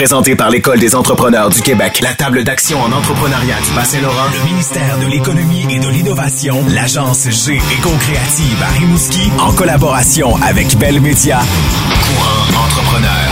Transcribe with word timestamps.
Présenté 0.00 0.34
par 0.34 0.48
l'École 0.48 0.80
des 0.80 0.94
entrepreneurs 0.94 1.50
du 1.50 1.60
Québec, 1.60 2.00
la 2.00 2.14
table 2.14 2.42
d'action 2.42 2.80
en 2.80 2.90
entrepreneuriat 2.90 3.56
du 3.60 3.70
Bas-Saint-Laurent, 3.72 4.30
le 4.32 4.50
ministère 4.50 4.98
de 4.98 5.04
l'Économie 5.04 5.66
et 5.68 5.78
de 5.78 5.88
l'Innovation, 5.88 6.64
l'agence 6.70 7.28
G 7.28 7.56
Éco-Créative 7.56 8.62
à 8.62 8.78
Rimouski, 8.78 9.30
en 9.38 9.52
collaboration 9.52 10.36
avec 10.42 10.74
Bell 10.78 11.02
Media. 11.02 11.40
Courant 11.40 12.64
entrepreneur. 12.64 13.29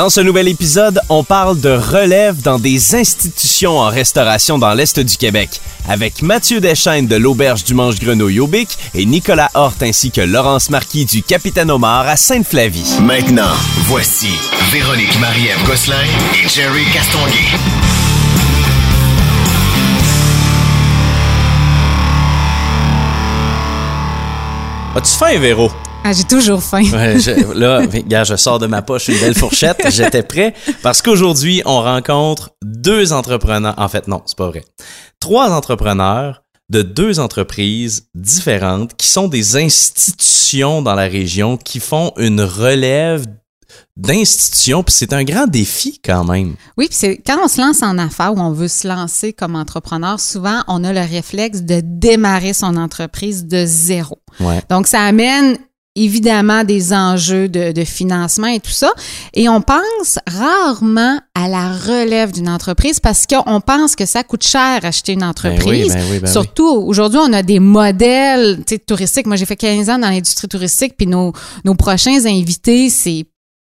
Dans 0.00 0.08
ce 0.08 0.22
nouvel 0.22 0.48
épisode, 0.48 0.98
on 1.10 1.24
parle 1.24 1.60
de 1.60 1.68
relève 1.68 2.40
dans 2.40 2.58
des 2.58 2.94
institutions 2.94 3.78
en 3.78 3.90
restauration 3.90 4.56
dans 4.56 4.72
l'Est 4.72 4.98
du 4.98 5.18
Québec, 5.18 5.60
avec 5.90 6.22
Mathieu 6.22 6.58
Deschaines 6.58 7.06
de 7.06 7.16
l'Auberge 7.16 7.64
du 7.64 7.74
Manche-Grenouille 7.74 8.40
au 8.40 8.46
Bic 8.46 8.78
et 8.94 9.04
Nicolas 9.04 9.50
Horte 9.52 9.82
ainsi 9.82 10.10
que 10.10 10.22
Laurence 10.22 10.70
Marquis 10.70 11.04
du 11.04 11.22
Capitaine 11.22 11.70
Omar 11.70 12.08
à 12.08 12.16
Sainte-Flavie. 12.16 12.96
Maintenant, 13.02 13.52
voici 13.88 14.30
Véronique 14.72 15.20
Marie-Ève 15.20 15.66
Gosselin 15.66 15.96
et 16.32 16.48
Jerry 16.48 16.84
Castonguay. 16.94 17.34
As-tu 24.96 25.18
faim, 25.18 25.38
Véro? 25.38 25.70
Ah, 26.02 26.12
j'ai 26.12 26.24
toujours 26.24 26.62
faim. 26.62 26.82
Ouais, 26.92 27.18
je- 27.20 27.52
là, 27.58 27.86
gars, 27.86 28.24
je 28.24 28.34
sors 28.36 28.58
de 28.58 28.66
ma 28.66 28.82
poche 28.82 29.08
une 29.08 29.18
belle 29.18 29.34
fourchette. 29.34 29.82
J'étais 29.90 30.22
prêt 30.22 30.54
parce 30.82 31.02
qu'aujourd'hui, 31.02 31.62
on 31.66 31.80
rencontre 31.82 32.50
deux 32.64 33.12
entrepreneurs. 33.12 33.74
En 33.76 33.88
fait, 33.88 34.08
non, 34.08 34.22
c'est 34.26 34.36
pas 34.36 34.48
vrai. 34.48 34.64
Trois 35.20 35.50
entrepreneurs 35.50 36.42
de 36.70 36.82
deux 36.82 37.20
entreprises 37.20 38.06
différentes 38.14 38.96
qui 38.96 39.08
sont 39.08 39.28
des 39.28 39.56
institutions 39.56 40.82
dans 40.82 40.94
la 40.94 41.02
région 41.06 41.56
qui 41.56 41.80
font 41.80 42.12
une 42.16 42.40
relève 42.40 43.26
d'institutions. 43.96 44.82
Puis 44.82 44.94
c'est 44.96 45.12
un 45.12 45.22
grand 45.24 45.46
défi 45.46 46.00
quand 46.02 46.24
même. 46.24 46.54
Oui, 46.78 46.86
puis 46.88 46.96
c'est 46.98 47.16
quand 47.18 47.38
on 47.44 47.48
se 47.48 47.60
lance 47.60 47.82
en 47.82 47.98
affaires 47.98 48.34
ou 48.34 48.40
on 48.40 48.52
veut 48.52 48.68
se 48.68 48.88
lancer 48.88 49.32
comme 49.32 49.54
entrepreneur, 49.54 50.18
souvent 50.18 50.62
on 50.66 50.82
a 50.84 50.92
le 50.92 51.00
réflexe 51.00 51.62
de 51.62 51.80
démarrer 51.84 52.52
son 52.54 52.76
entreprise 52.76 53.44
de 53.46 53.64
zéro. 53.66 54.18
Ouais. 54.40 54.62
Donc 54.70 54.86
ça 54.86 55.02
amène 55.02 55.58
évidemment 56.04 56.64
des 56.64 56.92
enjeux 56.92 57.48
de, 57.48 57.72
de 57.72 57.84
financement 57.84 58.48
et 58.48 58.60
tout 58.60 58.70
ça. 58.70 58.92
Et 59.34 59.48
on 59.48 59.60
pense 59.60 60.18
rarement 60.26 61.20
à 61.34 61.48
la 61.48 61.72
relève 61.72 62.32
d'une 62.32 62.48
entreprise 62.48 63.00
parce 63.00 63.26
qu'on 63.26 63.60
pense 63.60 63.96
que 63.96 64.06
ça 64.06 64.22
coûte 64.22 64.44
cher 64.44 64.80
acheter 64.82 65.12
une 65.12 65.24
entreprise. 65.24 65.94
ben 65.94 66.02
oui, 66.10 66.18
ben 66.18 66.26
oui. 66.26 66.32
Surtout 66.32 66.68
aujourd'hui, 66.68 67.20
on 67.22 67.32
a 67.32 67.42
des 67.42 67.60
modèles 67.60 68.64
touristiques. 68.86 69.26
Moi, 69.26 69.36
j'ai 69.36 69.46
fait 69.46 69.56
15 69.56 69.90
ans 69.90 69.98
dans 69.98 70.10
l'industrie 70.10 70.48
touristique, 70.48 70.94
puis 70.96 71.06
nos, 71.06 71.32
nos 71.64 71.74
prochains 71.74 72.24
invités, 72.26 72.90
c'est 72.90 73.26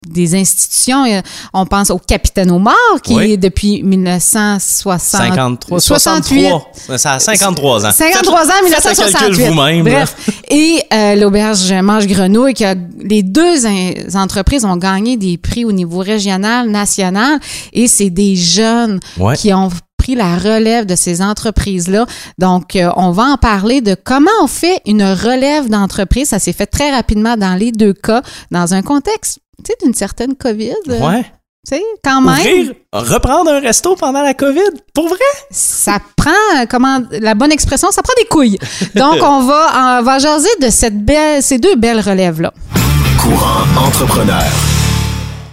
des 0.08 0.33
institutions. 0.36 1.03
Euh, 1.05 1.22
On 1.53 1.66
pense 1.66 1.89
au 1.89 1.97
Capitaine 2.00 2.52
Omar, 2.52 2.75
qui 3.03 3.16
Oui. 3.16 3.31
est 3.33 3.38
depuis 3.38 3.83
1960. 3.83 5.22
53, 5.22 5.80
68. 5.80 6.47
63. 6.50 6.97
Ça 6.97 7.14
a 7.14 7.19
53 7.19 7.86
ans. 7.86 7.92
53 7.92 8.39
ans, 8.39 8.44
Faites- 8.45 8.53
faites 8.53 8.64
le 8.64 8.64
1968. 8.66 9.17
calcul 9.20 9.47
vous-même. 9.50 9.83
Bref. 9.83 10.16
Et 10.50 10.81
euh, 10.94 11.16
l'auberge 11.16 11.72
Mange 11.83 12.08
Grenouille, 12.08 12.53
qui 12.53 12.64
a, 12.66 12.75
les 13.02 13.23
deux 13.23 13.66
entreprises 14.16 14.64
ont 14.66 14.77
gagné 14.77 15.17
des 15.17 15.38
prix 15.38 15.66
au 15.66 15.72
niveau 15.73 16.00
régional, 16.00 16.70
national, 16.70 17.39
et 17.73 17.88
c'est 17.88 18.09
des 18.09 18.36
jeunes 18.36 19.00
Ouais. 19.17 19.36
qui 19.36 19.53
ont 19.53 19.70
pris 19.97 20.16
la 20.16 20.38
relève 20.38 20.86
de 20.86 20.95
ces 20.95 21.22
entreprises-là. 21.22 22.05
Donc, 22.38 22.77
euh, 22.77 22.89
on 22.95 23.11
va 23.11 23.23
en 23.23 23.38
parler 23.38 23.81
de 23.81 23.97
comment 24.02 24.31
on 24.42 24.47
fait 24.47 24.80
une 24.86 25.03
relève 25.03 25.67
d'entreprise. 25.70 26.30
Ça 26.30 26.39
s'est 26.39 26.53
fait 26.53 26.67
très 26.67 26.89
rapidement 26.92 27.36
dans 27.36 27.55
les 27.55 27.73
deux 27.73 27.92
cas, 27.94 28.22
dans 28.50 28.73
un 28.73 28.81
contexte, 28.81 29.39
tu 29.63 29.71
sais, 29.71 29.75
d'une 29.83 29.93
certaine 29.93 30.35
COVID. 30.35 30.73
euh, 30.89 30.99
Ouais. 30.99 31.23
Tu 31.69 31.75
sais, 31.75 31.83
quand 32.03 32.21
même. 32.21 32.35
Ouvrir, 32.39 32.73
reprendre 32.93 33.52
un 33.52 33.59
resto 33.59 33.95
pendant 33.95 34.21
la 34.21 34.33
COVID, 34.33 34.59
pour 34.93 35.07
vrai? 35.09 35.19
ça 35.52 35.97
prend, 36.15 36.31
euh, 36.57 36.65
comment, 36.69 36.99
la 37.11 37.36
bonne 37.36 37.52
expression, 37.52 37.92
ça 37.92 38.02
prend 38.02 38.14
des 38.17 38.25
couilles. 38.27 38.58
Donc, 38.95 39.17
on 39.21 39.42
va, 39.43 39.99
on 39.99 40.03
va 40.03 40.20
jaser 40.20 40.49
de 40.61 40.70
cette 40.70 41.03
belle, 41.03 41.43
ces 41.43 41.58
deux 41.59 41.75
belles 41.75 41.99
relèves-là. 41.99 42.53
Courant 43.21 43.64
entrepreneur. 43.86 44.43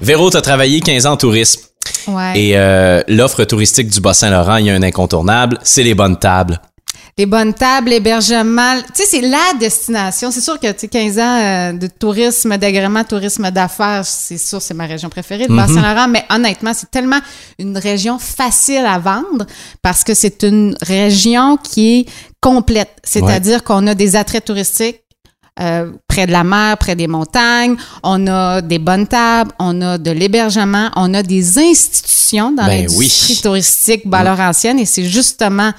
Véro, 0.01 0.31
tu 0.31 0.37
as 0.37 0.43
travaillé 0.43 0.81
15 0.81 1.07
ans 1.07 1.13
en 1.13 1.17
tourisme. 1.17 1.63
Ouais. 2.07 2.39
Et 2.39 2.53
euh, 2.57 3.03
l'offre 3.09 3.43
touristique 3.45 3.89
du 3.89 4.01
Bas-Saint-Laurent, 4.01 4.57
il 4.57 4.67
y 4.67 4.71
a 4.71 4.75
un 4.75 4.83
incontournable, 4.83 5.59
c'est 5.65 5.83
les 5.83 5.95
bonnes 5.95 6.19
tables. 6.19 6.61
Les 7.19 7.25
bonnes 7.25 7.55
tables, 7.55 7.89
l'hébergement, 7.89 8.75
tu 8.95 9.03
sais, 9.03 9.05
c'est 9.09 9.21
la 9.23 9.55
destination. 9.59 10.31
C'est 10.31 10.43
sûr 10.43 10.61
que, 10.61 10.71
tu 10.73 10.81
sais, 10.81 10.89
15 10.89 11.19
ans 11.19 11.23
euh, 11.41 11.73
de 11.73 11.87
tourisme, 11.87 12.59
d'agrément, 12.59 13.03
tourisme 13.05 13.51
d'affaires, 13.51 14.05
c'est 14.05 14.37
sûr, 14.37 14.61
c'est 14.61 14.75
ma 14.75 14.85
région 14.85 15.09
préférée, 15.09 15.47
le 15.49 15.55
Mhm. 15.55 15.57
Bas-Saint-Laurent. 15.57 16.09
Mais 16.09 16.27
honnêtement, 16.29 16.73
c'est 16.75 16.91
tellement 16.91 17.21
une 17.59 17.79
région 17.79 18.19
facile 18.19 18.85
à 18.87 18.99
vendre 18.99 19.47
parce 19.81 20.05
que 20.05 20.13
c'est 20.13 20.43
une 20.43 20.77
région 20.83 21.57
qui 21.57 22.01
est 22.01 22.07
complète. 22.43 22.91
C'est-à-dire 23.03 23.65
qu'on 23.65 23.87
a 23.87 23.95
des 23.95 24.15
attraits 24.15 24.45
touristiques 24.45 25.01
euh, 25.59 25.91
près 26.07 26.27
de 26.27 26.33
la 26.33 26.45
mer, 26.45 26.77
près 26.77 26.97
des 26.97 27.07
montagnes. 27.07 27.77
On 28.03 28.27
a 28.27 28.61
des 28.61 28.79
bonnes 28.79 29.07
tables, 29.07 29.53
on 29.59 29.81
a 29.81 29.97
de 29.97 30.11
l'hébergement, 30.11 30.91
on 30.97 31.15
a 31.15 31.23
des 31.23 31.59
institutions 31.59 32.51
dans 32.51 32.67
Ben 32.67 32.83
l'industrie 32.83 33.33
oui. 33.37 33.41
touristique 33.43 34.03
Laurentienne 34.05 34.79
et 34.79 34.85
c'est 34.85 35.05
justement 35.07 35.73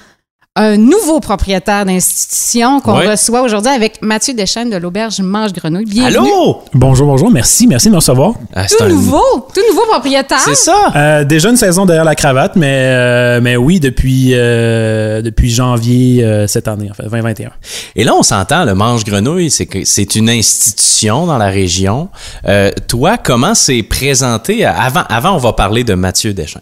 un 0.58 0.78
nouveau 0.78 1.20
propriétaire 1.20 1.86
d'institution 1.86 2.80
qu'on 2.82 2.98
Ouais. 2.98 3.10
reçoit 3.12 3.42
aujourd'hui 3.42 3.72
avec 3.72 4.02
Mathieu 4.02 4.34
Deschaines 4.34 4.70
de 4.70 4.78
l'auberge 4.78 5.20
Mange 5.22 5.54
Grenouille. 5.54 5.86
Bienvenue. 5.86 6.18
Allô? 6.18 6.62
Bonjour, 6.74 7.08
bonjour. 7.08 7.30
Merci, 7.32 7.68
merci 7.68 7.88
de 7.88 7.92
me 7.92 7.98
recevoir. 7.98 8.34
Ah, 8.56 8.68
c'est 8.68 8.78
Tout 8.78 8.84
un- 8.84 8.90
nouveau, 8.90 9.24
tout 9.54 9.62
nouveau 9.70 9.86
propriétaire. 9.90 10.40
C'est 10.40 10.56
ça? 10.56 10.92
Euh, 10.96 11.24
déjà 11.24 11.50
une 11.50 11.58
saison 11.58 11.86
derrière 11.86 12.04
la 12.06 12.16
cravate, 12.16 12.56
mais, 12.56 12.74
euh, 12.88 13.40
mais 13.42 13.56
oui, 13.56 13.80
depuis, 13.80 14.32
euh, 14.34 15.22
depuis 15.22 15.50
janvier 15.52 16.24
euh, 16.24 16.48
cette 16.48 16.68
année, 16.68 16.90
en 16.90 16.94
fait, 16.94 17.04
2021. 17.04 17.52
Et 17.96 18.04
là, 18.04 18.14
on 18.16 18.24
s'entend, 18.24 18.66
le 18.66 18.74
Mange 18.74 19.04
Grenouille, 19.06 19.52
c'est 19.52 19.66
que 19.68 19.86
c'est 19.86 20.16
une 20.16 20.30
institution 20.30 21.26
dans 21.26 21.38
la 21.38 21.48
région. 21.50 22.10
Euh, 22.48 22.72
toi, 22.88 23.18
comment 23.18 23.54
c'est 23.56 23.84
présenté? 23.84 24.66
Avant, 24.66 25.04
avant, 25.10 25.34
on 25.36 25.38
va 25.40 25.54
parler 25.54 25.84
de 25.84 25.94
Mathieu 25.94 26.34
Deschaines. 26.34 26.62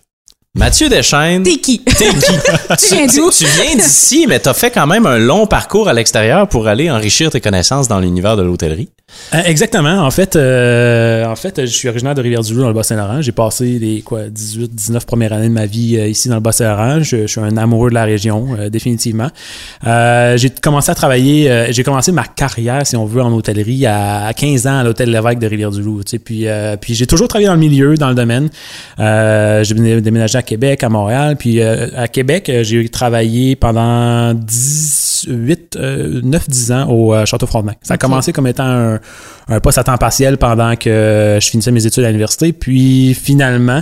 Mathieu 0.55 0.87
Deschaines. 0.87 1.43
T'es 1.43 1.57
qui? 1.57 1.79
T'es 1.79 2.07
qui? 2.13 2.31
Tu 2.87 2.95
viens 2.95 3.07
d'où? 3.07 3.29
tu 3.29 3.45
viens 3.45 3.75
d'ici, 3.75 4.25
mais 4.25 4.39
t'as 4.39 4.53
fait 4.53 4.71
quand 4.71 4.87
même 4.87 5.05
un 5.05 5.17
long 5.17 5.47
parcours 5.47 5.89
à 5.89 5.93
l'extérieur 5.93 6.47
pour 6.47 6.67
aller 6.67 6.89
enrichir 6.89 7.29
tes 7.29 7.41
connaissances 7.41 7.89
dans 7.89 7.99
l'univers 7.99 8.37
de 8.37 8.41
l'hôtellerie. 8.41 8.89
Euh, 9.33 9.41
exactement. 9.45 9.99
En 10.05 10.11
fait, 10.11 10.35
euh, 10.35 11.25
en 11.25 11.35
fait, 11.35 11.61
je 11.61 11.65
suis 11.71 11.87
originaire 11.87 12.15
de 12.15 12.21
Rivière-du-Loup 12.21 12.61
dans 12.61 12.67
le 12.67 12.73
Bas-Saint-Laurent. 12.73 13.21
J'ai 13.21 13.31
passé 13.31 13.79
les 13.79 14.01
quoi 14.01 14.29
18, 14.29 14.73
19 14.73 15.05
premières 15.05 15.33
années 15.33 15.47
de 15.47 15.53
ma 15.53 15.65
vie 15.65 15.97
euh, 15.97 16.07
ici 16.07 16.27
dans 16.27 16.35
le 16.35 16.41
Bas-Saint-Laurent. 16.41 17.01
Je, 17.01 17.25
suis 17.27 17.39
un 17.39 17.55
amoureux 17.57 17.89
de 17.89 17.95
la 17.95 18.03
région, 18.03 18.55
euh, 18.57 18.69
définitivement. 18.69 19.29
Euh, 19.85 20.37
j'ai 20.37 20.49
commencé 20.49 20.91
à 20.91 20.95
travailler, 20.95 21.67
j'ai 21.69 21.83
commencé 21.83 22.11
ma 22.11 22.23
carrière, 22.25 22.85
si 22.85 22.95
on 22.95 23.05
veut, 23.05 23.21
en 23.21 23.31
hôtellerie 23.31 23.85
à, 23.85 24.25
à 24.25 24.33
15 24.33 24.67
ans 24.67 24.79
à 24.79 24.83
l'hôtel 24.83 25.11
Lévesque 25.11 25.39
de 25.39 25.47
Rivière-du-Loup. 25.47 26.03
Tu 26.03 26.11
sais, 26.11 26.19
puis, 26.19 26.47
puis 26.81 26.93
j'ai 26.95 27.07
toujours 27.07 27.27
travaillé 27.27 27.47
dans 27.47 27.53
le 27.53 27.59
milieu, 27.59 27.95
dans 27.95 28.09
le 28.09 28.15
domaine. 28.15 28.49
J'ai 28.97 29.73
dé- 29.75 30.01
déménagé 30.01 30.37
à 30.37 30.43
Québec, 30.43 30.83
à 30.83 30.89
Montréal. 30.89 31.35
Puis 31.37 31.61
à 31.61 32.07
Québec, 32.07 32.51
j'ai 32.61 32.89
travaillé 32.89 33.55
pendant 33.55 34.33
18, 35.27 35.75
euh, 35.77 36.21
9-10 36.21 36.73
ans 36.73 36.89
au 36.89 37.13
euh, 37.13 37.25
Château 37.25 37.45
Frontenac. 37.47 37.77
Ça 37.81 37.95
a 37.95 37.97
commencé 37.97 38.31
comme 38.33 38.47
étant 38.47 38.63
un, 38.65 38.99
un 39.47 39.59
poste 39.59 39.77
à 39.77 39.83
temps 39.83 39.97
partiel 39.97 40.37
pendant 40.37 40.75
que 40.75 41.37
je 41.41 41.47
finissais 41.47 41.71
mes 41.71 41.85
études 41.85 42.03
à 42.03 42.07
l'université. 42.07 42.53
Puis 42.53 43.13
finalement, 43.13 43.81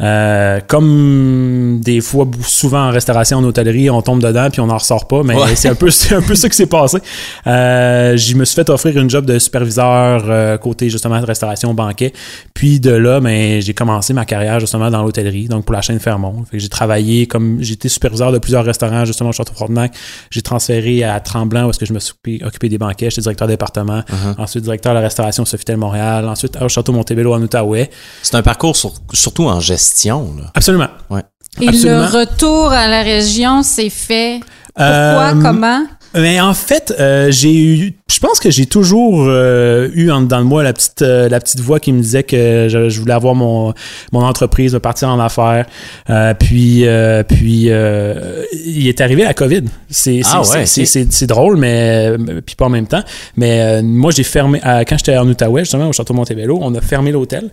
euh, 0.00 0.60
comme 0.66 1.80
des 1.82 2.00
fois, 2.00 2.26
souvent 2.42 2.88
en 2.88 2.90
restauration, 2.90 3.38
en 3.38 3.44
hôtellerie, 3.44 3.90
on 3.90 4.02
tombe 4.02 4.22
dedans 4.22 4.48
puis 4.50 4.60
on 4.60 4.66
n'en 4.66 4.78
ressort 4.78 5.06
pas. 5.06 5.22
Mais 5.22 5.34
Ouais. 5.36 5.54
c'est 5.54 5.68
un 5.68 5.74
peu, 5.74 5.90
c'est 5.90 6.14
un 6.14 6.22
peu 6.22 6.34
ça 6.34 6.48
qui 6.48 6.56
s'est 6.56 6.66
passé. 6.66 6.98
Euh, 7.46 8.16
je 8.16 8.34
me 8.34 8.44
suis 8.44 8.54
fait 8.54 8.68
offrir 8.70 8.96
une 8.98 9.08
job 9.10 9.24
de 9.26 9.38
superviseur 9.38 10.24
euh, 10.28 10.56
côté 10.58 10.90
justement 10.90 11.20
de 11.20 11.26
restauration 11.26 11.72
banquet. 11.74 12.12
Puis 12.54 12.80
de 12.80 12.90
là, 12.90 13.20
ben, 13.20 13.60
j'ai 13.60 13.74
commencé 13.74 14.12
ma 14.12 14.24
carrière 14.24 14.60
justement 14.60 14.90
dans 14.90 15.02
l'hôtellerie, 15.02 15.48
donc 15.48 15.64
pour 15.64 15.74
la 15.74 15.80
chaîne 15.82 15.98
que 16.00 16.58
j'ai 16.58 16.68
travaillé 16.68 17.26
comme 17.26 17.58
j'étais 17.60 17.88
superviseur 17.88 18.32
de 18.32 18.38
plusieurs 18.38 18.64
restaurants 18.64 19.04
justement 19.04 19.30
au 19.30 19.32
Château 19.32 19.52
Frontenac. 19.54 19.92
J'ai 20.30 20.42
transféré 20.42 20.81
à 21.04 21.20
Tremblant 21.20 21.66
où 21.66 21.70
est-ce 21.70 21.78
que 21.78 21.86
je 21.86 21.92
me 21.92 21.98
suis 21.98 22.14
occupé, 22.44 22.68
des 22.68 22.78
banquets. 22.78 23.10
J'étais 23.10 23.22
directeur 23.22 23.46
de 23.48 23.52
département. 23.52 24.02
Ensuite 24.38 24.64
directeur 24.64 24.92
de 24.92 24.98
la 24.98 25.02
restauration 25.04 25.42
au 25.42 25.46
Sofitel 25.46 25.76
Montréal. 25.76 26.28
Ensuite 26.28 26.56
au 26.60 26.68
Château 26.68 26.92
Montebello 26.92 27.32
en 27.34 27.40
Outaouais. 27.42 27.90
C'est 28.22 28.34
un 28.36 28.42
parcours 28.42 28.76
sur- 28.76 28.94
surtout 29.12 29.44
en 29.46 29.60
gestion. 29.60 30.34
Là. 30.38 30.50
Absolument. 30.54 30.88
Ouais. 31.10 31.22
Et 31.60 31.68
Absolument. 31.68 32.00
le 32.00 32.06
retour 32.18 32.72
à 32.72 32.88
la 32.88 33.02
région 33.02 33.62
s'est 33.62 33.90
fait. 33.90 34.40
Pourquoi? 34.74 34.84
Euh, 34.84 35.42
comment? 35.42 35.84
Mais 36.14 36.40
en 36.40 36.54
fait, 36.54 36.94
euh, 36.98 37.30
j'ai 37.30 37.54
eu, 37.54 37.94
je 38.10 38.18
pense 38.18 38.38
que 38.38 38.50
j'ai 38.50 38.66
toujours 38.66 39.24
euh, 39.26 39.88
eu 39.94 40.10
en 40.10 40.22
dedans 40.22 40.40
de 40.40 40.44
moi 40.44 40.62
la 40.62 40.72
petite, 40.72 41.02
euh, 41.02 41.28
la 41.28 41.40
petite 41.40 41.60
voix 41.60 41.80
qui 41.80 41.92
me 41.92 42.00
disait 42.00 42.22
que 42.22 42.68
je, 42.68 42.88
je 42.88 43.00
voulais 43.00 43.14
avoir 43.14 43.34
mon, 43.34 43.72
mon 44.12 44.20
entreprise, 44.20 44.74
me 44.74 44.78
partir 44.80 45.08
en 45.08 45.18
affaires. 45.18 45.66
Euh, 46.10 46.34
puis, 46.34 46.86
euh, 46.86 47.22
puis, 47.22 47.66
euh, 47.70 48.44
il 48.64 48.88
est 48.88 49.00
arrivé 49.00 49.24
la 49.24 49.34
COVID. 49.34 49.64
C'est, 49.88 50.20
Ah 50.30 50.42
ouais, 50.42 50.66
c'est, 50.66 51.26
drôle, 51.26 51.56
mais 51.56 52.12
puis 52.44 52.56
pas 52.56 52.66
en 52.66 52.70
même 52.70 52.86
temps. 52.86 53.02
Mais 53.36 53.60
euh, 53.60 53.82
moi, 53.82 54.10
j'ai 54.10 54.24
fermé 54.24 54.60
quand 54.62 54.98
j'étais 54.98 55.16
en 55.16 55.26
Outaouais, 55.28 55.62
justement 55.62 55.88
au 55.88 55.92
château 55.92 56.14
Montebello, 56.14 56.58
on 56.60 56.74
a 56.74 56.80
fermé 56.80 57.10
l'hôtel. 57.10 57.50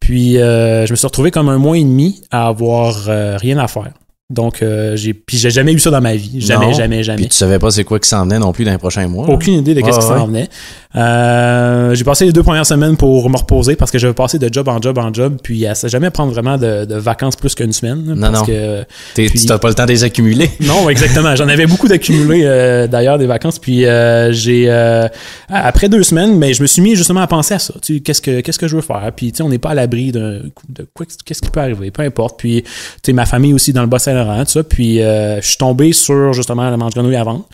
Puis, 0.00 0.38
euh, 0.38 0.86
je 0.86 0.92
me 0.92 0.96
suis 0.96 1.06
retrouvé 1.06 1.30
comme 1.30 1.48
un 1.48 1.58
mois 1.58 1.76
et 1.76 1.82
demi 1.82 2.22
à 2.30 2.46
avoir 2.48 3.08
euh, 3.08 3.36
rien 3.36 3.58
à 3.58 3.68
faire. 3.68 3.90
Donc, 4.30 4.60
euh, 4.60 4.94
j'ai, 4.94 5.14
puis 5.14 5.38
j'ai 5.38 5.48
jamais 5.48 5.72
eu 5.72 5.78
ça 5.78 5.90
dans 5.90 6.02
ma 6.02 6.14
vie. 6.14 6.38
Jamais, 6.42 6.66
Non. 6.66 6.72
jamais, 6.74 7.02
jamais. 7.02 7.16
Puis 7.22 7.28
tu 7.28 7.36
savais 7.36 7.58
pas 7.58 7.70
c'est 7.70 7.84
quoi 7.84 7.98
qui 7.98 8.10
s'en 8.10 8.24
venait 8.24 8.38
non 8.38 8.52
plus 8.52 8.66
dans 8.66 8.72
les 8.72 8.76
prochains 8.78 9.08
mois. 9.08 9.26
là. 9.26 9.32
Aucune 9.32 9.54
idée 9.54 9.72
de 9.74 9.80
qu'est-ce 9.80 9.96
Ouais, 9.96 10.02
qui 10.02 10.06
s'en 10.06 10.20
ouais. 10.20 10.26
venait. 10.26 10.48
Euh, 10.96 11.94
j'ai 11.94 12.04
passé 12.04 12.26
les 12.26 12.32
deux 12.32 12.42
premières 12.42 12.66
semaines 12.66 12.98
pour 12.98 13.30
me 13.30 13.36
reposer 13.38 13.74
parce 13.74 13.90
que 13.90 13.98
j'avais 13.98 14.12
passé 14.12 14.38
de 14.38 14.52
job 14.52 14.68
en 14.68 14.82
job 14.82 14.98
en 14.98 15.12
job, 15.14 15.36
puis 15.42 15.64
à 15.66 15.74
ça 15.74 15.88
jamais 15.88 16.10
prendre 16.10 16.30
vraiment 16.32 16.58
de, 16.58 16.84
de 16.84 16.94
vacances 16.96 17.36
plus 17.36 17.54
qu'une 17.54 17.72
semaine. 17.72 18.02
Non, 18.04 18.20
parce 18.32 18.40
non. 18.40 18.44
que 18.46 18.82
T'es- 19.14 19.26
Puis- 19.30 19.40
Tu 19.40 19.46
t'as 19.46 19.58
pas 19.58 19.68
le 19.68 19.74
temps 19.74 19.86
de 19.86 19.92
les 19.92 20.04
accumuler. 20.04 20.50
non, 20.60 20.90
exactement. 20.90 21.34
J'en 21.34 21.48
avais 21.48 21.66
beaucoup 21.66 21.88
d'accumulés 21.88 22.42
euh, 22.44 22.86
d'ailleurs 22.86 23.16
des 23.16 23.26
vacances. 23.26 23.58
Puis 23.58 23.86
euh, 23.86 24.30
j'ai 24.32 24.64
euh, 24.68 25.08
après 25.48 25.88
deux 25.88 26.02
semaines, 26.02 26.36
mais 26.36 26.52
je 26.52 26.60
me 26.60 26.66
suis 26.66 26.82
mis 26.82 26.96
justement 26.96 27.20
à 27.20 27.26
penser 27.26 27.54
à 27.54 27.58
ça. 27.58 27.72
Tu 27.80 27.94
sais, 27.94 28.00
qu'est-ce 28.00 28.20
que 28.20 28.40
qu'est-ce 28.42 28.58
que 28.58 28.68
je 28.68 28.76
veux 28.76 28.82
faire? 28.82 29.10
Puis 29.16 29.32
tu 29.32 29.38
sais, 29.38 29.42
on 29.42 29.48
n'est 29.48 29.58
pas 29.58 29.70
à 29.70 29.74
l'abri 29.74 30.12
d'un 30.12 30.40
de 30.68 30.86
quoi 30.92 31.06
qu'est-ce 31.24 31.40
qui 31.40 31.50
peut 31.50 31.60
arriver, 31.60 31.90
peu 31.90 32.02
importe. 32.02 32.38
Puis 32.38 32.62
tu 32.62 32.68
sais, 33.06 33.12
ma 33.14 33.24
famille 33.24 33.54
aussi 33.54 33.72
dans 33.72 33.82
le 33.82 33.86
Bas-Saint-Laurent, 34.24 34.44
tout 34.44 34.50
ça. 34.52 34.62
Puis 34.64 35.00
euh, 35.02 35.40
je 35.40 35.46
suis 35.48 35.56
tombé 35.56 35.92
sur 35.92 36.32
justement 36.32 36.68
la 36.68 36.76
manche 36.76 36.94
grenouille 36.94 37.16
à 37.16 37.24
vendre. 37.24 37.46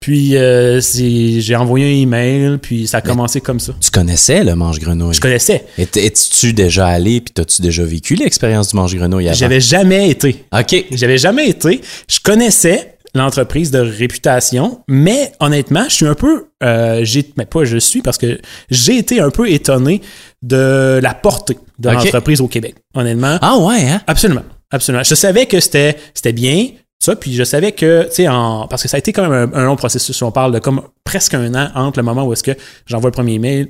Puis 0.00 0.36
euh, 0.36 0.80
j'ai 0.80 1.56
envoyé 1.56 1.86
un 1.86 2.02
email, 2.02 2.58
puis 2.62 2.86
ça 2.86 2.98
a 2.98 3.00
commencé 3.00 3.40
comme 3.40 3.58
ça. 3.58 3.72
Tu 3.80 3.90
connaissais 3.90 4.44
le 4.44 4.54
mange-grenouille. 4.54 5.14
Je 5.14 5.20
connaissais. 5.20 5.64
Es-tu 5.76 6.52
déjà 6.52 6.86
allé 6.86 7.20
puis 7.20 7.34
t'as-tu 7.34 7.62
déjà 7.62 7.82
vécu 7.84 8.14
l'expérience 8.14 8.68
du 8.68 8.76
mange-grenouille 8.76 9.26
avant? 9.28 9.36
J'avais 9.36 9.60
jamais 9.60 10.08
été. 10.10 10.44
OK. 10.56 10.84
J'avais 10.92 11.18
jamais 11.18 11.48
été. 11.48 11.80
Je 12.08 12.20
connaissais 12.20 12.94
l'entreprise 13.14 13.72
de 13.72 13.80
réputation, 13.80 14.80
mais 14.86 15.32
honnêtement, 15.40 15.84
je 15.88 15.94
suis 15.94 16.06
un 16.06 16.14
peu, 16.14 16.46
euh, 16.62 17.00
j'ai, 17.02 17.24
mais 17.36 17.46
pas 17.46 17.64
je 17.64 17.78
suis 17.78 18.00
parce 18.02 18.18
que 18.18 18.38
j'ai 18.70 18.98
été 18.98 19.18
un 19.20 19.30
peu 19.30 19.50
étonné 19.50 20.00
de 20.42 21.00
la 21.02 21.14
portée 21.14 21.56
de 21.80 21.90
l'entreprise 21.90 22.40
au 22.40 22.46
Québec. 22.46 22.76
Honnêtement, 22.94 23.38
Ah 23.40 23.58
ouais, 23.58 23.82
hein? 23.88 24.00
absolument, 24.06 24.42
absolument. 24.70 25.04
Je 25.04 25.14
savais 25.14 25.46
que 25.46 25.60
c'était, 25.60 25.96
c'était 26.14 26.32
bien. 26.32 26.68
Ça, 27.00 27.14
puis 27.14 27.32
je 27.32 27.44
savais 27.44 27.70
que, 27.70 28.08
tu 28.08 28.24
sais, 28.24 28.26
parce 28.26 28.82
que 28.82 28.88
ça 28.88 28.96
a 28.96 28.98
été 28.98 29.12
quand 29.12 29.28
même 29.28 29.52
un, 29.54 29.64
long 29.64 29.76
processus. 29.76 30.20
On 30.22 30.32
parle 30.32 30.52
de 30.52 30.58
comme 30.58 30.82
presque 31.04 31.34
un 31.34 31.54
an 31.54 31.70
entre 31.76 32.00
le 32.00 32.02
moment 32.02 32.24
où 32.24 32.32
est-ce 32.32 32.42
que 32.42 32.50
j'envoie 32.86 33.10
le 33.10 33.14
premier 33.14 33.34
email, 33.34 33.68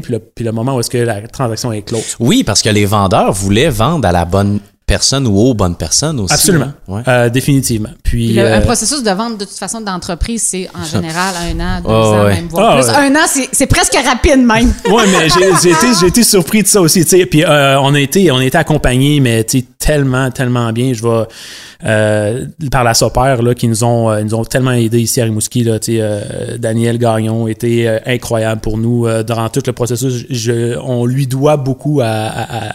puis 0.00 0.12
le, 0.12 0.18
puis 0.18 0.42
le 0.42 0.52
moment 0.52 0.76
où 0.76 0.80
est-ce 0.80 0.88
que 0.88 0.96
la 0.96 1.20
transaction 1.28 1.70
est 1.72 1.82
close. 1.82 2.16
Oui, 2.18 2.44
parce 2.44 2.62
que 2.62 2.70
les 2.70 2.86
vendeurs 2.86 3.32
voulaient 3.32 3.68
vendre 3.68 4.08
à 4.08 4.12
la 4.12 4.24
bonne 4.24 4.58
personne 4.96 5.26
ou 5.26 5.38
aux 5.38 5.54
bonnes 5.54 5.76
personnes 5.76 6.20
aussi. 6.20 6.34
Absolument. 6.34 6.66
hein? 6.66 6.74
Ouais. 6.88 7.02
Euh, 7.08 7.28
définitivement. 7.30 7.88
Puis, 8.02 8.26
Puis 8.26 8.36
le- 8.36 8.42
euh, 8.42 8.56
un 8.58 8.60
processus 8.60 9.02
de 9.02 9.10
vente, 9.10 9.38
de 9.38 9.44
toute 9.46 9.56
façon, 9.58 9.80
d'entreprise, 9.80 10.42
c'est 10.42 10.68
en 10.74 10.84
général 10.84 11.34
un 11.48 11.60
an, 11.60 11.80
deux 11.80 11.88
Oh, 11.88 11.92
ans, 11.92 12.24
ouais. 12.24 12.34
même 12.34 12.48
voire 12.48 12.72
Ah, 12.72 12.76
plus. 12.76 12.88
ouais. 12.90 12.96
Un 13.10 13.14
an, 13.16 13.26
c'est- 13.26 13.48
c'est 13.52 13.66
presque 13.66 13.96
rapide 14.04 14.40
même. 14.44 14.72
Ouais, 14.94 15.04
mais 15.12 15.28
j'ai 15.30 15.48
été, 15.48 15.88
j'ai 16.00 16.06
été 16.08 16.22
surpris 16.22 16.62
de 16.62 16.68
ça 16.68 16.80
aussi, 16.82 17.02
tu 17.04 17.10
sais. 17.16 17.24
Puis 17.26 17.42
euh, 17.44 17.80
on 17.80 17.94
a 17.94 18.00
été, 18.00 18.30
on 18.30 18.36
a 18.36 18.44
été 18.44 18.58
accompagnés, 18.58 19.20
mais 19.20 19.44
tellement, 19.78 20.30
tellement 20.30 20.70
bien. 20.72 20.92
Je 20.92 21.02
vais 21.02 21.24
euh, 21.84 22.46
par 22.70 22.84
la 22.84 22.94
Sopère 22.94 23.42
là, 23.42 23.54
qui 23.54 23.66
nous 23.66 23.82
ont, 23.82 24.10
euh, 24.10 24.22
nous 24.22 24.34
ont 24.34 24.44
tellement 24.44 24.70
aidés 24.72 25.00
ici 25.00 25.20
à 25.20 25.24
Rimouski 25.24 25.64
là. 25.64 25.78
Euh, 25.88 26.56
Daniel 26.58 26.98
Gagnon 26.98 27.48
était 27.48 27.84
euh, 27.86 27.98
incroyable 28.06 28.60
pour 28.60 28.78
nous 28.78 29.06
euh, 29.06 29.22
durant 29.24 29.48
tout 29.48 29.62
le 29.66 29.72
processus. 29.72 30.24
Je, 30.30 30.78
on 30.78 31.04
lui 31.06 31.26
doit 31.26 31.56
beaucoup 31.56 32.00
à, 32.00 32.06
à, 32.06 32.68
à- 32.68 32.74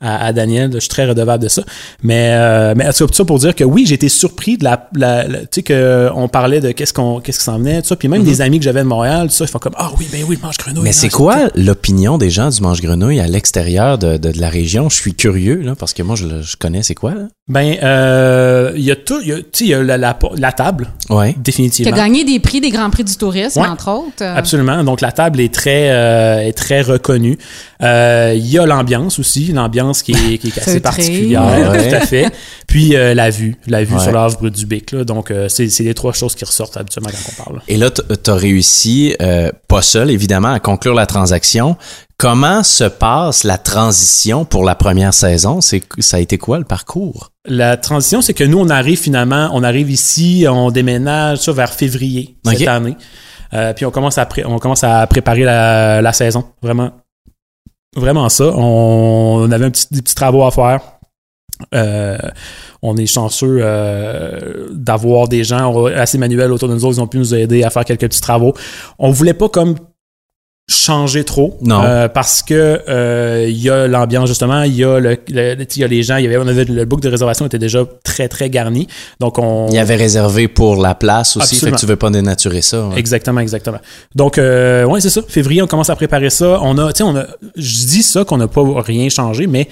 à, 0.00 0.26
à 0.26 0.32
Daniel. 0.32 0.70
Je 0.74 0.78
suis 0.80 0.88
très 0.88 1.06
redevable 1.06 1.42
de 1.44 1.48
ça. 1.48 1.62
Mais, 2.02 2.30
euh, 2.32 2.74
mais 2.76 2.90
tout 2.92 3.06
ça 3.12 3.24
pour 3.24 3.38
dire 3.38 3.54
que 3.54 3.64
oui, 3.64 3.84
j'ai 3.86 3.94
été 3.94 4.08
surpris 4.08 4.56
de 4.58 4.64
la, 4.64 4.88
la- 4.94 5.26
la- 5.28 5.40
tu 5.40 5.46
sais 5.56 5.62
que 5.62 6.08
on 6.14 6.28
parlait 6.28 6.60
de 6.60 6.72
qu'est-ce 6.72 6.92
qu'on, 6.92 7.20
qu'est-ce 7.20 7.38
qui 7.38 7.44
s'en 7.44 7.58
venait, 7.58 7.82
tout 7.82 7.88
ça. 7.88 7.96
Puis 7.96 8.08
même 8.08 8.22
des 8.24 8.40
amis 8.40 8.58
que 8.58 8.64
j'avais 8.64 8.80
de 8.80 8.86
Montréal, 8.86 9.28
tout 9.28 9.34
ça, 9.34 9.44
ils 9.44 9.48
font 9.48 9.58
comme 9.58 9.74
ah 9.76 9.90
oui, 9.98 10.06
ben 10.12 10.22
oui, 10.28 10.38
mange 10.42 10.56
grenouille. 10.58 10.82
Mais 10.82 10.90
non, 10.90 10.94
c'est 10.96 11.08
quoi 11.10 11.48
l'opinion 11.54 12.18
des 12.18 12.30
gens 12.30 12.48
du 12.50 12.60
mange-grenouille 12.62 13.20
à 13.20 13.26
l'extérieur 13.26 13.98
de, 13.98 14.16
de, 14.16 14.32
de 14.32 14.40
la 14.40 14.48
région? 14.48 14.88
Je 14.88 14.96
suis 14.96 15.14
curieux, 15.14 15.56
là, 15.62 15.74
parce 15.74 15.92
que 15.92 16.02
moi, 16.02 16.16
je, 16.16 16.26
le- 16.26 16.42
je 16.42 16.56
connais 16.56 16.82
c'est 16.82 16.94
quoi, 16.94 17.12
là? 17.14 17.22
Ben, 17.48 17.76
euh, 17.82 18.72
il 18.76 18.82
y 18.84 18.92
a 18.92 18.96
tout, 18.96 19.20
tu 19.22 19.32
sais, 19.52 19.64
il 19.64 19.66
y 19.70 19.74
a 19.74 19.82
la, 19.82 19.98
la, 19.98 20.16
la 20.36 20.52
table, 20.52 20.86
Ouais. 21.08 21.32
Qui 21.32 21.38
a 21.38 21.42
définitivement. 21.42 21.96
gagné 21.96 22.24
des 22.24 22.38
prix 22.38 22.60
des 22.60 22.70
Grands 22.70 22.90
Prix 22.90 23.02
du 23.02 23.16
tourisme, 23.16 23.60
Ouais. 23.60 23.66
entre 23.66 23.88
autres. 23.90 24.22
Absolument. 24.22 24.84
Donc 24.84 25.00
la 25.00 25.10
table 25.10 25.40
est 25.40 25.52
très 25.52 25.90
euh, 25.90 26.40
est 26.46 26.52
très 26.52 26.80
reconnue. 26.82 27.38
Euh, 27.82 28.32
Il 28.36 28.46
y 28.46 28.58
a 28.58 28.66
l'ambiance 28.66 29.18
aussi, 29.18 29.46
l'ambiance 29.52 29.89
qui 30.02 30.12
est, 30.12 30.38
qui 30.38 30.48
est 30.48 30.58
assez 30.62 30.80
particulière, 30.80 31.70
Ouais. 31.70 31.88
tout 31.88 31.94
à 31.96 32.00
fait. 32.00 32.30
Puis 32.66 32.96
euh, 32.96 33.14
la 33.14 33.30
vue, 33.30 33.56
la 33.66 33.84
vue 33.84 33.94
Ouais. 33.94 34.00
sur 34.02 34.12
l'œuvre 34.12 34.48
du 34.48 34.66
Bic. 34.66 34.92
Là. 34.92 35.04
Donc 35.04 35.30
euh, 35.30 35.48
c'est 35.48 35.68
c'est 35.68 35.82
les 35.84 35.94
trois 35.94 36.12
choses 36.12 36.34
qui 36.34 36.44
ressortent 36.44 36.76
habituellement 36.76 37.10
quand 37.10 37.32
on 37.38 37.44
parle. 37.44 37.62
Et 37.68 37.76
là, 37.76 37.90
t- 37.90 38.02
t'as 38.22 38.34
réussi, 38.34 39.14
euh, 39.20 39.50
pas 39.68 39.82
seul 39.82 40.10
évidemment, 40.10 40.52
à 40.52 40.60
conclure 40.60 40.94
la 40.94 41.06
transaction. 41.06 41.76
Comment 42.16 42.62
se 42.62 42.84
passe 42.84 43.44
la 43.44 43.56
transition 43.56 44.44
pour 44.44 44.62
la 44.64 44.74
première 44.74 45.14
saison? 45.14 45.62
C'est, 45.62 45.82
ça 46.00 46.18
a 46.18 46.20
été 46.20 46.36
quoi 46.36 46.58
le 46.58 46.64
parcours? 46.66 47.30
La 47.46 47.78
transition, 47.78 48.20
c'est 48.20 48.34
que 48.34 48.44
nous, 48.44 48.58
on 48.58 48.68
arrive 48.68 48.98
finalement, 49.00 49.48
on 49.54 49.62
arrive 49.62 49.90
ici, 49.90 50.44
on 50.46 50.70
déménage 50.70 51.38
ça 51.38 51.52
vers 51.52 51.72
février 51.72 52.36
cette 52.44 52.68
année. 52.68 52.96
Euh, 53.54 53.72
puis 53.72 53.84
on 53.86 53.90
commence 53.90 54.18
à 54.18 54.26
pré- 54.26 54.44
on 54.44 54.58
commence 54.58 54.84
à 54.84 55.04
préparer 55.06 55.44
la, 55.44 56.02
la 56.02 56.12
saison. 56.12 56.44
Vraiment. 56.62 56.90
Vraiment 57.96 58.28
ça. 58.28 58.52
On, 58.56 59.50
avait 59.50 59.64
un 59.64 59.70
petit, 59.70 59.86
des 59.90 60.02
petits 60.02 60.14
travaux 60.14 60.44
à 60.44 60.50
faire. 60.50 60.80
Euh, 61.74 62.18
on 62.82 62.96
est 62.96 63.06
chanceux 63.06 63.58
euh, 63.60 64.68
d'avoir 64.70 65.28
des 65.28 65.44
gens 65.44 65.84
assez 65.86 66.16
manuels 66.16 66.52
autour 66.52 66.68
de 66.68 66.74
nous 66.74 66.84
autres. 66.84 66.98
Ils 66.98 67.00
ont 67.02 67.06
pu 67.06 67.18
nous 67.18 67.34
aider 67.34 67.64
à 67.64 67.70
faire 67.70 67.84
quelques 67.84 68.08
petits 68.08 68.20
travaux. 68.20 68.54
On 68.98 69.10
voulait 69.10 69.34
pas 69.34 69.48
comme 69.48 69.74
changer 70.70 71.24
trop 71.24 71.58
Non. 71.62 71.82
euh, 71.84 72.08
parce 72.08 72.42
que 72.42 72.80
euh, 72.88 73.46
il 73.48 73.56
y 73.60 73.68
a 73.68 73.88
l'ambiance 73.88 74.28
justement 74.28 74.62
il 74.62 74.76
y 74.76 74.84
a 74.84 75.00
le, 75.00 75.16
le- 75.28 75.56
il 75.74 75.78
y 75.78 75.84
a 75.84 75.88
les 75.88 76.02
gens 76.04 76.16
il 76.16 76.24
y 76.24 76.26
avait 76.28 76.36
on 76.36 76.46
avait 76.46 76.64
le 76.64 76.84
book 76.84 77.00
de 77.00 77.08
réservation 77.08 77.44
était 77.44 77.58
déjà 77.58 77.80
très 78.04 78.28
très 78.28 78.48
garni 78.50 78.86
donc 79.18 79.38
on 79.38 79.66
Il 79.68 79.74
y 79.74 79.78
avait 79.78 79.96
réservé 79.96 80.46
pour 80.48 80.76
la 80.80 80.94
place 80.94 81.36
aussi, 81.36 81.54
Absolument. 81.56 81.64
fait 81.66 81.76
que 81.76 81.80
tu 81.80 81.86
veux 81.86 81.96
pas 81.96 82.10
dénaturer 82.10 82.62
ça. 82.62 82.86
ouais. 82.86 82.98
Exactement, 82.98 83.40
exactement. 83.40 83.78
Donc, 84.14 84.38
euh, 84.38 84.84
ouais, 84.84 85.00
c'est 85.00 85.10
ça. 85.10 85.22
Février, 85.26 85.60
on 85.62 85.66
commence 85.66 85.90
à 85.90 85.96
préparer 85.96 86.30
ça. 86.30 86.58
On 86.62 86.78
a, 86.78 86.92
tu 86.92 86.98
sais, 86.98 87.02
on 87.04 87.16
a, 87.16 87.24
je 87.56 87.86
dis 87.86 88.02
ça 88.02 88.24
qu'on 88.24 88.36
n'a 88.38 88.48
pas 88.48 88.62
rien 88.80 89.08
changé, 89.08 89.46
mais 89.46 89.68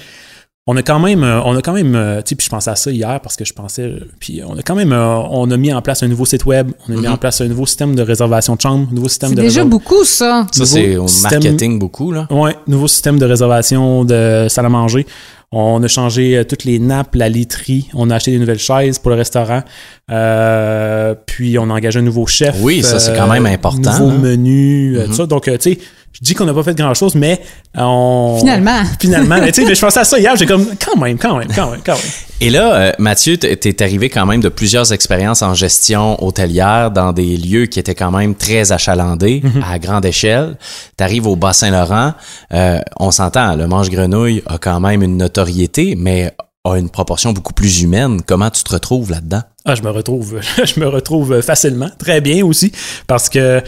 on 0.70 0.76
a 0.76 0.82
quand 0.82 0.98
même, 0.98 1.24
euh, 1.24 1.40
on 1.44 1.56
a 1.56 1.62
quand 1.62 1.72
même, 1.72 1.94
euh, 1.94 2.18
tu 2.20 2.28
sais, 2.28 2.34
puis 2.36 2.44
je 2.44 2.50
pensais 2.50 2.68
à 2.70 2.76
ça 2.76 2.90
hier 2.90 3.18
parce 3.22 3.36
que 3.36 3.44
je 3.46 3.54
pensais, 3.54 3.84
euh, 3.84 4.00
puis 4.20 4.42
on 4.46 4.52
a 4.58 4.62
quand 4.62 4.74
même, 4.74 4.92
on 4.92 5.50
a 5.50 5.56
mis 5.56 5.72
en 5.72 5.80
place 5.80 6.02
un 6.02 6.08
nouveau 6.08 6.26
site 6.26 6.44
web, 6.44 6.72
on 6.86 6.92
a 6.92 6.96
mis 6.96 7.06
Mhm. 7.06 7.12
en 7.14 7.16
place 7.16 7.40
un 7.40 7.48
nouveau 7.48 7.64
système 7.64 7.94
de 7.94 8.02
réservation 8.02 8.54
de 8.54 8.60
chambre, 8.60 8.86
un 8.90 8.94
nouveau 8.94 9.08
système 9.08 9.30
C'est 9.30 9.36
de 9.36 9.40
déjà 9.40 9.62
réserv- 9.64 9.68
beaucoup, 9.70 10.04
ça. 10.04 10.46
Ça, 10.52 10.66
c'est 10.66 10.96
au 10.98 11.08
système- 11.08 11.42
marketing 11.42 11.78
beaucoup, 11.78 12.12
là. 12.12 12.26
Ouais, 12.30 12.54
nouveau 12.66 12.86
système 12.86 13.18
de 13.18 13.24
réservation 13.24 14.04
de 14.04 14.46
salle 14.50 14.66
à 14.66 14.68
manger. 14.68 15.06
On 15.50 15.82
a 15.82 15.88
changé 15.88 16.44
toutes 16.46 16.64
les 16.64 16.78
nappes, 16.78 17.14
la 17.14 17.30
literie. 17.30 17.88
On 17.94 18.10
a 18.10 18.16
acheté 18.16 18.32
des 18.32 18.38
nouvelles 18.38 18.58
chaises 18.58 18.98
pour 18.98 19.10
le 19.10 19.16
restaurant. 19.16 19.62
Euh, 20.10 21.14
puis 21.26 21.58
on 21.58 21.70
a 21.70 21.74
engagé 21.74 21.98
un 21.98 22.02
nouveau 22.02 22.26
chef. 22.26 22.56
Oui, 22.60 22.82
ça, 22.82 22.98
c'est 22.98 23.16
quand 23.16 23.28
même 23.28 23.46
important, 23.46 23.98
Nouveau 23.98 24.10
hein. 24.10 24.18
menu, 24.18 24.96
euh, 24.96 25.02
Mhm. 25.02 25.06
tout 25.08 25.14
ça. 25.14 25.26
Donc, 25.26 25.44
tu 25.44 25.56
sais, 25.58 25.78
je 26.20 26.26
dis 26.26 26.34
qu'on 26.34 26.46
n'a 26.46 26.54
pas 26.54 26.64
fait 26.64 26.74
grand 26.74 26.94
chose, 26.94 27.14
mais 27.14 27.40
euh, 27.76 27.82
on. 27.82 28.38
Finalement. 28.40 28.82
Finalement, 29.00 29.36
mais 29.40 29.52
tu 29.52 29.62
sais, 29.62 29.68
mais 29.68 29.76
je 29.76 29.80
pensais 29.80 30.00
à 30.00 30.04
ça 30.04 30.18
hier. 30.18 30.34
J'ai 30.34 30.46
comme 30.46 30.66
quand 30.84 30.98
même, 30.98 31.16
quand 31.16 31.38
même, 31.38 31.46
quand 31.54 31.70
même, 31.70 31.80
quand 31.84 31.94
même. 31.94 32.10
Et 32.40 32.50
là, 32.50 32.74
euh, 32.74 32.92
Mathieu, 32.98 33.36
t'es 33.36 33.82
arrivé 33.82 34.08
quand 34.10 34.26
même 34.26 34.40
de 34.40 34.48
plusieurs 34.48 34.92
expériences 34.92 35.42
en 35.42 35.54
gestion 35.54 36.20
hôtelière 36.24 36.90
dans 36.90 37.12
des 37.12 37.36
lieux 37.36 37.66
qui 37.66 37.78
étaient 37.78 37.94
quand 37.94 38.10
même 38.10 38.34
très 38.34 38.72
achalandés 38.72 39.42
à 39.64 39.78
grande 39.78 40.04
échelle. 40.04 40.56
T'arrives 40.96 41.26
au 41.26 41.36
Bas-Saint-Laurent, 41.36 42.14
euh, 42.52 42.80
on 42.98 43.12
s'entend, 43.12 43.54
le 43.54 43.68
mange-grenouille 43.68 44.42
a 44.46 44.58
quand 44.58 44.80
même 44.80 45.02
une 45.02 45.16
notoriété, 45.16 45.94
mais 45.96 46.32
a 46.64 46.76
une 46.76 46.90
proportion 46.90 47.32
beaucoup 47.32 47.54
plus 47.54 47.82
humaine. 47.82 48.20
Comment 48.26 48.50
tu 48.50 48.64
te 48.64 48.72
retrouves 48.72 49.10
là-dedans? 49.10 49.42
Ah, 49.64 49.74
je 49.74 49.82
me 49.82 49.90
retrouve, 49.90 50.40
je 50.64 50.80
me 50.80 50.86
retrouve 50.88 51.40
facilement, 51.42 51.90
très 51.98 52.20
bien 52.20 52.44
aussi, 52.44 52.72
parce 53.06 53.28
que 53.28 53.62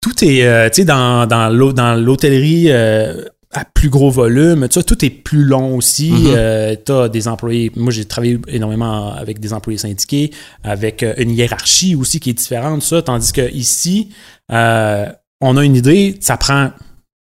tout 0.00 0.24
est, 0.24 0.44
euh, 0.44 0.68
tu 0.70 0.76
sais, 0.76 0.84
dans, 0.84 1.26
dans 1.26 1.48
l'hô- 1.50 1.72
dans 1.72 1.94
l'hôtellerie 1.94 2.66
euh, 2.68 3.24
à 3.52 3.64
plus 3.64 3.88
gros 3.90 4.10
volume, 4.10 4.68
tu 4.68 4.82
tout 4.84 5.04
est 5.04 5.10
plus 5.10 5.42
long 5.44 5.76
aussi. 5.76 6.10
Mhm. 6.12 6.76
tu 6.86 6.92
as 6.92 7.08
des 7.08 7.26
employés, 7.28 7.70
moi 7.76 7.92
j'ai 7.92 8.04
travaillé 8.04 8.38
énormément 8.48 9.12
avec 9.12 9.40
des 9.40 9.52
employés 9.52 9.78
syndiqués, 9.78 10.30
avec 10.62 11.02
euh, 11.02 11.14
une 11.18 11.30
hiérarchie 11.30 11.96
aussi 11.96 12.20
qui 12.20 12.30
est 12.30 12.34
différente, 12.34 12.82
ça, 12.82 13.02
tandis 13.02 13.32
que 13.32 13.52
ici, 13.52 14.10
euh, 14.52 15.06
on 15.40 15.56
a 15.56 15.64
une 15.64 15.74
idée, 15.76 16.16
ça 16.20 16.36
prend 16.36 16.70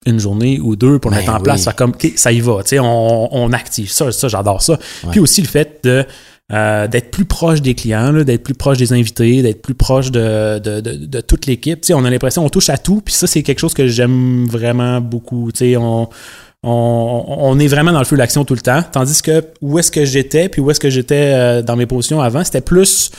une 0.07 0.19
journée 0.21 0.61
ou 0.61 0.77
deux 0.77 0.99
pour 0.99 1.11
Ben 1.11 1.19
mettre 1.19 1.33
en 1.33 1.37
oui. 1.39 1.43
place, 1.45 1.63
ça 1.63 1.73
comme, 1.73 1.93
ça 2.17 2.31
y 2.33 2.41
va, 2.41 2.63
tu 2.63 2.69
sais, 2.71 2.79
on, 2.79 3.35
on 3.35 3.53
active 3.53 3.91
ça, 3.91 4.13
ça 4.13 4.29
j'adore 4.29 4.63
ça. 4.63 4.75
Ouais. 4.75 5.11
Puis 5.13 5.21
aussi 5.21 5.41
le 5.43 5.49
fait 5.49 5.81
de 5.83 6.05
euh, 6.53 6.87
d'être 6.89 7.11
plus 7.11 7.25
proche 7.25 7.61
des 7.61 7.75
clients, 7.75 8.13
d'être 8.13 8.43
plus 8.43 8.55
proche 8.55 8.79
des 8.79 8.93
invités, 8.93 9.43
d'être 9.43 9.61
plus 9.61 9.75
proche 9.75 10.11
de, 10.11 10.59
de, 10.59 10.81
de, 10.81 10.93
de 11.07 11.21
toute 11.21 11.47
l'équipe. 11.47 11.85
On 11.93 12.05
a 12.05 12.11
l'impression 12.11 12.43
qu'on 12.43 12.49
touche 12.49 12.71
à 12.71 12.79
tout, 12.79 13.03
puis 13.05 13.15
ça, 13.15 13.27
c'est 13.27 13.43
quelque 13.43 13.59
chose 13.59 13.75
que 13.75 13.87
j'aime 13.87 14.47
vraiment 14.47 15.01
beaucoup. 15.01 15.51
On, 15.63 16.09
on, 16.63 17.25
on 17.29 17.59
est 17.59 17.69
vraiment 17.69 17.93
dans 17.93 17.99
le 17.99 18.05
feu 18.05 18.17
de 18.17 18.21
l'action 18.21 18.45
tout 18.45 18.55
le 18.55 18.61
temps. 18.61 18.83
Tandis 18.91 19.21
que 19.23 19.45
où 19.61 19.79
est-ce 19.79 19.91
que 19.91 20.05
j'étais, 20.05 20.49
puis 20.49 20.61
où 20.61 20.71
est-ce 20.71 20.81
que 20.81 20.91
j'étais 20.91 21.33
euh, 21.35 21.63
dans 21.63 21.77
mes 21.77 21.87
positions 21.87 22.21
avant, 22.21 22.43
c'était 22.45 22.61
plus, 22.63 23.11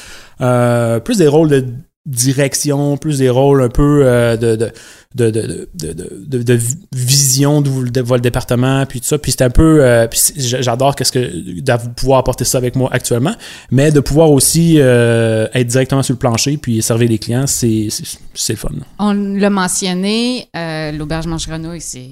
euh, 0.41 1.00
plus 1.00 1.17
des 1.19 1.27
rôles 1.27 1.50
de 1.50 1.65
direction, 2.06 2.98
plus 2.98 3.20
des 3.20 3.29
rôles 3.29 3.62
un 3.62 3.70
peu 3.70 4.01
euh, 4.03 4.38
de, 4.38 4.56
de, 4.56 4.72
de, 5.15 5.70
de, 5.74 6.44
de, 6.44 6.60
vision 6.94 7.62
de, 7.62 7.89
de 7.89 8.01
votre 8.01 8.22
département, 8.22 8.86
puis 8.86 9.01
tout 9.01 9.08
ça. 9.08 9.18
Puis 9.18 9.32
c'est 9.32 9.44
un 9.44 9.50
peu, 9.50 9.84
euh, 9.84 10.08
j'adore 10.38 10.96
qu'est-ce 10.96 11.12
que 11.12 11.20
de 11.20 11.94
pouvoir 11.96 12.20
apporter 12.20 12.46
ça 12.46 12.58
avec 12.58 12.75
moi 12.75 12.89
actuellement, 12.91 13.36
mais 13.72 13.91
de 13.91 14.00
pouvoir 14.00 14.32
aussi 14.32 14.75
euh, 14.77 15.48
être 15.53 15.68
directement 15.68 16.03
sur 16.03 16.13
le 16.13 16.20
plancher 16.20 16.58
puis 16.58 16.82
servir 16.82 17.10
les 17.10 17.20
clients, 17.20 17.46
c'est 17.48 17.89
fun. 18.56 18.70
On 18.98 19.13
l'a 19.13 19.50
mentionné, 19.50 20.48
euh, 20.56 20.91
l'auberge 20.91 21.27
mange 21.27 21.48
grenouille, 21.48 21.82
c'est. 21.82 22.10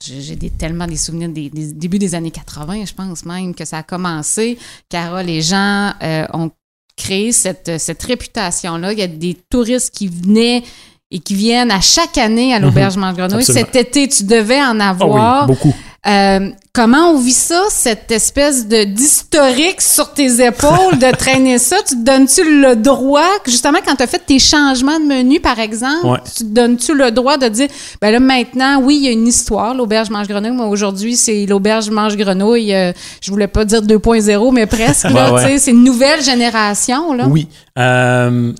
J'ai 0.00 0.36
tellement 0.48 0.86
des 0.86 0.96
souvenirs 0.96 1.28
des, 1.28 1.50
débuts 1.50 1.98
des 1.98 2.14
années 2.14 2.30
80, 2.30 2.86
je 2.86 2.94
pense 2.94 3.26
même 3.26 3.54
que 3.54 3.66
ça 3.66 3.78
a 3.78 3.82
commencé. 3.82 4.56
Carole, 4.88 5.26
les 5.26 5.42
gens 5.42 5.92
euh, 6.02 6.26
ont 6.32 6.50
créé 6.96 7.32
cette, 7.32 7.78
cette 7.78 8.02
réputation-là. 8.02 8.92
Il 8.92 8.98
y 8.98 9.02
a 9.02 9.06
des 9.06 9.36
touristes 9.50 9.94
qui 9.94 10.08
venaient 10.08 10.62
et 11.10 11.18
qui 11.18 11.34
viennent 11.34 11.70
à 11.70 11.80
chaque 11.80 12.18
année 12.18 12.54
à 12.54 12.58
l'auberge 12.58 12.96
mange 12.96 13.14
grenouille. 13.14 13.40
Absolument. 13.40 13.66
Cet 13.72 13.76
été, 13.76 14.08
tu 14.08 14.24
devais 14.24 14.60
en 14.60 14.80
Ah 14.80 14.90
avoir. 14.90 15.48
oui, 15.48 15.54
beaucoup. 15.54 15.74
Euh, 16.06 16.50
comment 16.74 17.12
on 17.12 17.18
vit 17.18 17.32
ça, 17.32 17.62
cette 17.70 18.10
espèce 18.10 18.68
de 18.68 18.84
d'historique 18.84 19.80
sur 19.80 20.12
tes 20.12 20.44
épaules, 20.44 20.98
de 20.98 21.10
traîner 21.16 21.58
ça? 21.58 21.76
Tu 21.88 21.94
te 21.96 22.04
donnes-tu 22.04 22.60
le 22.60 22.76
droit, 22.76 23.22
justement, 23.46 23.78
quand 23.86 23.94
tu 23.96 24.02
as 24.02 24.06
fait 24.06 24.18
tes 24.24 24.38
changements 24.38 25.00
de 25.00 25.04
menu, 25.06 25.40
par 25.40 25.58
exemple, 25.58 26.06
Ouais. 26.06 26.18
tu 26.26 26.44
te 26.44 26.48
donnes-tu 26.50 26.94
le 26.94 27.10
droit 27.10 27.38
de 27.38 27.48
dire, 27.48 27.68
ben 28.02 28.10
là, 28.10 28.20
maintenant, 28.20 28.80
oui, 28.82 28.96
il 28.96 29.02
y 29.04 29.08
a 29.08 29.12
une 29.12 29.26
histoire, 29.26 29.74
l'auberge 29.74 30.10
mange 30.10 30.28
grenouille. 30.28 30.50
Moi, 30.52 30.66
aujourd'hui, 30.66 31.16
c'est 31.16 31.46
l'auberge 31.46 31.88
mange 31.90 32.16
grenouille. 32.16 32.74
euh, 32.74 32.92
je 33.22 33.30
voulais 33.30 33.48
pas 33.48 33.64
dire 33.64 33.80
2.0, 33.80 34.52
mais 34.52 34.66
presque, 34.66 35.04
là, 35.10 35.32
Ouais, 35.32 35.40
ouais. 35.40 35.42
tu 35.44 35.48
sais, 35.52 35.58
c'est 35.58 35.70
une 35.70 35.84
nouvelle 35.84 36.22
génération, 36.22 37.14
là. 37.14 37.26
Oui. 37.28 37.48
Euh, 37.78 38.52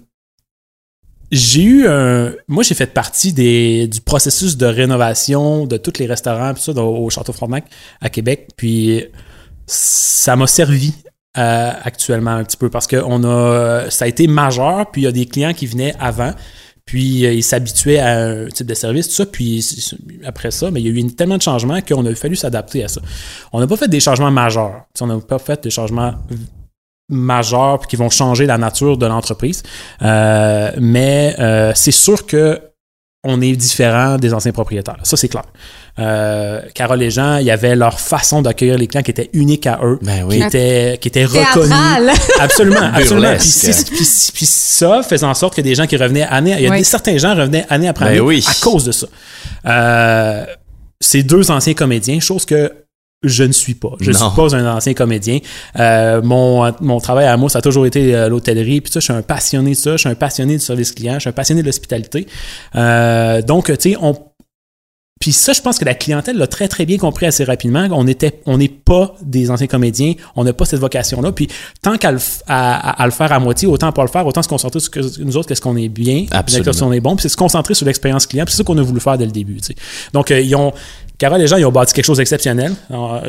j'ai 1.31 1.63
eu 1.63 1.87
un. 1.87 2.33
Moi, 2.49 2.63
j'ai 2.63 2.75
fait 2.75 2.93
partie 2.93 3.33
des, 3.33 3.87
du 3.87 4.01
processus 4.01 4.57
de 4.57 4.67
rénovation 4.67 5.67
de 5.67 5.77
tous 5.77 5.99
les 5.99 6.07
restaurants, 6.07 6.55
puis 6.55 6.63
ça, 6.63 6.73
au 6.73 7.11
Château 7.11 7.33
Frontenac 7.33 7.65
à 8.01 8.09
Québec. 8.09 8.49
Puis 8.57 9.05
ça 9.67 10.37
m'a 10.37 10.47
servi 10.47 10.95
euh, 11.37 11.73
actuellement 11.83 12.33
un 12.33 12.45
petit 12.45 12.57
peu 12.57 12.71
parce 12.71 12.87
que 12.87 12.97
on 13.05 13.25
a, 13.25 13.91
ça 13.91 14.05
a 14.05 14.09
été 14.09 14.27
majeur, 14.27 14.91
puis 14.91 15.03
il 15.03 15.05
y 15.05 15.09
a 15.09 15.13
des 15.13 15.27
clients 15.27 15.55
qui 15.55 15.67
venaient 15.67 15.95
avant. 15.99 16.33
Puis 16.85 17.25
euh, 17.25 17.33
ils 17.33 17.43
s'habituaient 17.43 17.99
à 17.99 18.19
un 18.19 18.49
type 18.49 18.67
de 18.67 18.75
service, 18.75 19.09
tout 19.09 19.15
ça. 19.15 19.27
Puis 19.27 19.65
après 20.25 20.51
ça, 20.51 20.71
mais 20.71 20.81
il 20.81 20.87
y 20.87 20.91
a 20.91 20.93
eu 20.93 21.07
tellement 21.15 21.39
de 21.39 21.43
changements 21.43 21.81
qu'on 21.81 22.05
a 22.05 22.15
fallu 22.15 22.37
s'adapter 22.37 22.85
à 22.85 22.89
ça. 22.89 23.01
On 23.53 23.61
n'a 23.61 23.67
pas 23.67 23.77
fait 23.77 23.89
des 23.89 24.01
changements 24.01 24.31
majeurs. 24.31 24.83
On 25.01 25.07
n'a 25.07 25.19
pas 25.19 25.39
fait 25.39 25.63
des 25.63 25.71
changements 25.71 26.15
majeurs 27.09 27.79
puis 27.81 27.89
qui 27.89 27.97
vont 27.97 28.11
changer 28.11 28.47
la 28.47 28.59
nature 28.59 28.97
de 28.97 29.07
l'entreprise. 29.07 29.63
Euh, 30.03 30.71
mais 30.79 31.37
euh, 31.39 31.73
c'est 31.75 31.91
sûr 31.91 32.27
que 32.27 32.61
on 33.27 33.41
est 33.41 33.53
différent 33.57 34.17
des 34.19 34.35
anciens 34.35 34.53
propriétaires. 34.53 34.99
Ça, 35.03 35.17
c'est 35.17 35.29
clair. 35.29 35.45
Euh, 35.99 36.61
Carole 36.75 37.03
et 37.03 37.11
Jean, 37.11 37.39
il 37.39 37.47
y 37.47 37.51
avait 37.51 37.75
leur 37.75 37.99
façon 37.99 38.43
d'accueillir 38.43 38.77
les 38.77 38.87
clients 38.87 39.03
qui 39.03 39.13
était 39.13 39.31
unique 39.33 39.67
à 39.67 39.81
eux, 39.83 39.99
Ben 40.03 40.25
oui. 40.27 40.41
qui 40.41 40.43
était, 40.45 40.99
qui 41.01 41.09
était 41.09 41.25
reconnue. 41.25 41.73
Absolument, 42.39 42.91
absolument. 42.93 43.35
Puis, 43.39 43.51
puis- 43.87 44.31
puis 44.35 44.45
ça 44.47 45.03
faisait 45.03 45.25
en 45.25 45.33
sorte 45.33 45.55
que 45.57 45.63
des 45.63 45.75
gens 45.75 45.87
qui 45.87 45.97
revenaient 45.97 46.27
année, 46.29 46.53
il 46.59 46.65
y 46.65 46.67
a 46.67 46.71
Oui. 46.71 46.79
des, 46.79 46.85
certains 46.85 47.17
gens 47.17 47.35
revenaient 47.35 47.65
année 47.71 47.89
après 47.89 48.05
Ben 48.05 48.11
année 48.11 48.21
oui. 48.21 48.45
à 48.47 48.55
cause 48.63 48.85
de 48.85 48.93
ça. 48.93 49.07
Euh, 49.67 50.45
ces 51.01 51.23
deux 51.23 51.51
anciens 51.51 51.73
comédiens, 51.75 52.21
chose 52.21 52.45
que 52.45 52.71
je 53.25 53.45
ne 53.45 53.53
suis 53.53 53.75
pas. 53.75 53.91
Je 54.01 54.11
ne 54.11 54.17
suis 54.17 54.37
pas 54.37 54.55
un 54.57 54.77
ancien 54.77 54.95
comédien. 54.95 55.39
Euh, 55.79 56.21
mon, 56.23 56.73
mon 56.81 57.01
travail 57.01 57.27
à 57.27 57.37
moi, 57.37 57.49
ça 57.51 57.59
a 57.59 57.63
toujours 57.63 57.87
été 57.87 58.15
euh, 58.15 58.29
l'hôtellerie. 58.29 58.81
Puis 58.81 58.93
ça, 58.93 59.01
je 59.01 59.05
suis 59.05 59.13
un 59.13 59.23
passionné 59.23 59.71
de 59.71 59.77
ça. 59.77 59.93
Je 59.93 59.97
suis 59.99 60.09
un 60.09 60.15
passionné 60.15 60.55
du 60.55 60.61
service 60.63 60.93
client. 60.93 61.15
Je 61.15 61.21
suis 61.21 61.29
un 61.31 61.33
passionné 61.33 61.63
de 61.63 61.67
l'hospitalité. 61.67 62.27
Euh, 62.77 63.43
donc, 63.43 63.67
tu 63.79 63.91
sais, 63.93 63.97
on 64.01 64.15
puis 65.21 65.33
ça, 65.33 65.55
je 65.55 65.63
pense 65.63 65.79
que 65.79 65.87
la 65.87 65.95
clientèle 65.95 66.37
l'a 66.37 66.47
très, 66.49 66.69
très 66.69 66.85
bien 66.85 66.99
compris 66.99 67.25
assez 67.25 67.45
rapidement. 67.45 67.87
On 67.93 68.07
était, 68.07 68.43
on 68.45 68.59
n'est 68.59 68.69
pas 68.69 69.15
des 69.23 69.51
anciens 69.51 69.69
comédiens. 69.69 70.13
On 70.37 70.45
n'a 70.45 70.53
pas 70.53 70.67
cette 70.67 70.81
vocation-là. 70.81 71.33
Puis 71.33 71.49
tant 71.81 71.97
qu'à 71.97 72.11
le, 72.13 72.19
f- 72.19 72.43
à, 72.47 72.91
à- 72.91 73.03
à 73.03 73.07
le 73.07 73.13
faire 73.13 73.33
à 73.33 73.39
moitié, 73.39 73.67
autant 73.67 73.91
pas 73.93 74.03
le 74.03 74.09
faire, 74.09 74.27
autant 74.27 74.43
se 74.43 74.49
concentrer 74.49 74.81
sur 74.81 74.91
que- 74.91 75.23
nous 75.23 75.37
autres, 75.39 75.49
qu'est-ce 75.49 75.63
qu'on 75.63 75.77
est 75.77 75.89
bien, 75.89 76.27
qu'est-ce 76.65 76.81
qu'on 76.85 76.93
est 76.93 77.01
bon, 77.01 77.17
puis 77.17 77.23
c'est 77.23 77.29
se 77.31 77.37
concentrer 77.39 77.73
sur 77.75 77.87
l'expérience 77.87 78.27
client. 78.27 78.45
Puis 78.45 78.53
c'est 78.53 78.59
ça 78.59 78.65
qu'on 78.65 78.77
a 78.77 78.83
voulu 78.83 79.01
faire 79.01 79.17
dès 79.17 79.25
le 79.25 79.31
début. 79.33 79.57
tu 79.63 79.67
sais. 79.69 79.77
Donc, 80.13 80.31
euh, 80.31 80.41
ils 80.41 80.55
ont, 80.57 80.75
Les 81.39 81.47
gens, 81.47 81.57
ils 81.57 81.65
ont 81.65 81.73
bâti 81.73 81.95
quelque 81.95 82.05
chose 82.05 82.19
d'exceptionnel. 82.19 82.73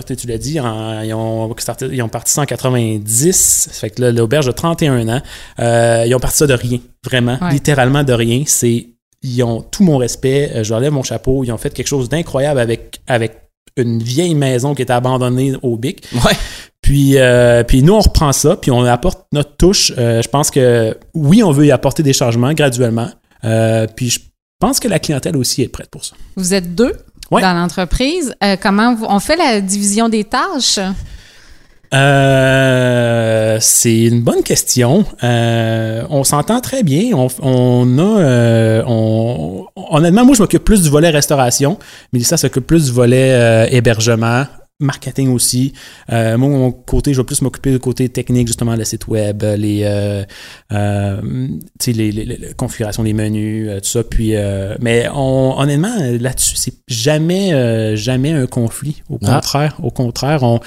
Tu 0.05 0.27
l'as 0.27 0.37
dit, 0.37 0.59
en- 0.59 1.01
ils, 1.01 1.13
ont 1.13 1.53
ils 1.91 2.01
ont 2.01 2.09
parti 2.09 2.31
ça 2.31 2.41
en 2.41 2.45
90. 2.45 3.67
Ça 3.71 3.71
fait 3.71 3.89
que 3.91 4.01
là, 4.01 4.11
l'auberge 4.11 4.45
de 4.47 4.51
31 4.51 5.07
ans. 5.09 5.21
Euh, 5.59 6.03
ils 6.07 6.13
ont 6.15 6.19
parti 6.19 6.37
ça 6.37 6.47
de 6.47 6.53
rien. 6.53 6.79
Vraiment. 7.03 7.37
Ouais. 7.41 7.51
Littéralement 7.51 8.03
de 8.03 8.13
rien. 8.13 8.43
C'est 8.45 8.87
ils 9.23 9.41
ont 9.43 9.61
tout 9.61 9.83
mon 9.83 9.97
respect, 9.97 10.51
euh, 10.53 10.63
je 10.63 10.69
leur 10.69 10.79
lève 10.79 10.91
mon 10.91 11.01
chapeau, 11.01 11.43
ils 11.43 11.51
ont 11.51 11.57
fait 11.57 11.73
quelque 11.73 11.87
chose 11.87 12.09
d'incroyable 12.09 12.59
avec, 12.59 13.01
avec 13.07 13.33
une 13.75 14.01
vieille 14.03 14.35
maison 14.35 14.75
qui 14.75 14.83
était 14.83 14.93
abandonnée 14.93 15.53
au 15.63 15.77
Bic. 15.77 16.07
Ouais. 16.13 16.33
Puis, 16.81 17.17
euh, 17.17 17.63
puis 17.63 17.81
nous, 17.81 17.93
on 17.93 17.99
reprend 18.01 18.31
ça, 18.31 18.55
puis 18.55 18.69
on 18.69 18.83
apporte 18.83 19.25
notre 19.33 19.55
touche. 19.57 19.91
Euh, 19.97 20.21
je 20.21 20.29
pense 20.29 20.51
que 20.51 20.95
oui, 21.15 21.41
on 21.41 21.51
veut 21.51 21.65
y 21.65 21.71
apporter 21.71 22.03
des 22.03 22.13
changements 22.13 22.53
graduellement. 22.53 23.09
Puis 23.95 24.09
je 24.11 24.19
pense 24.59 24.79
que 24.79 24.87
la 24.87 24.99
clientèle 24.99 25.35
aussi 25.37 25.63
est 25.63 25.67
prête 25.69 25.89
pour 25.89 26.05
ça. 26.05 26.15
Vous 26.35 26.53
êtes 26.53 26.75
deux? 26.75 26.93
Ouais. 27.31 27.41
dans 27.41 27.53
l'entreprise. 27.53 28.35
Euh, 28.43 28.55
comment 28.61 28.95
on 29.07 29.19
fait 29.19 29.35
la 29.35 29.61
division 29.61 30.09
des 30.09 30.23
tâches? 30.23 30.79
Euh, 31.93 33.57
c'est 33.61 34.03
une 34.05 34.21
bonne 34.21 34.43
question. 34.43 35.05
Euh, 35.23 36.03
on 36.09 36.23
s'entend 36.23 36.59
très 36.61 36.83
bien. 36.83 37.15
On, 37.15 37.27
on 37.41 37.97
a, 37.99 38.19
euh, 38.19 38.83
on, 38.85 39.65
honnêtement, 39.75 40.25
moi, 40.25 40.35
je 40.35 40.41
m'occupe 40.41 40.63
plus 40.63 40.81
du 40.81 40.89
volet 40.89 41.09
restauration. 41.09 41.77
Mélissa 42.11 42.37
s'occupe 42.37 42.67
plus 42.67 42.85
du 42.85 42.91
volet 42.91 43.67
hébergement. 43.71 44.45
Marketing 44.81 45.29
aussi. 45.33 45.71
Euh, 46.11 46.37
moi, 46.37 46.49
mon 46.49 46.71
côté, 46.71 47.13
je 47.13 47.21
vais 47.21 47.23
plus 47.25 47.41
m'occuper 47.41 47.71
du 47.71 47.79
côté 47.79 48.09
technique, 48.09 48.47
justement, 48.47 48.75
le 48.75 48.83
site 48.83 49.07
web, 49.07 49.41
les, 49.57 49.83
euh, 49.85 50.23
euh, 50.73 51.21
les, 51.87 51.93
les, 51.93 52.11
les- 52.11 52.25
les 52.25 52.53
configurations 52.57 53.03
des 53.03 53.13
menus, 53.13 53.69
euh, 53.69 53.79
tout 53.79 53.87
ça. 53.87 54.03
Puis, 54.03 54.33
mais 54.81 55.07
on, 55.15 55.55
honnêtement, 55.57 55.95
là-dessus, 56.19 56.57
c'est 56.57 56.73
jamais, 56.89 57.95
jamais 57.95 58.31
un 58.33 58.47
conflit. 58.47 59.01
Au 59.09 59.17
Ah. 59.23 59.35
contraire, 59.35 59.77
au 59.81 59.91
contraire, 59.91 60.43
on, 60.43 60.59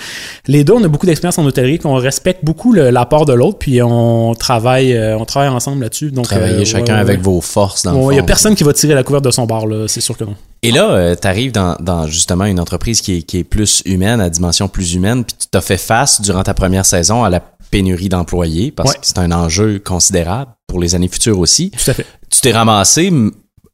les 0.47 0.65
deux, 0.65 0.73
on 0.73 0.83
a 0.85 0.89
beaucoup 0.89 1.05
d'expérience 1.07 1.39
en 1.39 1.45
hôtellerie, 1.45 1.79
qu'on 1.79 1.97
respecte 1.97 2.45
beaucoup 2.45 2.73
l'apport 2.73 3.27
de 3.27 3.35
l'autre, 3.35 3.59
puis 3.59 3.83
on 3.83 4.35
travaille, 4.35 4.99
on 5.19 5.25
travaille 5.27 5.51
ensemble 5.51 5.83
là-dessus. 5.83 6.13
Donc, 6.13 6.25
Travailler 6.29 6.63
euh, 6.63 6.65
chacun 6.65 6.95
ouais, 6.95 7.01
avec 7.01 7.19
ouais. 7.19 7.23
vos 7.25 7.41
forces 7.43 7.83
dans 7.83 7.93
le 7.93 7.99
fond. 7.99 8.11
Il 8.11 8.15
n'y 8.15 8.21
a 8.21 8.23
personne 8.23 8.55
qui 8.55 8.65
va 8.65 8.73
tirer 8.73 8.95
la 8.95 9.03
couverte 9.03 9.25
de 9.25 9.31
son 9.31 9.45
bar, 9.45 9.67
là, 9.67 9.87
c'est 9.87 10.01
sûr 10.01 10.17
que 10.17 10.25
non. 10.25 10.35
Et 10.63 10.73
là, 10.73 11.15
tu 11.15 11.27
arrives 11.29 11.53
dans, 11.53 11.77
dans 11.81 12.07
justement 12.07 12.45
une 12.45 12.59
entreprise 12.59 13.01
qui 13.01 13.19
est, 13.19 13.23
qui 13.23 13.39
est 13.39 13.45
plus 13.45 13.83
humaine, 13.85 14.21
à 14.21 14.29
dimension 14.31 14.69
plus 14.69 14.95
humaine, 14.95 15.25
puis 15.25 15.37
tu 15.39 15.47
t'as 15.51 15.61
fait 15.61 15.77
face 15.79 16.21
durant 16.21 16.43
ta 16.43 16.55
première 16.55 16.85
saison 16.85 17.23
à 17.25 17.31
la 17.31 17.41
pénurie 17.71 18.09
d'employés, 18.09 18.73
parce 18.73 18.91
Ouais. 18.91 18.95
que 18.97 19.07
c'est 19.07 19.19
un 19.19 19.31
enjeu 19.31 19.79
considérable 19.79 20.53
pour 20.67 20.81
les 20.81 20.95
années 20.95 21.09
futures 21.09 21.39
aussi. 21.39 21.71
Tout 21.71 21.91
à 21.91 21.95
fait. 21.95 22.07
Tu 22.31 22.41
t'es 22.41 22.53
ramassé, 22.53 23.13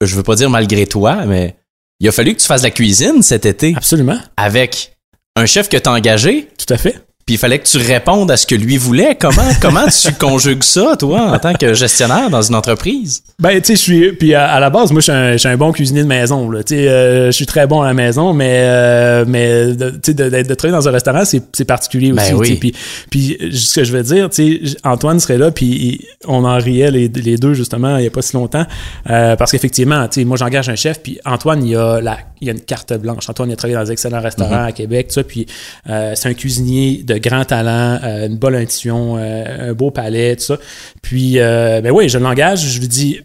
je 0.00 0.14
veux 0.16 0.22
pas 0.22 0.34
dire 0.34 0.50
malgré 0.50 0.86
toi, 0.86 1.24
mais 1.26 1.56
il 2.00 2.08
a 2.08 2.12
fallu 2.12 2.34
que 2.34 2.40
tu 2.40 2.46
fasses 2.46 2.62
la 2.62 2.70
cuisine 2.70 3.22
cet 3.22 3.46
été 3.46 3.72
Absolument. 3.76 4.18
avec 4.36 4.96
un 5.36 5.46
chef 5.46 5.68
que 5.68 5.76
t'as 5.76 5.92
engagé, 5.92 6.48
Tout 6.58 6.72
à 6.74 6.76
fait. 6.76 7.03
Puis 7.26 7.36
il 7.36 7.38
fallait 7.38 7.58
que 7.58 7.66
tu 7.66 7.78
répondes 7.78 8.30
à 8.30 8.36
ce 8.36 8.46
que 8.46 8.54
lui 8.54 8.76
voulait. 8.76 9.16
Comment, 9.18 9.48
comment 9.62 9.86
tu 9.86 10.12
conjugues 10.14 10.62
ça, 10.62 10.96
toi, 10.98 11.22
en 11.32 11.38
tant 11.38 11.54
que 11.54 11.72
gestionnaire 11.74 12.28
dans 12.30 12.42
une 12.42 12.54
entreprise? 12.54 13.22
Ben, 13.38 13.60
tu 13.60 13.68
sais, 13.68 13.76
je 13.76 13.80
suis. 13.80 14.12
Puis 14.12 14.34
à, 14.34 14.48
à 14.50 14.60
la 14.60 14.70
base, 14.70 14.92
moi, 14.92 15.00
je 15.00 15.36
suis 15.38 15.48
un, 15.48 15.56
bon 15.56 15.72
cuisinier 15.72 16.02
de 16.02 16.08
maison. 16.08 16.50
Là. 16.50 16.62
Tu 16.62 16.74
sais, 16.74 16.88
euh, 16.88 17.26
je 17.26 17.30
suis 17.32 17.46
très 17.46 17.66
bon 17.66 17.80
à 17.82 17.86
la 17.86 17.94
maison, 17.94 18.32
mais, 18.34 18.60
euh, 18.64 19.24
mais 19.26 19.72
de, 19.74 19.90
tu 19.90 19.98
sais, 20.06 20.14
de, 20.14 20.28
de- 20.28 20.42
de 20.42 20.54
travailler 20.54 20.78
dans 20.78 20.88
un 20.88 20.92
restaurant, 20.92 21.22
c'est 21.24 21.64
particulier 21.64 22.12
aussi. 22.12 22.30
Ben 22.32 22.36
oui. 22.38 22.56
Puis, 22.56 22.74
puis 23.10 23.38
ce 23.52 23.74
que 23.74 23.84
je 23.84 23.92
veux 23.92 24.02
dire, 24.02 24.28
tu 24.30 24.66
sais, 24.68 24.76
Antoine 24.84 25.18
serait 25.20 25.38
là, 25.38 25.50
puis 25.50 26.04
on 26.26 26.44
en 26.44 26.56
riait 26.58 26.90
les, 26.90 27.08
les 27.08 27.36
deux, 27.36 27.54
justement, 27.54 27.96
il 27.96 28.02
n'y 28.02 28.06
a 28.06 28.10
pas 28.10 28.22
si 28.22 28.34
longtemps. 28.34 28.66
Euh, 29.10 29.34
parce 29.36 29.50
qu'effectivement, 29.52 30.06
tu 30.08 30.20
sais, 30.20 30.24
moi, 30.24 30.36
j'engage 30.36 30.68
un 30.68 30.76
chef, 30.76 31.00
puis 31.00 31.18
Antoine, 31.24 31.64
il 31.66 31.74
a, 31.76 32.00
la, 32.00 32.18
il 32.40 32.48
a 32.48 32.52
une 32.52 32.60
carte 32.60 32.92
blanche. 32.94 33.28
Antoine, 33.30 33.48
il 33.50 33.54
a 33.54 33.56
travaillé 33.56 33.76
dans 33.78 33.84
des 33.84 33.92
excellents 33.92 34.20
restaurants 34.20 34.44
Mm-hmm. 34.44 34.66
à 34.66 34.72
Québec, 34.72 35.06
tout 35.08 35.14
ça. 35.14 35.24
Puis 35.24 35.46
c'est 35.86 36.26
un 36.28 36.34
cuisinier 36.34 37.02
de 37.02 37.13
grand 37.18 37.44
talent, 37.44 37.98
euh, 38.02 38.26
une 38.26 38.36
bonne 38.36 38.54
intuition, 38.54 39.16
euh, 39.18 39.70
un 39.70 39.72
beau 39.72 39.90
palais, 39.90 40.36
tout 40.36 40.44
ça. 40.44 40.58
Puis, 41.02 41.38
euh, 41.38 41.80
ben 41.80 41.90
oui, 41.92 42.08
je 42.08 42.18
l'engage, 42.18 42.60
je 42.66 42.80
lui 42.80 42.88
dis 42.88 43.20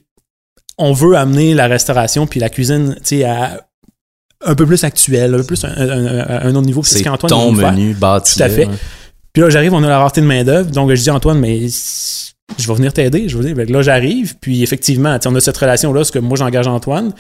on 0.78 0.94
veut 0.94 1.16
amener 1.18 1.54
la 1.54 1.68
restauration 1.68 2.26
puis 2.26 2.40
la 2.40 2.50
cuisine, 2.50 2.96
tu 2.98 3.18
sais, 3.18 3.24
à 3.26 3.66
un 4.46 4.56
peu 4.56 4.66
plus 4.66 4.84
actuel, 4.86 5.34
un 5.34 5.38
peu 5.38 5.44
plus 5.44 5.66
un, 5.66 5.70
un- 5.76 6.56
autre 6.56 6.66
niveau. 6.66 6.84
C'est 6.84 7.00
ce 7.00 7.04
qu'Antoine 7.04 7.30
ton 7.30 7.52
menu 7.52 7.94
bâti. 7.94 8.38
Tout 8.38 8.44
à 8.44 8.50
fait. 8.50 8.68
Puis 9.34 9.42
là, 9.42 9.50
j'arrive, 9.50 9.74
on 9.74 9.84
a 9.84 9.88
la 9.90 10.00
rareté 10.00 10.22
de 10.22 10.26
main-d'œuvre. 10.26 10.72
Donc, 10.72 10.90
je 10.94 11.02
dis, 11.02 11.10
Antoine, 11.10 11.40
mais 11.40 11.68
je 12.58 12.68
vais 12.68 12.74
venir 12.74 12.94
t'aider. 12.94 13.28
Je 13.28 13.38
veux 13.38 13.44
dire, 13.44 13.66
que 13.66 13.72
là, 13.72 13.82
j'arrive. 13.82 14.36
Puis 14.40 14.64
effectivement, 14.64 15.18
on 15.26 15.36
a 15.36 15.42
cette 15.42 15.58
relation-là, 15.58 16.00
parce 16.00 16.12
que 16.12 16.20
moi, 16.20 16.38
j'engage 16.38 16.68
Antoine. 16.68 17.12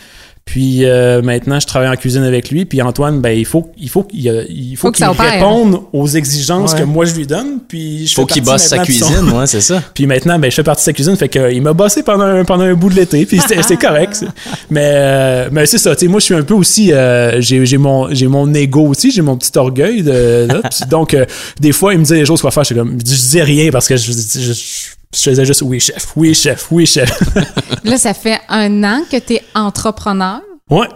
Puis 0.49 0.83
euh, 0.83 1.21
maintenant, 1.21 1.59
je 1.59 1.67
travaille 1.67 1.89
en 1.89 1.95
cuisine 1.95 2.23
avec 2.23 2.49
lui. 2.49 2.65
Puis 2.65 2.81
Antoine, 2.81 3.21
ben, 3.21 3.37
il 3.37 3.45
faut, 3.45 3.69
il 3.77 3.87
faut, 3.87 4.01
qu'il- 4.01 4.45
il 4.49 4.75
faut 4.77 4.91
qu'il 4.91 5.05
réponde 5.05 5.81
aux 5.93 6.07
exigences 6.07 6.73
Ouais. 6.73 6.79
que 6.79 6.83
moi, 6.85 7.05
je 7.05 7.13
lui 7.13 7.27
donne. 7.27 7.59
Puis 7.67 8.07
je 8.07 8.15
Faut 8.15 8.25
fais 8.25 8.33
qu'il 8.33 8.43
partie 8.43 8.63
bosse 8.63 8.67
sa 8.69 8.77
son- 8.77 8.81
cuisine, 8.83 9.29
ouais, 9.31 9.45
c'est 9.45 9.61
ça. 9.61 9.83
puis 9.93 10.07
maintenant, 10.07 10.39
ben, 10.39 10.49
je 10.49 10.55
fais 10.55 10.63
partie 10.63 10.81
de 10.81 10.85
sa 10.85 10.93
cuisine, 10.93 11.15
fait 11.17 11.29
que, 11.29 11.53
il 11.53 11.61
m'a 11.61 11.73
bossé 11.73 12.01
pendant 12.01 12.23
un, 12.23 12.43
pendant 12.45 12.63
un 12.63 12.73
bout 12.73 12.89
de 12.89 12.95
l'été, 12.95 13.27
puis 13.27 13.39
c'était 13.39 13.61
c'est 13.61 13.77
correct. 13.77 14.25
Mais, 14.71 14.91
euh, 14.91 15.49
mais 15.51 15.67
c'est 15.67 15.77
ça, 15.77 15.95
tu 15.95 16.05
sais, 16.05 16.11
moi, 16.11 16.19
je 16.19 16.25
suis 16.25 16.33
un 16.33 16.41
peu 16.41 16.55
aussi, 16.55 16.91
euh, 16.93 17.39
j'ai 17.41 17.63
j'ai 17.67 17.77
mon, 17.77 18.11
j'ai 18.11 18.25
mon 18.27 18.51
ego 18.51 18.87
aussi, 18.87 19.11
j'ai 19.11 19.21
mon 19.21 19.37
petit 19.37 19.55
orgueil. 19.55 20.01
De, 20.01 20.47
là. 20.47 20.61
Puis 20.67 20.89
donc, 20.89 21.13
euh, 21.13 21.25
des 21.59 21.73
fois, 21.73 21.93
il 21.93 21.99
me 21.99 22.05
dit 22.05 22.13
des 22.13 22.25
choses 22.25 22.41
quoi 22.41 22.49
faire, 22.49 22.63
je, 22.63 22.73
comme, 22.73 22.93
je 22.93 23.03
disais 23.03 23.43
rien 23.43 23.69
parce 23.69 23.87
que 23.87 23.97
je, 23.97 24.11
je, 24.11 24.51
je, 24.51 25.08
je 25.13 25.21
faisais 25.21 25.45
juste 25.45 25.61
oui, 25.63 25.79
chef, 25.79 26.15
oui, 26.15 26.33
chef, 26.35 26.71
oui, 26.71 26.85
chef. 26.85 27.09
Là, 27.83 27.97
ça 27.97 28.13
fait 28.13 28.39
un 28.47 28.83
an 28.83 29.03
que 29.09 29.17
tu 29.17 29.35
es 29.35 29.43
entrepreneur. 29.55 30.41
ouais. 30.69 30.87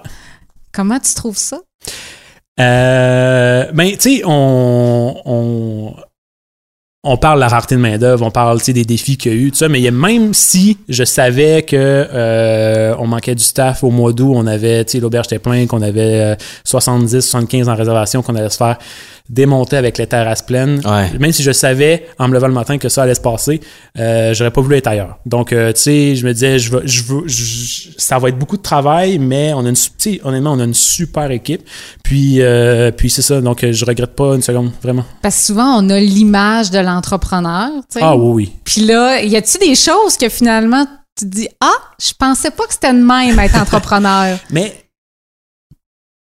Comment 0.72 1.00
tu 1.00 1.14
trouves 1.14 1.38
ça? 1.38 1.60
Euh, 2.60 3.72
ben, 3.74 3.92
tu 3.92 4.18
sais, 4.18 4.22
on, 4.26 5.22
on, 5.26 5.96
on 7.06 7.18
parle 7.18 7.36
de 7.36 7.42
la 7.42 7.50
rareté 7.50 7.76
de 7.76 7.82
main-d'œuvre, 7.82 8.26
on 8.26 8.32
parle 8.32 8.60
tu 8.60 8.66
sais, 8.66 8.74
des 8.74 8.86
défis 8.86 9.18
qu'il 9.18 9.32
y 9.34 9.36
a 9.36 9.38
eu, 9.38 9.52
tout 9.52 9.58
ça, 9.58 9.68
mais 9.68 9.80
il 9.80 9.84
y 9.84 9.88
a- 9.90 9.92
même 9.92 10.34
si 10.34 10.78
je 10.88 11.04
savais 11.04 11.64
que 11.64 11.76
euh, 11.78 12.96
on 12.98 13.08
manquait 13.08 13.36
du 13.36 13.44
staff 13.44 13.84
au 13.84 13.90
mois 13.92 14.14
d'août, 14.14 14.32
on 14.36 14.48
avait, 14.48 14.86
tu 14.86 14.94
sais, 14.94 15.00
l'auberge 15.02 15.26
était 15.28 15.40
plein, 15.40 15.66
qu'on 15.68 15.82
avait 15.82 16.34
euh, 16.34 16.36
70, 16.64 17.20
75 17.20 17.68
en 17.68 17.76
réservation, 17.76 18.22
qu'on 18.22 18.36
allait 18.36 18.50
se 18.50 18.56
faire 18.58 18.78
démonter 19.30 19.78
avec 19.78 19.98
les 19.98 20.06
terrasses 20.08 20.42
pleines. 20.42 20.82
Ouais. 20.86 21.10
Même 21.18 21.32
si 21.32 21.44
je 21.44 21.52
savais 21.52 22.08
en 22.20 22.28
me 22.28 22.34
levant 22.34 22.48
le 22.48 22.54
matin 22.54 22.78
que 22.78 22.90
ça 22.90 23.04
allait 23.04 23.16
se 23.16 23.22
passer, 23.22 23.62
euh, 23.98 24.34
j'aurais 24.34 24.52
pas 24.52 24.60
voulu 24.62 24.76
être 24.76 24.88
ailleurs. 24.88 25.18
Donc, 25.26 25.54
euh, 25.54 25.72
tu 25.74 25.82
sais, 25.82 26.16
je 26.16 26.26
me 26.26 26.34
disais, 26.34 26.60
je 26.60 26.72
veux, 26.72 26.82
je 26.86 27.04
veux, 27.04 27.24
je- 27.28 27.90
ça 27.98 28.18
va 28.20 28.30
être 28.30 28.38
beaucoup 28.38 28.58
de 28.58 28.62
travail, 28.62 29.20
mais 29.20 29.54
on 29.54 29.66
a 29.66 29.70
une, 29.70 29.76
su- 29.78 29.90
tu 29.98 30.14
sais, 30.16 30.22
honnêtement, 30.26 30.52
on 30.54 30.60
a 30.60 30.66
une 30.66 30.74
super 30.74 31.32
équipe. 31.32 31.62
Puis, 32.04 32.42
euh, 32.42 32.92
puis 32.92 33.10
c'est 33.10 33.22
ça. 33.22 33.40
Donc, 33.42 33.64
euh, 33.64 33.72
je 33.72 33.86
regrette 33.86 34.14
pas 34.14 34.36
une 34.36 34.42
seconde, 34.42 34.72
vraiment. 34.82 35.06
Parce 35.22 35.38
que 35.38 35.42
souvent, 35.46 35.78
on 35.82 35.90
a 35.90 36.00
l'image 36.00 36.70
de 36.72 36.80
l'entrepreneur. 36.80 36.93
Tu 37.02 38.00
sais. 38.00 38.00
Ah 38.02 38.16
oui, 38.16 38.32
oui. 38.34 38.52
Puis 38.64 38.82
là, 38.82 39.22
y 39.22 39.36
a-tu 39.36 39.58
des 39.58 39.76
choses 39.76 40.18
que 40.18 40.30
finalement, 40.30 40.86
tu 41.18 41.26
te 41.30 41.36
dis 41.36 41.48
Ah, 41.62 41.72
je 42.02 42.12
pensais 42.18 42.52
pas 42.52 42.66
que 42.68 42.74
c'était 42.74 42.94
de 42.94 43.04
même 43.04 43.40
être 43.40 43.56
entrepreneur. 43.58 44.38
Mais 44.50 44.76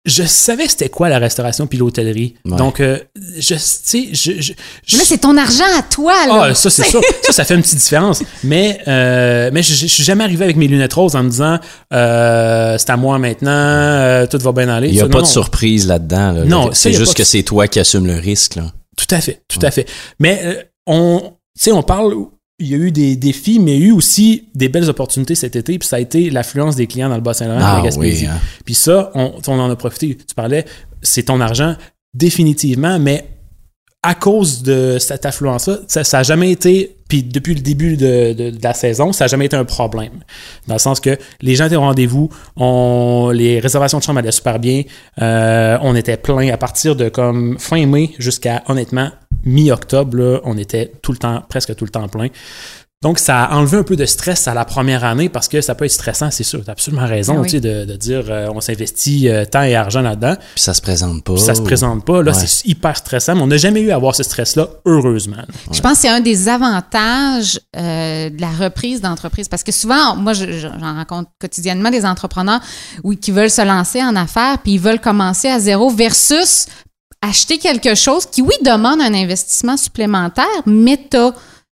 je 0.04 0.24
savais 0.24 0.66
c'était 0.66 0.88
quoi 0.88 1.08
la 1.08 1.20
restauration 1.20 1.68
puis 1.68 1.78
l'hôtellerie. 1.78 2.34
Ouais. 2.44 2.56
Donc, 2.56 2.80
euh, 2.80 2.98
je, 3.38 3.54
tu 3.54 3.60
sais, 3.60 4.08
je, 4.10 4.32
je, 4.42 4.42
je- 4.42 4.52
Mais 4.92 4.98
là, 4.98 5.04
c'est 5.06 5.18
ton 5.18 5.36
argent 5.36 5.62
à 5.78 5.82
toi, 5.82 6.12
là. 6.26 6.46
Ah, 6.50 6.54
ça, 6.56 6.70
c'est 6.70 6.82
sûr. 6.90 7.00
Ça, 7.22 7.32
ça 7.32 7.44
fait 7.44 7.54
une 7.54 7.62
petite 7.62 7.78
différence. 7.78 8.20
Mais, 8.42 8.80
euh, 8.88 9.50
mais 9.52 9.62
je, 9.62 9.74
je 9.74 9.86
suis 9.86 10.02
jamais 10.02 10.24
arrivé 10.24 10.42
avec 10.42 10.56
mes 10.56 10.66
lunettes 10.66 10.94
roses 10.94 11.14
en 11.14 11.22
me 11.22 11.30
disant, 11.30 11.60
euh, 11.92 12.76
c'est 12.78 12.90
à 12.90 12.96
moi 12.96 13.20
maintenant, 13.20 13.50
euh, 13.52 14.26
tout 14.26 14.38
va 14.38 14.50
bien 14.50 14.68
aller. 14.68 14.88
Il 14.88 14.94
n'y 14.94 14.98
a 15.00 15.04
Ça, 15.04 15.08
pas 15.08 15.18
non, 15.18 15.22
de 15.22 15.26
non. 15.26 15.32
surprise 15.32 15.86
là-dedans. 15.86 16.32
là. 16.32 16.44
Non, 16.46 16.66
ça, 16.70 16.74
c'est 16.74 16.92
juste 16.94 17.14
que 17.16 17.22
c'est 17.22 17.44
toi 17.44 17.68
qui 17.68 17.78
assumes 17.78 18.08
le 18.08 18.16
risque. 18.16 18.56
Là. 18.56 18.64
Tout 18.96 19.06
à 19.14 19.20
fait, 19.20 19.42
tout 19.48 19.58
à 19.62 19.70
fait. 19.70 19.88
Mais 20.18 20.40
euh, 20.44 20.62
on, 20.86 21.20
tu 21.56 21.64
sais, 21.64 21.72
on 21.72 21.82
parle, 21.82 22.14
il 22.58 22.68
y 22.68 22.74
a 22.74 22.76
eu 22.76 22.92
des 22.92 23.16
défis, 23.16 23.58
mais 23.58 23.76
il 23.76 23.80
y 23.80 23.84
a 23.84 23.86
eu 23.88 23.92
aussi 23.92 24.48
des 24.54 24.68
belles 24.68 24.88
opportunités 24.90 25.34
cet 25.34 25.56
été, 25.56 25.78
puis 25.78 25.88
ça 25.88 25.96
a 25.96 26.00
été 26.00 26.30
l'affluence 26.30 26.76
des 26.76 26.86
clients 26.86 27.08
dans 27.08 27.14
le 27.16 27.20
Bas-Saint-Laurent 27.22 27.60
Ah 27.62 27.76
la 27.78 27.84
Gaspésie. 27.84 28.24
oui, 28.24 28.30
hein. 28.30 28.38
Puis 28.64 28.74
ça, 28.74 29.10
on, 29.14 29.32
on 29.46 29.58
en 29.58 29.70
a 29.70 29.76
profité. 29.76 30.16
Tu 30.16 30.34
parlais, 30.34 30.64
c'est 31.02 31.24
ton 31.24 31.40
argent, 31.40 31.74
définitivement, 32.14 32.98
mais 32.98 33.26
à 34.02 34.14
cause 34.14 34.62
de 34.62 34.98
cette 34.98 35.24
affluence-là, 35.26 35.78
ça, 35.86 36.04
ça 36.04 36.18
a 36.18 36.22
jamais 36.22 36.50
été, 36.50 36.96
puis 37.12 37.22
depuis 37.22 37.52
le 37.52 37.60
début 37.60 37.98
de, 37.98 38.54
la 38.62 38.72
saison, 38.72 39.12
ça 39.12 39.24
a 39.24 39.26
jamais 39.26 39.44
été 39.44 39.54
un 39.54 39.66
problème. 39.66 40.20
Dans 40.66 40.76
le 40.76 40.78
sens 40.78 40.98
que 40.98 41.18
les 41.42 41.56
gens 41.56 41.66
étaient 41.66 41.76
au 41.76 41.82
rendez-vous, 41.82 42.30
les 43.34 43.60
réservations 43.60 43.98
de 43.98 44.02
chambres 44.02 44.20
allaient 44.20 44.30
super 44.30 44.58
bien, 44.58 44.84
euh, 45.20 45.76
on 45.82 45.94
était 45.94 46.16
plein 46.16 46.48
à 46.50 46.56
partir 46.56 46.96
de 46.96 47.10
comme 47.10 47.58
fin 47.58 47.84
mai 47.84 48.12
jusqu'à 48.18 48.62
honnêtement 48.66 49.10
mi-octobre, 49.44 50.40
on 50.44 50.56
était 50.56 50.90
tout 51.02 51.12
le 51.12 51.18
temps, 51.18 51.42
presque 51.50 51.76
tout 51.76 51.84
le 51.84 51.90
temps 51.90 52.08
plein. 52.08 52.28
Donc, 53.02 53.18
ça 53.18 53.44
a 53.44 53.56
enlevé 53.56 53.76
un 53.78 53.82
peu 53.82 53.96
de 53.96 54.06
stress 54.06 54.46
à 54.48 54.54
la 54.54 54.64
première 54.64 55.04
année 55.04 55.28
parce 55.28 55.48
que 55.48 55.60
ça 55.60 55.74
peut 55.74 55.84
être 55.84 55.90
stressant, 55.90 56.30
c'est 56.30 56.44
sûr. 56.44 56.62
Tu 56.64 56.70
as 56.70 56.72
absolument 56.72 57.06
raison 57.06 57.38
oui. 57.40 57.48
tu 57.48 57.56
sais, 57.56 57.60
de, 57.60 57.84
de 57.84 57.96
dire 57.96 58.24
euh, 58.28 58.46
on 58.54 58.60
s'investit 58.60 59.28
euh, 59.28 59.44
temps 59.44 59.62
et 59.62 59.74
argent 59.74 60.00
là-dedans, 60.02 60.36
Puis 60.54 60.62
ça 60.62 60.72
se 60.72 60.80
présente 60.80 61.24
pas. 61.24 61.34
puis 61.34 61.42
ça 61.42 61.54
se 61.54 61.62
présente 61.62 62.04
pas. 62.04 62.22
Là, 62.22 62.32
Ouais. 62.32 62.38
c'est 62.46 62.64
hyper 62.66 62.96
stressant, 62.96 63.34
mais 63.34 63.42
on 63.42 63.48
n'a 63.48 63.56
jamais 63.56 63.80
eu 63.80 63.90
à 63.90 63.96
avoir 63.96 64.14
ce 64.14 64.22
stress-là, 64.22 64.68
heureusement. 64.86 65.42
Je 65.72 65.80
pense 65.80 65.94
que 65.94 65.98
c'est 65.98 66.08
un 66.08 66.20
des 66.20 66.48
avantages 66.48 67.60
euh, 67.76 68.30
de 68.30 68.40
la 68.40 68.50
reprise 68.50 69.00
d'entreprise. 69.00 69.48
Parce 69.48 69.62
que 69.64 69.72
souvent, 69.72 70.14
moi, 70.16 70.32
je- 70.32 70.52
je- 70.52 70.68
j'en 70.80 70.94
rencontre 70.94 71.30
quotidiennement 71.40 71.90
des 71.90 72.06
entrepreneurs 72.06 72.60
oui, 73.04 73.16
qui 73.18 73.32
veulent 73.32 73.50
se 73.50 73.62
lancer 73.62 74.02
en 74.02 74.14
affaires, 74.16 74.58
puis 74.62 74.74
ils 74.74 74.80
veulent 74.80 75.00
commencer 75.00 75.48
à 75.48 75.58
zéro 75.58 75.90
versus 75.90 76.66
acheter 77.20 77.58
quelque 77.58 77.94
chose 77.94 78.26
qui, 78.26 78.42
oui, 78.42 78.54
demande 78.64 79.00
un 79.00 79.14
investissement 79.14 79.76
supplémentaire, 79.76 80.44
mais 80.66 80.96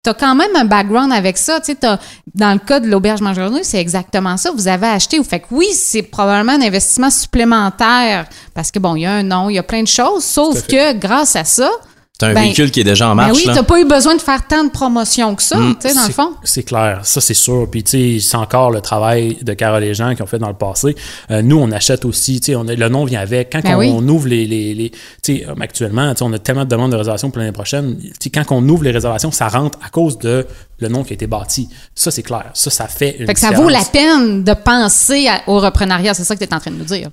t'as 0.03 0.11
as 0.11 0.13
quand 0.13 0.35
même 0.35 0.53
un 0.55 0.65
background 0.65 1.11
avec 1.13 1.37
ça. 1.37 1.59
Tu 1.61 1.67
sais, 1.67 1.75
t'as- 1.75 1.97
dans 2.35 2.51
le 2.53 2.59
cas 2.59 2.79
de 2.79 2.87
l'auberge 2.87 3.21
Mangerneau, 3.21 3.59
c'est 3.63 3.79
exactement 3.79 4.35
ça. 4.37 4.51
Vous 4.51 4.67
avez 4.67 4.87
acheté. 4.87 5.23
Fait 5.23 5.39
que 5.39 5.45
oui, 5.51 5.67
c'est 5.73 6.01
probablement 6.03 6.51
un 6.53 6.61
investissement 6.61 7.09
supplémentaire 7.09 8.25
parce 8.53 8.69
que, 8.71 8.79
bon, 8.79 8.95
il 8.95 9.01
y 9.01 9.05
a 9.05 9.11
un 9.13 9.23
nom, 9.23 9.49
il 9.49 9.55
y 9.55 9.59
a 9.59 9.63
plein 9.63 9.81
de 9.83 9.87
choses, 9.87 10.23
sauf 10.23 10.67
que 10.67 10.93
grâce 10.93 11.35
à 11.35 11.43
ça, 11.45 11.69
C'est 12.19 12.27
un 12.27 12.33
Ben, 12.35 12.43
véhicule 12.43 12.69
qui 12.69 12.79
est 12.79 12.83
déjà 12.83 13.07
en 13.09 13.15
ben 13.15 13.25
marche. 13.25 13.37
oui, 13.39 13.45
là. 13.47 13.55
t'as 13.55 13.63
pas 13.63 13.79
eu 13.81 13.85
besoin 13.85 14.15
de 14.15 14.21
faire 14.21 14.45
tant 14.47 14.63
de 14.63 14.69
promotions 14.69 15.33
que 15.33 15.41
ça, 15.41 15.57
Mm. 15.57 15.75
tu 15.81 15.89
sais, 15.89 15.95
dans 15.95 16.05
le 16.05 16.13
fond. 16.13 16.33
C'est 16.43 16.61
clair, 16.61 16.99
ça 17.01 17.19
c'est 17.19 17.33
sûr. 17.33 17.67
Puis 17.71 17.83
tu 17.83 18.19
sais, 18.19 18.27
c'est 18.29 18.37
encore 18.37 18.69
le 18.69 18.81
travail 18.81 19.39
de 19.41 19.53
Carole 19.53 19.83
et 19.83 19.95
Jean 19.95 20.13
qui 20.13 20.21
ont 20.21 20.27
fait 20.27 20.37
dans 20.37 20.47
le 20.47 20.53
passé. 20.53 20.95
Euh, 21.31 21.41
nous, 21.41 21.57
on 21.57 21.71
achète 21.71 22.05
aussi, 22.05 22.39
tu 22.39 22.53
sais, 22.53 22.75
le 22.75 22.87
nom 22.89 23.05
vient 23.05 23.19
avec. 23.19 23.51
Quand 23.51 23.61
Ben 23.63 23.75
on, 23.75 23.79
oui. 23.79 23.91
on 23.91 24.07
ouvre 24.07 24.27
les, 24.27 24.45
les, 24.45 24.75
les- 24.75 24.91
tu 24.91 24.97
sais, 25.23 25.45
euh, 25.49 25.55
actuellement, 25.59 26.11
tu 26.13 26.19
sais, 26.19 26.23
on 26.23 26.33
a 26.33 26.37
tellement 26.39 26.65
de 26.65 26.69
demandes 26.69 26.91
de 26.91 26.97
réservation 26.97 27.31
pour 27.31 27.39
l'année 27.39 27.51
prochaine. 27.51 27.97
Tu 27.99 28.11
sais, 28.21 28.29
quand 28.29 28.45
on 28.51 28.69
ouvre 28.69 28.83
les 28.83 28.91
réservations, 28.91 29.31
ça 29.31 29.47
rentre 29.47 29.79
à 29.83 29.89
cause 29.89 30.19
de 30.19 30.45
le 30.77 30.87
nom 30.89 31.03
qui 31.03 31.13
a 31.13 31.15
été 31.15 31.25
bâti. 31.25 31.67
Ça 31.95 32.11
c'est 32.11 32.21
clair. 32.23 32.51
Ça, 32.53 32.69
ça 32.69 32.87
fait 32.87 33.15
une 33.19 33.25
Fait 33.25 33.33
que 33.33 33.39
ça 33.39 33.51
vaut 33.51 33.69
la 33.69 33.83
peine 33.91 34.43
de 34.43 34.53
penser 34.53 35.27
à- 35.27 35.41
au 35.47 35.59
reprenariat, 35.59 36.13
c'est 36.13 36.23
ça 36.25 36.35
que 36.35 36.43
tu 36.43 36.47
es 36.49 36.53
en 36.53 36.59
train 36.59 36.69
de 36.71 36.77
nous 36.77 36.85
dire. 36.85 37.09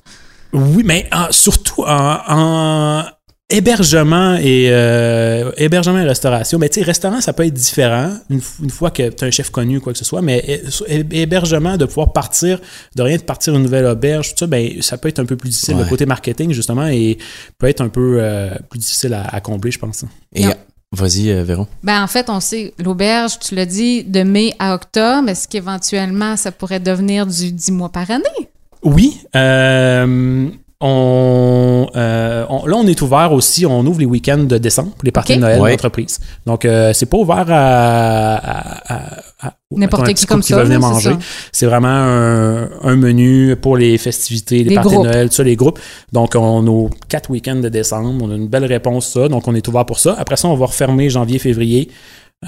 Oui, 0.52 0.82
mais 0.84 1.08
en- 1.10 1.30
surtout 1.32 1.84
en, 1.86 2.18
en 2.28 3.04
hébergement 3.50 4.36
et 4.36 4.68
euh, 4.70 5.50
hébergement 5.56 5.98
et 5.98 6.04
restauration. 6.04 6.58
Mais 6.58 6.68
tu 6.68 6.80
sais, 6.80 6.86
restaurant, 6.86 7.20
ça 7.20 7.32
peut 7.32 7.44
être 7.46 7.54
différent 7.54 8.12
une, 8.30 8.40
fois 8.70 8.90
que 8.90 9.08
tu 9.10 9.24
as 9.24 9.26
un 9.26 9.30
chef 9.30 9.50
connu 9.50 9.78
ou 9.78 9.80
quoi 9.80 9.92
que 9.92 9.98
ce 9.98 10.04
soit. 10.04 10.22
Mais 10.22 10.62
hé- 10.88 11.04
hébergement, 11.12 11.76
de 11.76 11.84
pouvoir 11.84 12.12
partir, 12.12 12.60
de 12.96 13.02
rien 13.02 13.16
de 13.16 13.22
partir 13.22 13.54
une 13.54 13.62
nouvelle 13.62 13.86
auberge, 13.86 14.30
tout 14.30 14.38
ça, 14.38 14.46
ben 14.46 14.80
ça 14.80 14.96
peut 14.98 15.08
être 15.08 15.18
un 15.18 15.24
peu 15.26 15.36
plus 15.36 15.50
difficile. 15.50 15.76
Le 15.76 15.84
côté 15.84 16.06
marketing, 16.06 16.52
justement, 16.52 16.86
et 16.86 17.18
peut 17.58 17.68
être 17.68 17.80
un 17.80 17.88
peu 17.88 18.18
euh, 18.20 18.50
plus 18.70 18.78
difficile 18.78 19.14
à, 19.14 19.22
à 19.24 19.40
combler, 19.40 19.70
je 19.70 19.78
pense. 19.78 20.04
Et 20.34 20.44
vas-y, 20.92 21.30
euh, 21.30 21.44
Véron. 21.44 21.66
Ben 21.84 22.02
en 22.02 22.06
fait, 22.08 22.28
on 22.30 22.40
sait, 22.40 22.74
l'auberge, 22.78 23.38
tu 23.38 23.54
l'as 23.54 23.66
dit, 23.66 24.02
de 24.04 24.22
mai 24.22 24.52
à 24.58 24.74
octobre, 24.74 25.28
est-ce 25.28 25.46
qu'éventuellement, 25.46 26.36
ça 26.36 26.50
pourrait 26.52 26.80
devenir 26.80 27.26
du 27.26 27.52
10 27.52 27.72
mois 27.72 27.90
par 27.90 28.10
année? 28.10 28.48
Oui. 28.82 29.18
euh, 29.36 30.48
on, 30.80 31.86
euh, 31.94 32.44
on- 32.48 32.66
là, 32.66 32.76
on 32.76 32.86
est 32.86 33.00
ouvert 33.02 33.32
aussi. 33.32 33.66
On 33.66 33.80
ouvre 33.86 34.00
les 34.00 34.06
week-ends 34.06 34.38
de 34.44 34.58
décembre, 34.58 34.92
les 35.02 35.10
parties 35.12 35.36
de 35.36 35.40
Noël 35.40 35.60
Ouais. 35.60 35.70
d'entreprise. 35.72 36.18
Donc, 36.46 36.64
euh, 36.64 36.92
c'est 36.94 37.06
pas 37.06 37.18
ouvert 37.18 37.44
à, 37.48 38.34
à- 38.36 38.94
à- 38.94 39.20
à- 39.48 39.52
N'importe 39.72 40.06
qui 40.08 40.14
petit 40.14 40.26
comme 40.26 40.40
qui 40.40 40.52
ça, 40.52 40.62
venir 40.64 40.80
manger. 40.80 41.12
C'est 41.52 41.66
vraiment 41.66 41.88
un, 41.88 42.68
un 42.82 42.96
menu 42.96 43.54
pour 43.56 43.76
les 43.76 43.98
festivités, 43.98 44.58
les 44.58 44.70
Les 44.70 44.74
parties 44.74 44.94
groupes. 44.94 45.06
de 45.06 45.12
Noël, 45.12 45.28
tout 45.28 45.34
ça, 45.36 45.42
les 45.44 45.56
groupes. 45.56 45.78
Donc, 46.12 46.34
on 46.34 46.58
a 46.58 46.62
nos 46.62 46.90
quatre 47.08 47.30
week-ends 47.30 47.56
de 47.56 47.68
décembre. 47.68 48.12
On 48.24 48.30
a 48.30 48.34
une 48.34 48.48
belle 48.48 48.64
réponse, 48.64 49.12
ça. 49.12 49.28
Donc, 49.28 49.46
on 49.48 49.54
est 49.54 49.66
ouvert 49.68 49.86
pour 49.86 49.98
ça. 49.98 50.16
Après 50.18 50.36
ça, 50.36 50.48
on 50.48 50.54
va 50.56 50.66
refermer 50.66 51.08
janvier, 51.10 51.38
février. 51.38 51.88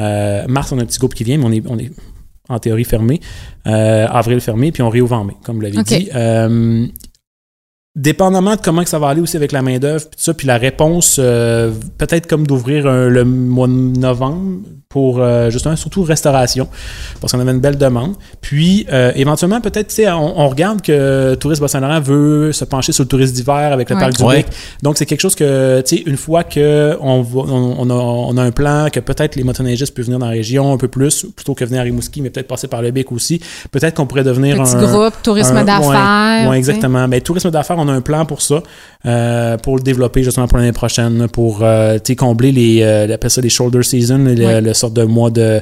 Euh, 0.01 0.45
mars, 0.49 0.73
on 0.73 0.79
a 0.79 0.83
un 0.83 0.87
petit 0.87 0.99
groupe 0.99 1.15
qui 1.15 1.23
vient, 1.25 1.39
mais 1.39 1.45
on 1.45 1.53
est, 1.53 1.63
on 1.69 1.79
est 1.79 1.91
en 2.49 2.59
théorie 2.59 2.85
fermé. 2.85 3.21
Euh, 3.67 4.07
avril 4.11 4.41
fermé, 4.41 4.73
puis 4.73 4.83
on 4.83 4.89
réouvre 4.89 5.15
en 5.17 5.25
mai, 5.25 5.35
comme 5.45 5.57
vous 5.57 5.63
l'avez 5.63 5.83
dit. 5.83 6.09
Euh, 6.15 6.87
dépendamment 7.95 8.57
de 8.57 8.61
comment 8.61 8.83
que 8.83 8.89
ça 8.89 8.99
va 8.99 9.09
aller 9.09 9.21
aussi 9.21 9.37
avec 9.37 9.53
la 9.53 9.61
main-d'œuvre, 9.63 10.07
puis 10.07 10.17
ça, 10.17 10.33
puis 10.35 10.47
la 10.47 10.57
réponse, 10.57 11.17
euh, 11.19 11.71
peut-être 11.99 12.27
comme 12.27 12.47
d'ouvrir 12.47 12.87
le 12.91 13.25
mois 13.25 13.67
de 13.67 13.73
novembre 13.73 14.61
pour 14.89 15.21
euh, 15.21 15.49
justement, 15.49 15.75
surtout 15.75 16.03
restauration, 16.03 16.69
parce 17.21 17.33
qu'on 17.33 17.41
avait 17.41 17.53
une 17.53 17.61
belle 17.61 17.79
demande. 17.79 18.15
Puis, 18.43 18.87
euh, 18.93 19.11
éventuellement, 19.17 19.61
peut-être, 19.63 19.89
tu 19.89 19.95
sais, 19.95 20.11
on, 20.11 20.39
on 20.41 20.49
regarde 20.51 20.83
que 20.83 21.35
Tourisme 21.37 21.63
Bas-Saint-Laurent 21.63 22.01
veut 22.01 22.53
se 22.53 22.67
pencher 22.67 22.93
sur 22.93 23.05
le 23.05 23.09
tourisme 23.09 23.33
d'hiver 23.35 23.73
avec 23.73 23.89
le 23.89 23.97
Ouais. 23.97 24.01
parc 24.03 24.17
du 24.19 24.23
Ouais. 24.23 24.37
Bic. 24.43 24.47
Donc, 24.83 24.99
c'est 24.99 25.07
quelque 25.07 25.23
chose 25.23 25.35
que, 25.35 25.81
tu 25.81 25.97
sais, 25.97 26.03
une 26.05 26.19
fois 26.19 26.45
que 26.45 26.95
on, 27.01 27.23
a, 27.23 27.95
on 27.95 28.37
a 28.37 28.43
un 28.43 28.51
plan, 28.51 28.89
que 28.93 29.01
peut-être 29.01 29.35
les 29.37 29.45
motoneigistes 29.45 29.95
peuvent 29.95 30.05
venir 30.05 30.19
dans 30.19 30.27
la 30.27 30.33
région 30.33 30.75
un 30.75 30.77
peu 30.77 30.89
plus, 30.89 31.25
plutôt 31.35 31.55
que 31.55 31.65
venir 31.65 31.81
à 31.81 31.85
Rimouski, 31.85 32.21
mais 32.21 32.29
peut-être 32.29 32.49
passer 32.49 32.69
par 32.69 32.83
le 32.83 32.91
Bic 32.91 33.11
aussi, 33.13 33.41
peut-être 33.71 33.95
qu'on 33.95 34.05
pourrait 34.07 34.25
devenir 34.25 34.63
Petit 34.63 34.77
un, 34.77 34.83
groupe, 34.83 35.15
tourisme 35.23 35.65
d'affaires. 35.65 36.43
Ouais, 36.45 36.51
ouais, 36.51 36.59
exactement. 36.59 37.09
Mais 37.09 37.23
tourisme 37.23 37.51
d'affaires, 37.51 37.79
on 37.83 37.89
a 37.89 37.93
un 37.93 38.01
plan 38.01 38.25
pour 38.25 38.43
ça, 38.43 38.63
euh, 39.07 39.57
pour 39.59 39.77
le 39.77 39.83
développer 39.83 40.23
justement 40.23 40.49
pour 40.49 40.59
l'année 40.59 40.73
prochaine, 40.73 41.29
pour 41.29 41.61
euh, 41.63 41.99
combler 42.19 42.53
les, 42.53 42.83
euh, 42.83 43.07
on 43.09 43.13
appelle 43.13 43.31
ça 43.31 43.41
les 43.41 43.49
shoulder 43.51 43.83
season, 43.83 44.19
le, 44.19 44.35
Ouais. 44.47 44.61
le 44.61 44.75
sorte 44.75 44.95
de 44.95 45.05
mois 45.05 45.31
de 45.31 45.61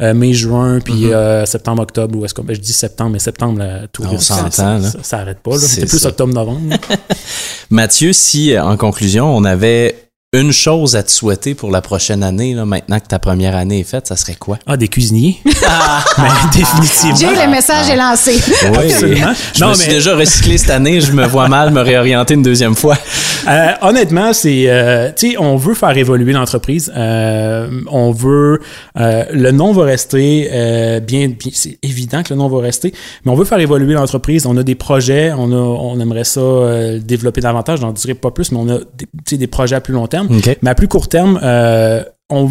euh, 0.00 0.14
mai, 0.14 0.32
juin, 0.32 0.78
puis 0.84 1.06
Mhm. 1.06 1.12
euh, 1.12 1.46
septembre, 1.46 1.82
octobre, 1.82 2.18
ou 2.18 2.24
est-ce 2.24 2.34
que 2.34 2.42
ben, 2.42 2.54
je 2.54 2.60
dis 2.60 2.72
septembre, 2.72 3.10
mais 3.12 3.18
septembre, 3.18 3.62
tourisme, 3.92 4.34
On 4.46 4.50
ça, 4.50 4.72
là. 4.78 4.80
ça, 4.82 4.98
ça 5.02 5.18
arrête 5.18 5.38
pas. 5.40 5.56
C'est 5.58 5.86
plus 5.86 6.04
octobre, 6.06 6.32
novembre. 6.34 6.60
Mathieu, 7.70 8.12
si 8.12 8.58
en 8.58 8.76
conclusion, 8.76 9.34
on 9.36 9.44
avait 9.44 9.96
une 10.34 10.50
chose 10.50 10.96
à 10.96 11.02
te 11.02 11.10
souhaiter 11.10 11.54
pour 11.54 11.70
la 11.70 11.82
prochaine 11.82 12.22
année, 12.22 12.54
là, 12.54 12.64
maintenant 12.64 12.98
que 12.98 13.06
ta 13.06 13.18
première 13.18 13.54
année 13.54 13.80
est 13.80 13.84
faite, 13.84 14.06
ça 14.06 14.16
serait 14.16 14.34
quoi? 14.34 14.58
Ah, 14.66 14.78
des 14.78 14.88
cuisiniers. 14.88 15.36
mais 15.44 16.24
définitivement. 16.54 17.16
Jay, 17.16 17.44
le 17.44 17.50
message 17.50 17.90
est 17.90 17.96
lancé. 17.96 18.40
Oui, 18.70 18.78
Absolument. 18.90 19.32
Je 19.54 19.60
Non, 19.62 19.68
me 19.68 19.74
suis 19.74 19.88
mais- 19.88 19.94
déjà 19.96 20.16
recyclé 20.16 20.56
cette 20.56 20.70
année, 20.70 21.02
je 21.02 21.12
me 21.12 21.26
vois 21.26 21.48
mal 21.48 21.70
me 21.70 21.82
réorienter 21.82 22.32
une 22.32 22.42
deuxième 22.42 22.74
fois. 22.74 22.96
Euh, 23.46 23.72
honnêtement, 23.82 24.32
c'est, 24.32 24.70
euh, 24.70 25.10
tu 25.14 25.32
sais, 25.32 25.36
on 25.38 25.56
veut 25.56 25.74
faire 25.74 25.94
évoluer 25.98 26.32
l'entreprise. 26.32 26.90
Euh, 26.96 27.68
on 27.90 28.10
veut, 28.12 28.60
euh, 28.98 29.24
le 29.32 29.50
nom 29.50 29.72
va 29.72 29.84
rester 29.84 30.48
euh, 30.50 31.00
bien, 31.00 31.28
bien- 31.28 31.52
c'est 31.52 31.76
évident 31.82 32.22
que 32.22 32.32
le 32.32 32.38
nom 32.38 32.48
va 32.48 32.62
rester, 32.62 32.94
mais 33.26 33.32
on 33.32 33.34
veut 33.34 33.44
faire 33.44 33.58
évoluer 33.58 33.92
l'entreprise. 33.92 34.46
On 34.46 34.56
a 34.56 34.62
des 34.62 34.76
projets, 34.76 35.30
on 35.36 35.52
a, 35.52 35.56
on 35.56 36.00
aimerait 36.00 36.24
ça 36.24 36.40
euh, 36.40 37.00
développer 37.00 37.42
davantage. 37.42 37.80
J'en 37.80 37.92
dirai 37.92 38.14
pas 38.14 38.30
plus, 38.30 38.50
mais 38.52 38.58
on 38.58 38.68
a 38.70 38.78
des, 38.78 38.84
tu 39.04 39.06
sais, 39.28 39.36
des 39.36 39.46
projets 39.46 39.76
à 39.76 39.80
plus 39.82 39.92
long 39.92 40.06
terme. 40.06 40.21
Mais 40.62 40.70
à 40.70 40.74
plus 40.74 40.88
court 40.88 41.08
terme, 41.08 41.38
euh, 41.42 42.02
on, 42.30 42.50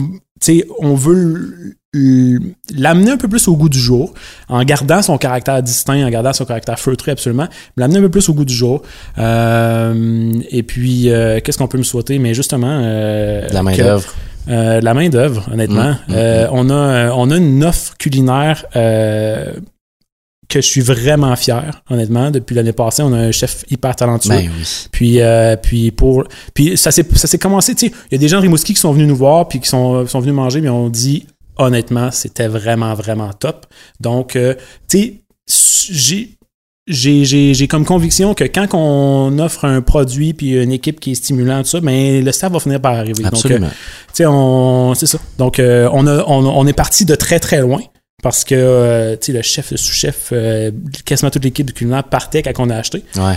on 0.79 0.95
veut 0.95 1.75
l'amener 1.93 3.11
un 3.11 3.17
peu 3.17 3.27
plus 3.27 3.47
au 3.49 3.55
goût 3.57 3.67
du 3.69 3.77
jour, 3.79 4.13
en 4.47 4.63
gardant 4.63 5.01
son 5.01 5.17
caractère 5.17 5.61
distinct, 5.61 6.05
en 6.05 6.09
gardant 6.09 6.31
son 6.33 6.45
caractère 6.45 6.79
feutré 6.79 7.11
absolument, 7.11 7.47
mais 7.75 7.81
l'amener 7.81 7.99
un 7.99 8.03
peu 8.03 8.09
plus 8.09 8.29
au 8.29 8.33
goût 8.33 8.45
du 8.45 8.53
jour. 8.53 8.81
Euh, 9.17 10.31
et 10.49 10.63
puis, 10.63 11.09
euh, 11.09 11.39
qu'est-ce 11.43 11.57
qu'on 11.57 11.67
peut 11.67 11.77
me 11.77 11.83
souhaiter? 11.83 12.17
Mais 12.19 12.33
justement... 12.33 12.79
euh, 12.81 13.47
La 13.51 13.61
main 13.61 13.75
d'œuvre. 13.75 14.13
la 14.47 14.93
main 14.93 15.09
d'œuvre, 15.09 15.49
honnêtement. 15.51 15.91
Mm, 16.07 16.11
mm, 16.11 16.15
Euh, 16.15 16.47
On, 16.51 16.69
a, 16.69 17.11
on 17.11 17.29
a 17.29 17.37
une 17.37 17.63
offre 17.63 17.95
culinaire 17.99 18.65
que 20.51 20.61
je 20.61 20.67
suis 20.67 20.81
vraiment 20.81 21.35
fier, 21.35 21.81
honnêtement. 21.89 22.29
Depuis 22.29 22.53
l'année 22.55 22.73
passée, 22.73 23.01
on 23.01 23.13
a 23.13 23.17
un 23.17 23.31
chef 23.31 23.63
hyper 23.71 23.95
talentueux. 23.95 24.29
Ben 24.29 24.49
oui. 24.55 24.87
Puis, 24.91 25.21
euh, 25.21 25.55
puis 25.55 25.91
pour, 25.91 26.25
puis 26.53 26.77
ça 26.77 26.91
s'est, 26.91 27.37
commencé. 27.39 27.73
Tu 27.73 27.87
sais, 27.87 27.93
il 28.11 28.13
y 28.13 28.15
a 28.15 28.19
des 28.19 28.27
gens 28.27 28.37
de 28.37 28.43
Rimouski 28.43 28.73
qui 28.73 28.79
sont 28.79 28.91
venus 28.91 29.07
nous 29.07 29.15
voir, 29.15 29.47
puis 29.47 29.59
qui 29.59 29.69
sont, 29.69 30.05
sont 30.05 30.19
venus 30.19 30.35
manger, 30.35 30.61
mais 30.61 30.69
on 30.69 30.89
dit 30.89 31.25
honnêtement, 31.57 32.11
c'était 32.11 32.47
vraiment 32.47 32.93
vraiment 32.93 33.31
top. 33.33 33.65
Donc, 33.99 34.35
euh, 34.35 34.55
tu 34.89 35.21
sais, 35.57 36.37
j'ai 36.87 37.67
comme 37.67 37.85
conviction 37.85 38.33
que 38.33 38.43
quand 38.43 38.67
on 38.73 39.37
offre 39.39 39.65
un 39.65 39.81
produit 39.81 40.33
puis 40.33 40.61
une 40.61 40.71
équipe 40.71 40.99
qui 40.99 41.11
est 41.11 41.15
stimulante, 41.15 41.65
tout 41.65 41.71
ça, 41.71 41.79
ben 41.79 42.23
le 42.23 42.31
staff 42.31 42.51
va 42.51 42.59
finir 42.59 42.81
par 42.81 42.93
arriver. 42.93 43.23
Donc, 43.23 43.33
euh, 43.33 43.37
Absolument. 43.37 43.69
tu 43.69 43.75
sais, 44.13 44.25
on, 44.25 44.93
c'est 44.95 45.07
ça. 45.07 45.19
Donc, 45.37 45.59
euh, 45.59 45.89
on, 45.93 46.07
a, 46.07 46.23
on, 46.27 46.45
on 46.45 46.67
est 46.67 46.73
parti 46.73 47.05
de 47.05 47.15
très 47.15 47.39
très 47.39 47.61
loin 47.61 47.81
parce 48.21 48.43
que, 48.43 48.55
euh, 48.55 49.15
tu 49.17 49.27
sais, 49.27 49.31
le 49.33 49.41
chef, 49.41 49.71
le 49.71 49.77
sous-chef, 49.77 50.29
euh, 50.31 50.71
quasiment 51.05 51.31
toute 51.31 51.43
l'équipe 51.43 51.65
du 51.65 51.73
culinaire 51.73 52.03
partait 52.03 52.41
quand 52.43 52.51
on 52.59 52.69
a 52.69 52.75
acheté. 52.77 53.03
Ouais. 53.17 53.35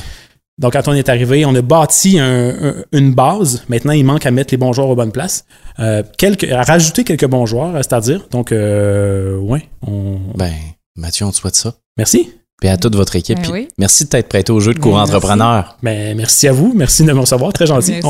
Donc, 0.58 0.74
quand 0.74 0.86
on 0.86 0.92
est 0.92 1.08
arrivé, 1.08 1.44
on 1.44 1.54
a 1.56 1.62
bâti 1.62 2.18
un- 2.20 2.48
un- 2.50 2.74
une 2.92 3.12
base. 3.12 3.64
Maintenant, 3.68 3.92
il 3.92 4.04
manque 4.04 4.24
à 4.26 4.30
mettre 4.30 4.52
les 4.54 4.58
bons 4.58 4.72
joueurs 4.72 4.88
aux 4.88 4.94
bonnes 4.94 5.10
places. 5.10 5.44
Euh, 5.80 6.02
quelques, 6.16 6.44
à 6.52 6.62
rajouter 6.62 7.02
quelques 7.02 7.26
bons 7.26 7.44
joueurs, 7.46 7.72
c'est-à-dire. 7.76 8.20
Donc, 8.30 8.52
euh, 8.52 9.36
ouais, 9.38 9.68
on... 9.86 10.18
Ben, 10.36 10.52
Mathieu, 10.96 11.26
on 11.26 11.30
te 11.32 11.36
souhaite 11.36 11.56
ça. 11.56 11.74
merci. 11.96 12.30
Puis 12.60 12.68
à 12.68 12.76
toute 12.76 12.94
votre 12.94 13.16
équipe. 13.16 13.40
Ben 13.42 13.50
oui. 13.50 13.68
Merci 13.78 14.04
de 14.04 14.10
t'être 14.10 14.28
prêté 14.28 14.52
au 14.52 14.60
jeu 14.60 14.72
de 14.74 14.78
cours 14.78 14.92
Ben, 14.92 14.98
merci. 14.98 15.14
entrepreneur. 15.16 15.76
Ben, 15.82 16.16
merci 16.16 16.46
à 16.46 16.52
vous. 16.52 16.72
Merci 16.74 17.02
de 17.04 17.12
me 17.12 17.18
recevoir. 17.18 17.52
Très 17.52 17.66
gentil. 17.66 17.96
On, 18.04 18.08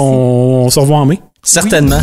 on 0.67 0.71
se 0.71 0.79
revoit 0.79 0.99
en 0.99 1.07
mai. 1.07 1.19
Certainement. 1.43 2.01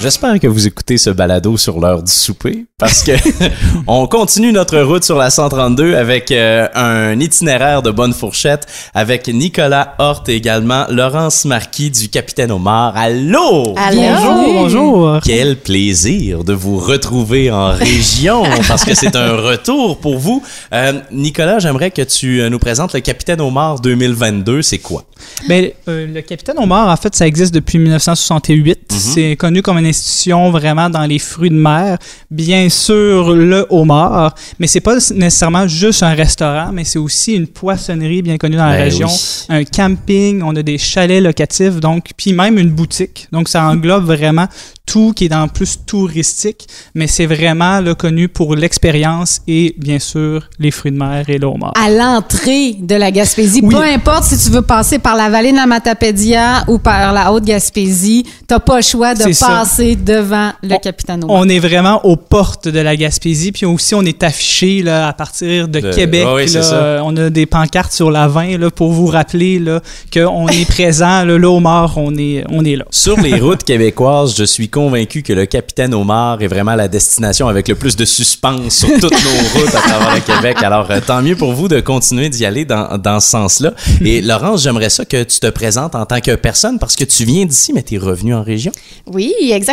J'espère 0.00 0.40
que 0.40 0.46
vous 0.46 0.66
écoutez 0.66 0.96
ce 0.96 1.10
balado 1.10 1.58
sur 1.58 1.78
l'heure 1.78 2.02
du 2.02 2.10
souper 2.10 2.64
parce 2.78 3.02
que 3.02 3.12
on 3.86 4.06
continue 4.06 4.50
notre 4.50 4.80
route 4.80 5.04
sur 5.04 5.18
la 5.18 5.28
132 5.28 5.94
avec 5.94 6.30
euh, 6.30 6.68
un 6.74 7.20
itinéraire 7.20 7.82
de 7.82 7.90
bonne 7.90 8.14
fourchette 8.14 8.66
avec 8.94 9.28
Nicolas 9.28 9.94
Hort 9.98 10.24
et 10.28 10.36
également 10.36 10.86
Laurence 10.88 11.44
Marquis 11.44 11.90
du 11.90 12.08
Capitaine 12.08 12.50
Omar. 12.50 12.96
Allô! 12.96 13.74
Allô? 13.76 14.00
Bonjour, 14.00 14.52
bonjour. 14.54 15.20
Quel 15.22 15.56
plaisir 15.56 16.44
de 16.44 16.54
vous 16.54 16.78
retrouver 16.78 17.50
en 17.50 17.72
région 17.72 18.44
parce 18.68 18.86
que 18.86 18.94
c'est 18.94 19.14
un 19.16 19.36
retour 19.36 19.98
pour 19.98 20.18
vous. 20.18 20.42
Euh, 20.72 20.94
Nicolas, 21.12 21.58
j'aimerais 21.58 21.90
que 21.90 22.00
tu 22.00 22.40
euh, 22.40 22.48
nous 22.48 22.58
présentes 22.58 22.94
le 22.94 23.00
Capitaine 23.00 23.42
Omar 23.42 23.80
2022. 23.80 24.62
C'est 24.62 24.78
quoi? 24.78 25.04
Ben, 25.48 25.70
euh, 25.88 26.06
le 26.06 26.22
Capitaine 26.22 26.58
Omar, 26.58 26.88
en 26.88 26.96
fait, 26.96 27.14
ça 27.14 27.26
existe 27.26 27.52
depuis 27.52 27.78
1968. 27.78 28.92
C'est 28.92 29.36
connu 29.36 29.62
comme 29.62 29.78
une 29.78 29.89
institution 29.90 30.50
vraiment 30.50 30.88
dans 30.90 31.04
les 31.04 31.18
fruits 31.18 31.50
de 31.50 31.54
mer. 31.54 31.98
Bien 32.30 32.68
sûr, 32.68 33.34
le 33.34 33.66
homard, 33.70 34.34
mais 34.58 34.66
c'est 34.66 34.80
pas 34.80 34.94
nécessairement 35.14 35.66
juste 35.68 36.02
un 36.02 36.14
restaurant, 36.14 36.70
mais 36.72 36.84
c'est 36.84 36.98
aussi 36.98 37.34
une 37.34 37.46
poissonnerie 37.46 38.22
bien 38.22 38.38
connue 38.38 38.56
dans 38.56 38.66
la 38.66 38.76
Ben 38.76 38.84
région, 38.84 39.08
oui. 39.08 39.56
un 39.60 39.64
camping, 39.64 40.42
on 40.42 40.54
a 40.56 40.62
des 40.62 40.78
chalets 40.78 41.22
locatifs, 41.22 41.78
donc 41.80 42.10
puis 42.16 42.32
même 42.32 42.58
une 42.58 42.70
boutique. 42.70 43.28
Donc 43.32 43.48
ça 43.48 43.64
englobe 43.64 44.04
vraiment 44.06 44.46
tout 44.86 45.12
qui 45.14 45.26
est 45.26 45.28
dans 45.28 45.42
le 45.44 45.48
plus 45.48 45.78
touristique, 45.86 46.66
mais 46.94 47.06
c'est 47.06 47.26
vraiment 47.26 47.80
là, 47.80 47.94
connu 47.94 48.28
pour 48.28 48.56
l'expérience 48.56 49.40
et 49.46 49.74
bien 49.78 50.00
sûr 50.00 50.48
les 50.58 50.72
fruits 50.72 50.90
de 50.90 50.96
mer 50.96 51.24
et 51.28 51.38
le 51.38 51.46
homard. 51.46 51.72
À 51.80 51.90
l'entrée 51.90 52.74
de 52.80 52.96
la 52.96 53.12
Gaspésie, 53.12 53.60
Oui. 53.62 53.72
peu 53.74 53.82
importe 53.82 54.24
si 54.24 54.38
tu 54.38 54.50
veux 54.50 54.62
passer 54.62 54.98
par 54.98 55.14
la 55.14 55.28
vallée 55.30 55.52
de 55.52 55.56
la 55.56 55.66
Matapédia 55.66 56.64
ou 56.66 56.78
par 56.78 57.12
la 57.12 57.32
Haute-Gaspésie, 57.32 58.26
t'as 58.48 58.58
pas 58.58 58.76
le 58.76 58.82
choix 58.82 59.14
de 59.14 59.32
ça. 59.32 59.64
Passer 59.80 59.96
devant 59.96 60.52
le 60.62 60.76
capitaine 60.78 61.24
Omar. 61.24 61.36
On 61.36 61.48
est 61.48 61.58
vraiment 61.58 62.04
aux 62.04 62.16
portes 62.16 62.68
de 62.68 62.80
la 62.80 62.96
Gaspésie, 62.96 63.52
puis 63.52 63.66
aussi 63.66 63.94
on 63.94 64.02
est 64.02 64.22
affiché 64.22 64.82
là, 64.82 65.08
à 65.08 65.12
partir 65.12 65.68
de 65.68 65.80
De- 65.80 65.92
Québec. 65.92 66.24
Ah 66.26 66.34
oui, 66.34 66.48
c'est 66.48 66.58
là. 66.58 66.62
ça. 66.62 67.02
On 67.04 67.16
a 67.16 67.30
des 67.30 67.46
pancartes 67.46 67.92
sur 67.92 68.10
la 68.10 68.28
20 68.28 68.58
là, 68.58 68.70
pour 68.70 68.92
vous 68.92 69.06
rappeler 69.06 69.58
là, 69.58 69.80
qu'on 70.12 70.48
est 70.48 70.68
présent. 70.68 71.24
Là, 71.24 71.38
là, 71.38 71.48
au 71.50 71.60
Mort, 71.60 71.94
on 71.96 72.14
est, 72.16 72.44
on 72.50 72.64
est 72.64 72.76
là. 72.76 72.84
Sur 72.90 73.18
les 73.20 73.38
routes 73.40 73.64
québécoises, 73.64 74.34
je 74.36 74.44
suis 74.44 74.68
convaincu 74.68 75.22
que 75.22 75.32
le 75.32 75.46
capitaine 75.46 75.94
Omar 75.94 76.40
est 76.42 76.46
vraiment 76.48 76.74
la 76.74 76.88
destination 76.88 77.48
avec 77.48 77.68
le 77.68 77.74
plus 77.74 77.96
de 77.96 78.04
suspense 78.04 78.76
sur 78.76 78.88
toutes 79.00 79.12
nos 79.12 79.58
routes 79.60 79.74
à 79.74 79.80
travers 79.80 80.14
le 80.14 80.20
Québec. 80.20 80.56
Alors, 80.62 80.90
euh, 80.90 81.00
tant 81.04 81.22
mieux 81.22 81.36
pour 81.36 81.52
vous 81.52 81.68
de 81.68 81.80
continuer 81.80 82.28
d'y 82.28 82.44
aller 82.44 82.64
dans, 82.64 82.98
dans 82.98 83.20
ce 83.20 83.30
sens-là. 83.30 83.72
Et 84.04 84.20
Laurence, 84.30 84.62
j'aimerais 84.62 84.90
ça 84.90 85.04
que 85.04 85.22
tu 85.22 85.40
te 85.40 85.48
présentes 85.48 85.94
en 85.94 86.04
tant 86.06 86.20
que 86.20 86.34
personne 86.34 86.78
parce 86.78 86.96
que 86.96 87.04
tu 87.04 87.24
viens 87.24 87.44
d'ici, 87.46 87.72
mais 87.72 87.82
tu 87.82 87.94
es 87.94 87.98
revenu 87.98 88.34
en 88.34 88.42
région. 88.42 88.72
Oui, 89.06 89.32
exactement. 89.40 89.69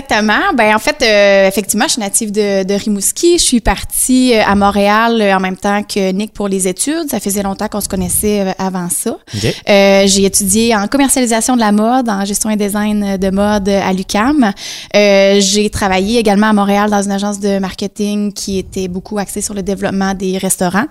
Ben 0.56 0.76
en 0.76 0.80
fait, 0.80 0.98
euh, 1.02 1.48
effectivement, 1.48 1.86
je 1.88 1.94
suis 1.94 2.02
native 2.02 2.32
de, 2.32 2.64
de 2.64 2.74
Rimouski. 2.74 3.38
Je 3.38 3.44
suis 3.44 3.62
partie 3.62 4.34
euh, 4.34 4.42
à 4.46 4.56
Montréal 4.56 5.20
euh, 5.22 5.36
en 5.36 5.40
même 5.40 5.58
temps 5.58 5.84
que 5.84 6.12
Nick 6.12 6.34
pour 6.34 6.48
les 6.48 6.68
études. 6.68 7.10
Ça 7.10 7.20
faisait 7.20 7.44
longtemps 7.44 7.68
qu'on 7.68 7.82
se 7.82 7.90
connaissait 7.90 8.42
euh, 8.42 8.52
avant 8.60 8.90
ça. 8.90 9.18
Euh, 9.70 10.04
j'ai 10.08 10.26
étudié 10.26 10.76
en 10.76 10.88
commercialisation 10.88 11.56
de 11.56 11.62
la 11.62 11.72
mode, 11.72 12.10
en 12.10 12.26
gestion 12.26 12.50
et 12.50 12.56
design 12.56 13.18
de 13.18 13.30
mode 13.30 13.70
à 13.70 13.92
l'UCAM. 13.94 14.52
Euh, 14.96 15.40
j'ai 15.40 15.70
travaillé 15.70 16.20
également 16.20 16.48
à 16.48 16.54
Montréal 16.54 16.90
dans 16.90 17.02
une 17.02 17.12
agence 17.12 17.40
de 17.40 17.60
marketing 17.60 18.34
qui 18.34 18.60
était 18.60 18.88
beaucoup 18.88 19.18
axée 19.18 19.42
sur 19.42 19.54
le 19.54 19.64
développement 19.64 20.14
des 20.14 20.38
restaurants, 20.38 20.86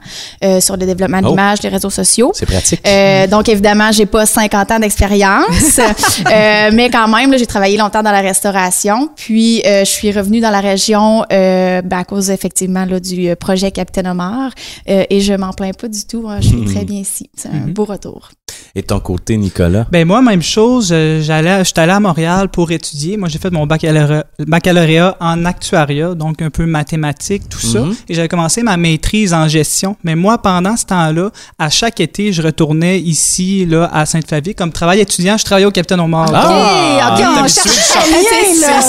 euh, 0.44 0.60
sur 0.60 0.76
le 0.76 0.86
développement 0.86 1.20
de 1.20 1.26
Oh. 1.26 1.30
l'image, 1.30 1.58
les 1.62 1.68
réseaux 1.70 1.90
sociaux. 1.90 2.30
C'est 2.34 2.46
pratique. 2.46 2.80
Euh, 2.86 3.26
donc 3.26 3.48
évidemment, 3.48 3.90
j'ai 3.92 4.06
pas 4.06 4.26
50 4.26 4.70
ans 4.70 4.78
d'expérience, 4.78 5.80
mais 6.72 6.88
quand 6.90 7.08
même, 7.08 7.36
j'ai 7.36 7.46
travaillé 7.46 7.76
longtemps 7.76 8.02
dans 8.02 8.12
la 8.12 8.20
restauration. 8.20 8.95
Puis 9.16 9.62
euh, 9.66 9.80
je 9.84 9.90
suis 9.90 10.10
revenue 10.12 10.40
dans 10.40 10.50
la 10.50 10.60
région 10.60 11.24
euh, 11.32 11.82
ben, 11.82 11.98
à 11.98 12.04
cause 12.04 12.30
effectivement 12.30 12.84
là, 12.84 13.00
du 13.00 13.28
euh, 13.28 13.36
projet 13.36 13.70
Capitaine 13.70 14.06
Omar, 14.06 14.52
et 14.86 15.20
je 15.20 15.34
m'en 15.34 15.52
plains 15.52 15.72
pas 15.72 15.88
du 15.88 16.04
tout. 16.06 16.26
hein. 16.28 16.40
je 16.40 16.48
suis 16.48 16.64
très 16.64 16.84
bien 16.84 17.00
ici. 17.00 17.30
C'est 17.36 17.48
un 17.48 17.68
beau 17.68 17.84
retour. 17.84 18.30
Et 18.78 18.82
ton 18.82 19.00
côté, 19.00 19.38
Nicolas? 19.38 19.86
Ben 19.90 20.06
moi, 20.06 20.20
même 20.20 20.42
chose. 20.42 20.90
euh, 20.92 21.22
J'allais, 21.22 21.64
j'étais 21.64 21.80
allé 21.80 21.92
à 21.92 22.00
Montréal 22.00 22.48
pour 22.50 22.70
étudier. 22.70 23.16
Moi, 23.16 23.28
j'ai 23.30 23.38
fait 23.38 23.50
mon 23.50 23.66
baccalauréat, 23.66 24.26
baccalauréat 24.46 25.16
en 25.18 25.46
actuariat, 25.46 26.14
donc 26.14 26.42
un 26.42 26.50
peu 26.50 26.66
mathématiques, 26.66 27.48
tout 27.48 27.58
ça. 27.58 27.80
Mhm. 27.80 27.96
Et 28.10 28.14
j'avais 28.14 28.28
commencé 28.28 28.62
ma 28.62 28.76
maîtrise 28.76 29.32
en 29.32 29.48
gestion. 29.48 29.96
Mais 30.04 30.14
moi, 30.14 30.36
pendant 30.38 30.76
ce 30.76 30.84
temps-là, 30.84 31.30
à 31.58 31.70
chaque 31.70 32.00
été, 32.00 32.34
je 32.34 32.42
retournais 32.42 33.00
ici, 33.00 33.64
là, 33.64 33.90
à 33.92 34.04
Sainte-Flavie. 34.04 34.54
Comme 34.54 34.72
travail 34.72 35.00
étudiant, 35.00 35.38
je 35.38 35.44
travaillais 35.44 35.66
au 35.66 35.70
Capitaine 35.72 36.00
Omar. 36.00 36.28
Ah! 36.34 37.14
OK, 37.14 37.20
on 37.22 37.24
un 37.24 37.32
lien, 37.32 37.42
là. 37.42 37.48
C'est 37.48 37.68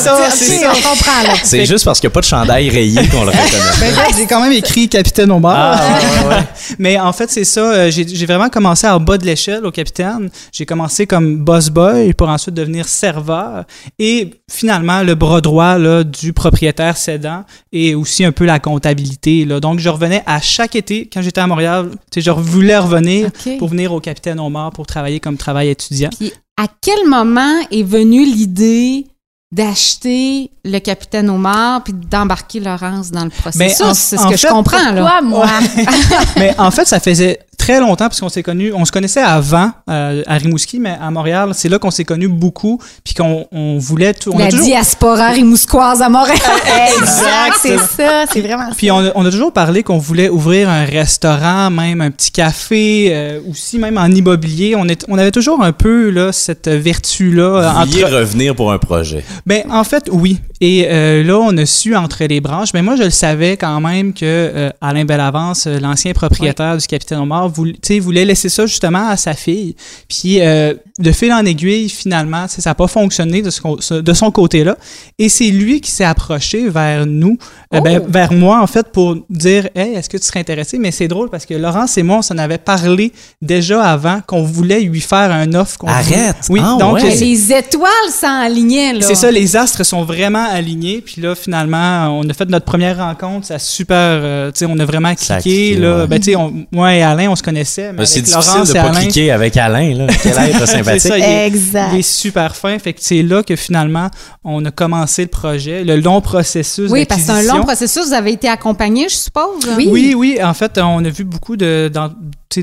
ça, 0.04 0.16
OK, 0.18 0.34
c'est 0.36 0.46
ça. 0.60 0.72
on 0.72 0.90
comprend, 0.90 1.24
là. 1.24 1.34
C'est 1.44 1.66
juste 1.66 1.86
parce 1.86 2.02
qu'il 2.02 2.10
n'y 2.10 2.12
a 2.12 2.16
pas 2.16 2.20
de 2.22 2.26
chandail 2.26 2.70
rayé 2.70 3.08
qu'on 3.08 3.24
le 3.24 3.30
reconnaît. 3.32 3.38
Ben, 3.80 3.94
j'ai 4.18 4.26
quand 4.26 4.42
même 4.42 4.52
écrit 4.52 4.90
Capitaine 4.90 5.32
Omar. 5.32 5.56
Ah, 5.80 6.00
ouais, 6.28 6.36
ouais. 6.36 6.44
Mais 6.80 7.00
en 7.00 7.14
fait, 7.14 7.32
c'est 7.32 7.46
ça. 7.46 7.62
euh, 7.62 7.90
J'ai 7.92 8.06
j'ai 8.08 8.26
vraiment 8.26 8.50
commencé 8.50 8.86
en 8.88 9.00
bas 9.00 9.18
de 9.18 9.26
l'échelle 9.26 9.47
au 9.64 9.72
capitaine. 9.72 10.30
J'ai 10.52 10.66
commencé 10.66 11.08
comme 11.08 11.38
boss 11.38 11.70
boy 11.70 12.14
pour 12.14 12.30
ensuite 12.30 12.56
devenir 12.56 12.88
serveur 12.88 13.66
et 14.00 14.32
finalement 14.50 15.04
le 15.04 15.16
bras 15.16 15.42
droit 15.42 15.78
là, 15.78 16.04
du 16.04 16.34
propriétaire 16.34 16.98
cédant 16.98 17.46
et 17.72 17.96
aussi 17.96 18.24
un 18.24 18.32
peu 18.32 18.46
la 18.46 18.60
comptabilité. 18.60 19.46
Là. 19.46 19.60
Donc, 19.60 19.80
je 19.80 19.90
revenais 19.90 20.24
à 20.26 20.42
chaque 20.42 20.76
été 20.76 21.10
quand 21.12 21.22
j'étais 21.22 21.42
à 21.42 21.48
Montréal. 21.48 21.92
Je 22.16 22.32
voulais 22.32 22.78
revenir 22.78 23.30
pour 23.60 23.70
venir 23.70 23.94
au 23.94 24.00
capitaine 24.00 24.40
Omar 24.40 24.72
pour 24.72 24.86
travailler 24.86 25.20
comme 25.20 25.38
travail 25.38 25.70
étudiant. 25.70 26.10
Puis 26.18 26.32
à 26.58 26.68
quel 26.82 27.08
moment 27.08 27.60
est 27.72 27.84
venue 27.84 28.26
l'idée 28.26 29.06
d'acheter 29.52 30.52
le 30.66 30.80
capitaine 30.80 31.30
Omar 31.30 31.84
puis 31.84 31.94
d'embarquer 31.94 32.60
Laurence 32.60 33.12
dans 33.12 33.24
le 33.24 33.30
processus? 33.30 33.82
en- 33.82 33.94
c'est 33.94 34.18
ce 34.18 34.22
en 34.24 34.30
que 34.30 34.38
je 34.38 34.48
comprends, 34.48 34.92
là. 34.92 35.02
Pourquoi 35.02 35.22
moi? 35.22 35.48
mais 36.38 36.54
en 36.58 36.72
fait, 36.72 36.86
ça 36.86 37.00
faisait 37.00 37.40
très 37.58 37.80
longtemps 37.80 38.06
parce 38.08 38.20
qu'on 38.22 38.30
s'est 38.30 38.44
connus, 38.44 38.72
on 38.74 38.86
se 38.86 38.92
connaissait 38.92 39.22
avant 39.22 39.72
euh, 39.90 40.22
à 40.28 40.36
Rimouski, 40.36 40.80
mais 40.80 40.96
à 41.02 41.10
Montréal, 41.12 41.52
c'est 41.54 41.68
là 41.70 41.80
qu'on 41.80 41.92
s'est 41.92 42.06
connus 42.06 42.28
beaucoup, 42.30 42.80
puis 43.04 43.14
qu'on 43.14 43.46
on 43.52 43.78
voulait 43.78 44.14
tout. 44.14 44.32
On 44.34 44.38
a 44.40 44.44
La 44.44 44.50
toujours- 44.52 44.66
diaspora 44.68 45.30
rimousquoise 45.30 46.02
à 46.02 46.08
Montréal. 46.08 46.38
exact, 46.98 47.58
c'est 47.62 47.78
ça, 47.78 48.26
c'est 48.32 48.42
vraiment 48.42 48.70
Puis 48.78 48.92
on 48.92 49.00
a, 49.00 49.12
on 49.16 49.26
a 49.26 49.32
toujours 49.32 49.52
parlé 49.52 49.82
qu'on 49.84 49.98
voulait 49.98 50.30
ouvrir 50.30 50.70
un 50.70 50.86
restaurant, 50.86 51.70
même 51.72 52.00
un 52.02 52.12
petit 52.12 52.32
café, 52.32 53.10
euh, 53.12 53.40
aussi 53.50 53.80
même 53.80 53.98
en 53.98 54.06
immobilier. 54.08 54.76
On, 54.78 54.86
est, 54.88 55.04
on 55.10 55.18
avait 55.18 55.32
toujours 55.32 55.62
un 55.64 55.72
peu 55.74 56.10
là, 56.10 56.32
cette 56.32 56.68
vertu-là. 56.70 57.72
Vous 57.74 57.80
vouliez 57.92 58.04
entre- 58.06 58.14
revenir 58.18 58.56
pour 58.56 58.72
un 58.72 58.78
projet. 58.78 59.26
Ben, 59.46 59.64
en 59.72 59.84
fait, 59.84 60.10
oui. 60.12 60.40
Et 60.60 60.88
euh, 60.90 61.24
là, 61.24 61.38
on 61.40 61.56
a 61.58 61.66
su 61.66 61.96
entre 61.96 62.24
les 62.26 62.42
branches. 62.42 62.70
Mais 62.74 62.82
moi, 62.82 62.96
je 62.96 63.04
le 63.04 63.10
savais 63.12 63.58
quand 63.58 63.80
même 63.80 64.14
que 64.14 64.22
euh, 64.24 64.70
Alain 64.82 65.06
Bellavance, 65.06 65.68
euh, 65.68 65.80
l'ancien 65.80 66.14
propriétaire 66.14 66.78
du 66.78 66.88
Capitaine 66.88 67.20
Omar, 67.20 67.48
voulait, 67.50 67.74
tu 67.74 67.80
sais, 67.84 68.00
voulait 68.00 68.26
laisser 68.26 68.50
ça 68.50 68.66
justement 68.66 69.08
à 69.10 69.18
sa 69.18 69.34
fille. 69.36 69.76
Puis, 70.10 70.42
euh, 70.42 70.74
de 70.98 71.12
fil 71.12 71.32
en 71.32 71.46
aiguille, 71.46 71.90
finalement, 71.90 72.48
ça 72.48 72.68
n'a 72.70 72.74
pas 72.76 72.88
fonctionné 72.88 73.44
de, 73.44 73.52
ce 73.52 73.62
co- 73.62 73.78
de 73.92 74.14
son 74.14 74.32
côté-là. 74.32 74.78
Et 75.20 75.30
c'est 75.30 75.50
lui 75.52 75.80
qui 75.80 75.92
s'est 75.92 76.04
approché 76.04 76.70
vers 76.70 77.06
nous, 77.06 77.38
euh, 77.76 77.82
ben, 77.82 78.02
Oh! 78.04 78.08
vers 78.10 78.34
moi, 78.34 78.60
en 78.62 78.68
fait, 78.68 78.88
pour 78.92 79.16
dire 79.30 79.70
Hey, 79.76 79.94
est-ce 79.94 80.10
que 80.10 80.18
tu 80.18 80.24
serais 80.26 80.40
intéressé 80.40 80.80
Mais 80.80 80.90
c'est 80.92 81.08
drôle 81.08 81.30
parce 81.30 81.46
que 81.46 81.54
Laurence 81.54 81.98
et 82.00 82.04
moi, 82.04 82.18
on 82.18 82.22
s'en 82.24 82.38
avait 82.40 82.58
parlé 82.58 83.12
déjà 83.44 83.84
avant 83.84 84.22
qu'on 84.26 84.42
voulait 84.44 84.80
lui 84.80 85.02
faire 85.02 85.32
un 85.32 85.54
offre. 85.54 85.78
qu'on 85.78 85.88
Arrête! 85.88 86.36
voulait- 86.48 86.62
Oui, 86.62 86.62
Ah, 86.64 86.78
donc 86.80 86.94
ouais. 86.96 87.16
Les 87.16 87.54
étoiles 87.54 87.92
s'enlignaient, 88.12 88.94
là. 88.94 89.02
c'est 89.02 89.16
ça, 89.16 89.30
les 89.32 89.56
astres 89.56 89.84
sont 89.86 90.04
vraiment 90.04 90.47
alignés. 90.48 91.02
Puis 91.02 91.22
là, 91.22 91.36
finalement, 91.36 92.08
on 92.20 92.28
a 92.30 92.34
fait 92.34 92.50
notre 92.50 92.66
première 92.66 92.98
rencontre. 92.98 93.48
Ça 93.48 93.56
a 93.56 93.60
super. 93.60 93.96
euh, 93.98 94.52
tu 94.52 94.60
sais, 94.60 94.66
on 94.66 94.78
a 94.80 94.86
vraiment 94.86 95.10
a 95.10 95.16
cliqué. 95.16 95.76
là. 95.76 96.00
ouais. 96.02 96.08
Ben, 96.08 96.20
tu 96.20 96.34
sais, 96.34 96.38
moi 96.72 96.94
et 96.96 97.04
Alain, 97.04 97.30
on 97.30 97.36
se 97.36 97.44
connaissait. 97.44 97.92
Mais 97.92 98.00
Ben, 98.00 98.06
c'est 98.06 98.22
difficile 98.22 98.52
Laurence 98.54 98.68
de 98.70 98.74
pas 98.74 98.82
Alain, 98.82 99.00
cliquer 99.02 99.32
avec 99.32 99.58
Alain, 99.58 99.94
là. 99.96 100.08
Quel 100.24 100.32
être 100.32 100.60
c'est 100.60 100.66
sympathique. 100.66 101.02
ça, 101.02 101.18
il 101.18 101.24
est, 101.24 101.48
Exact. 101.48 101.90
il 101.94 102.00
est 102.00 102.02
super 102.02 102.56
fin. 102.56 102.78
Fait 102.80 102.94
que 102.94 103.00
c'est 103.02 103.24
là 103.24 103.44
que 103.44 103.56
finalement, 103.56 104.10
on 104.44 104.64
a 104.66 104.72
commencé 104.72 105.24
le 105.24 105.28
projet, 105.30 105.84
le 105.84 105.98
long 105.98 106.22
processus 106.22 106.90
Oui, 106.92 107.06
parce 107.06 107.22
que 107.22 107.28
c'est 107.28 107.34
un 107.34 107.44
long 107.44 107.64
processus. 107.64 108.08
Vous 108.08 108.14
avez 108.14 108.32
été 108.34 108.48
accompagné, 108.50 109.08
je 109.10 109.16
suppose? 109.16 109.68
Oui. 109.78 109.88
Oui, 109.90 110.14
oui. 110.16 110.40
En 110.44 110.54
fait, 110.54 110.78
on 110.78 111.04
a 111.04 111.10
vu 111.10 111.24
beaucoup 111.24 111.56
de, 111.58 111.92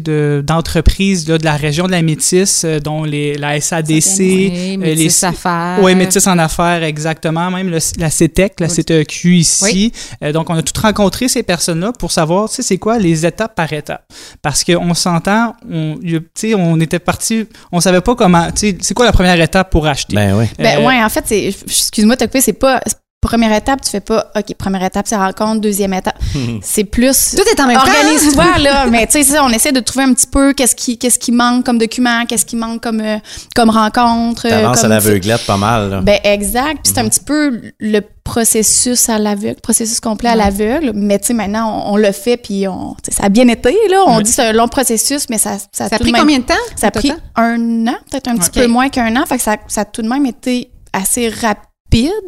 de- 0.00 0.42
d'entreprises 0.46 1.28
là, 1.28 1.38
de 1.38 1.44
la 1.44 1.56
région 1.56 1.86
de 1.86 1.92
la 1.92 2.02
Métis, 2.02 2.62
euh, 2.64 2.80
dont 2.80 3.04
les, 3.04 3.34
la 3.34 3.60
SADC, 3.60 4.18
Oui, 4.18 4.74
euh, 4.74 4.76
Métis 4.78 4.98
les 5.22 5.24
Affaires. 5.24 5.78
Oui, 5.82 5.94
Métis 5.94 6.26
en 6.26 6.38
affaires, 6.38 6.82
exactement. 6.82 7.50
Même 7.50 7.68
le- 7.70 7.78
la 7.98 8.10
CETEC, 8.10 8.60
la 8.60 8.66
Oui. 8.68 8.72
CTEQ 8.74 9.36
ici. 9.36 9.64
Oui. 9.64 9.92
Euh, 10.22 10.32
donc, 10.32 10.50
on 10.50 10.54
a 10.54 10.62
tout 10.62 10.80
rencontré 10.80 11.28
ces 11.28 11.42
personnes-là 11.42 11.92
pour 11.98 12.12
savoir, 12.12 12.48
tu 12.48 12.56
sais, 12.56 12.62
c'est 12.62 12.78
quoi 12.78 12.98
les 12.98 13.24
étapes 13.26 13.54
par 13.54 13.72
étape. 13.72 14.04
Parce 14.42 14.64
qu'on 14.64 14.94
s'entend, 14.94 15.54
on, 15.70 15.98
on 16.56 16.80
était 16.80 16.98
parti, 16.98 17.46
on 17.72 17.80
savait 17.80 18.00
pas 18.00 18.14
comment, 18.14 18.46
tu 18.52 18.70
sais, 18.70 18.78
c'est 18.80 18.94
quoi 18.94 19.06
la 19.06 19.12
première 19.12 19.40
étape 19.40 19.70
pour 19.70 19.86
acheter? 19.86 20.14
Ben 20.16 20.36
oui. 20.36 20.46
Ben 20.58 20.84
ouais, 20.84 21.02
en 21.02 21.08
fait, 21.08 21.24
c'est 21.26 21.44
excuse-moi 21.44 22.16
de 22.16 22.20
te 22.20 22.24
couper, 22.24 22.40
c'est 22.40 22.52
pas 22.52 22.80
première 23.24 23.52
étape, 23.56 23.80
tu 23.82 23.90
fais 23.90 24.00
pas 24.00 24.30
OK, 24.36 24.54
première 24.56 24.84
étape, 24.84 25.06
c'est 25.08 25.16
rencontre, 25.16 25.60
deuxième 25.60 25.92
étape. 25.94 26.16
c'est 26.62 26.84
plus 26.84 27.34
Tout 27.36 27.42
est 27.48 27.60
en 27.60 27.66
même 27.66 27.76
temps. 27.76 27.82
Organise-toi 27.86 28.58
là, 28.58 28.86
mais 28.86 29.06
tu 29.06 29.12
sais 29.12 29.24
ça, 29.24 29.44
on 29.44 29.48
essaie 29.50 29.72
de 29.72 29.80
trouver 29.80 30.04
un 30.04 30.12
petit 30.14 30.26
peu 30.26 30.52
qu'est-ce 30.52 30.74
qui 30.76 30.98
qu'est-ce 30.98 31.18
qui 31.18 31.32
manque 31.32 31.64
comme 31.64 31.78
document, 31.78 32.24
qu'est-ce 32.26 32.44
qui 32.46 32.56
manque 32.56 32.80
comme 32.82 33.00
euh, 33.00 33.18
comme 33.56 33.70
rencontre, 33.70 34.46
euh, 34.46 34.50
T'avances 34.50 34.78
à 34.78 34.80
comme 34.82 34.90
l'aveuglette 34.90 35.44
pas 35.46 35.56
mal, 35.56 35.90
là. 35.90 36.00
ben 36.00 36.18
exact, 36.24 36.80
puis 36.84 36.92
c'est 36.94 37.00
un 37.00 37.08
petit 37.08 37.20
peu 37.24 37.60
le 37.80 38.00
processus 38.24 39.08
à 39.08 39.18
l'aveugle, 39.18 39.60
processus 39.60 40.00
complet 40.00 40.30
à 40.30 40.34
l'aveugle, 40.36 40.92
mais 40.94 41.18
tu 41.18 41.26
sais 41.26 41.34
maintenant 41.34 41.84
on, 41.88 41.92
on 41.92 41.96
le 41.96 42.10
fait 42.12 42.36
puis 42.36 42.66
on 42.68 42.94
tu 43.02 43.10
sais, 43.10 43.18
ça 43.20 43.24
a 43.24 43.28
bien 43.28 43.46
été 43.48 43.70
là, 43.90 44.02
on 44.06 44.16
Oui. 44.18 44.22
dit 44.24 44.30
c'est 44.32 44.46
un 44.48 44.52
long 44.52 44.66
processus 44.68 45.28
mais 45.30 45.38
ça 45.38 45.58
ça, 45.58 45.66
Ça 45.72 45.84
a 45.86 45.88
tout 45.90 46.04
pris 46.04 46.12
même- 46.12 46.22
combien 46.22 46.38
de 46.38 46.44
temps? 46.44 46.54
ça 46.76 46.86
a 46.88 46.90
pris 46.90 47.12
un 47.36 47.86
an, 47.86 47.94
peut-être 48.10 48.28
un 48.28 48.36
petit 48.36 48.50
peu 48.50 48.66
moins 48.66 48.88
qu'un 48.88 49.14
an. 49.16 49.24
Fait 49.26 49.36
que 49.36 49.42
ça, 49.42 49.56
ça 49.68 49.82
a 49.82 49.84
tout 49.84 50.02
de 50.02 50.08
même 50.08 50.24
été 50.26 50.70
assez 50.92 51.28
rapide 51.28 51.62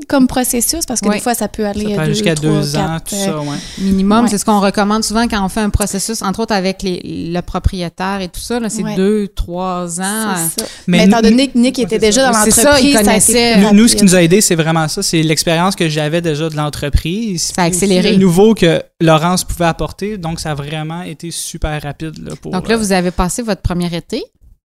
comme 0.09 0.27
processus 0.27 0.87
parce 0.87 1.01
que 1.01 1.09
Oui. 1.09 1.17
des 1.17 1.21
fois, 1.21 1.35
ça 1.35 1.49
peut 1.49 1.67
aller 1.67 1.95
ça 1.95 2.05
deux, 2.07 2.13
jusqu'à 2.13 2.35
deux 2.35 2.77
ans, 2.77 2.87
quatre, 2.99 3.05
tout 3.11 3.15
euh, 3.17 3.25
ça, 3.25 3.41
ouais. 3.41 3.57
Minimum, 3.79 4.25
Ouais. 4.25 4.31
c'est 4.31 4.39
ce 4.39 4.45
qu'on 4.45 4.61
recommande 4.61 5.05
souvent 5.05 5.27
quand 5.29 5.45
on 5.45 5.49
fait 5.49 5.61
un 5.61 5.71
processus, 5.71 6.23
entre 6.23 6.41
autres 6.41 6.55
avec 6.55 6.83
les, 6.83 7.01
le 7.33 7.41
propriétaire 7.43 8.21
et 8.21 8.29
tout 8.29 8.41
ça. 8.41 8.61
là, 8.61 8.69
C'est 8.69 8.83
Ouais. 8.83 8.95
deux, 8.97 9.29
trois 9.29 10.01
ans. 10.01 10.37
ça. 10.37 10.65
Mais 10.87 10.99
Mais, 10.99 11.05
étant 11.07 11.21
donné 11.21 11.49
que 11.49 11.59
Nick 11.59 11.79
était 11.79 11.99
déjà 11.99 12.27
dans 12.27 12.33
ça, 12.33 12.47
l'entreprise, 12.47 12.85
il 12.85 12.93
ça, 12.93 12.99
a 12.99 13.03
connaissait. 13.03 13.53
été 13.53 13.61
Nous, 13.61 13.73
nous, 13.73 13.89
ce 13.89 13.93
qui 13.95 13.99
rapide. 14.01 14.09
nous 14.11 14.15
a 14.17 14.23
aidé, 14.23 14.41
c'est 14.41 14.55
vraiment 14.55 14.89
ça. 14.89 15.03
C'est 15.03 15.23
l'expérience 15.23 15.75
que 15.77 15.89
j'avais 15.89 16.21
déjà 16.21 16.49
de 16.49 16.57
l'entreprise. 16.57 17.53
Ça 17.55 17.63
a 17.63 17.65
accéléré. 17.67 18.13
Le 18.13 18.19
nouveau 18.19 18.55
que 18.55 18.83
Laurence 19.01 19.45
pouvait 19.45 19.65
apporter. 19.67 20.17
Donc, 20.19 20.41
ça 20.41 20.53
a 20.53 20.55
vraiment 20.55 21.03
été 21.03 21.31
super 21.31 21.83
rapide. 21.83 22.15
Là, 22.23 22.35
pour, 22.41 22.53
Donc 22.53 22.69
là, 22.69 22.75
euh, 22.75 22.79
vous 22.79 22.93
avez 22.93 23.11
passé 23.11 23.43
votre 23.43 23.63
premier 23.63 23.95
été. 23.95 24.23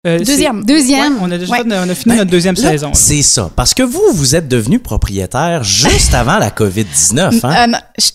Euh, 0.06 0.18
Deuxième. 0.18 0.64
Deuxième. 0.64 1.14
ouais, 1.14 1.20
on 1.22 1.30
a 1.30 1.38
déjà 1.38 1.52
Ouais. 1.52 1.62
fait- 1.62 1.68
on 1.72 1.88
a 1.88 1.94
fini 1.94 2.12
Ben, 2.14 2.16
notre 2.18 2.30
deuxième 2.30 2.54
Là, 2.56 2.70
saison. 2.70 2.88
là. 2.88 2.94
C'est 2.94 3.22
ça. 3.22 3.50
Parce 3.54 3.72
que 3.74 3.82
vous, 3.82 4.02
vous 4.12 4.34
êtes 4.34 4.48
devenu 4.48 4.78
propriétaire 4.78 5.62
juste 5.64 6.12
avant 6.14 6.38
la 6.38 6.50
COVID-19, 6.50 7.40
hein? 7.44 7.54
Euh, 7.56 7.66
non, 7.68 7.78
je- 7.98 8.10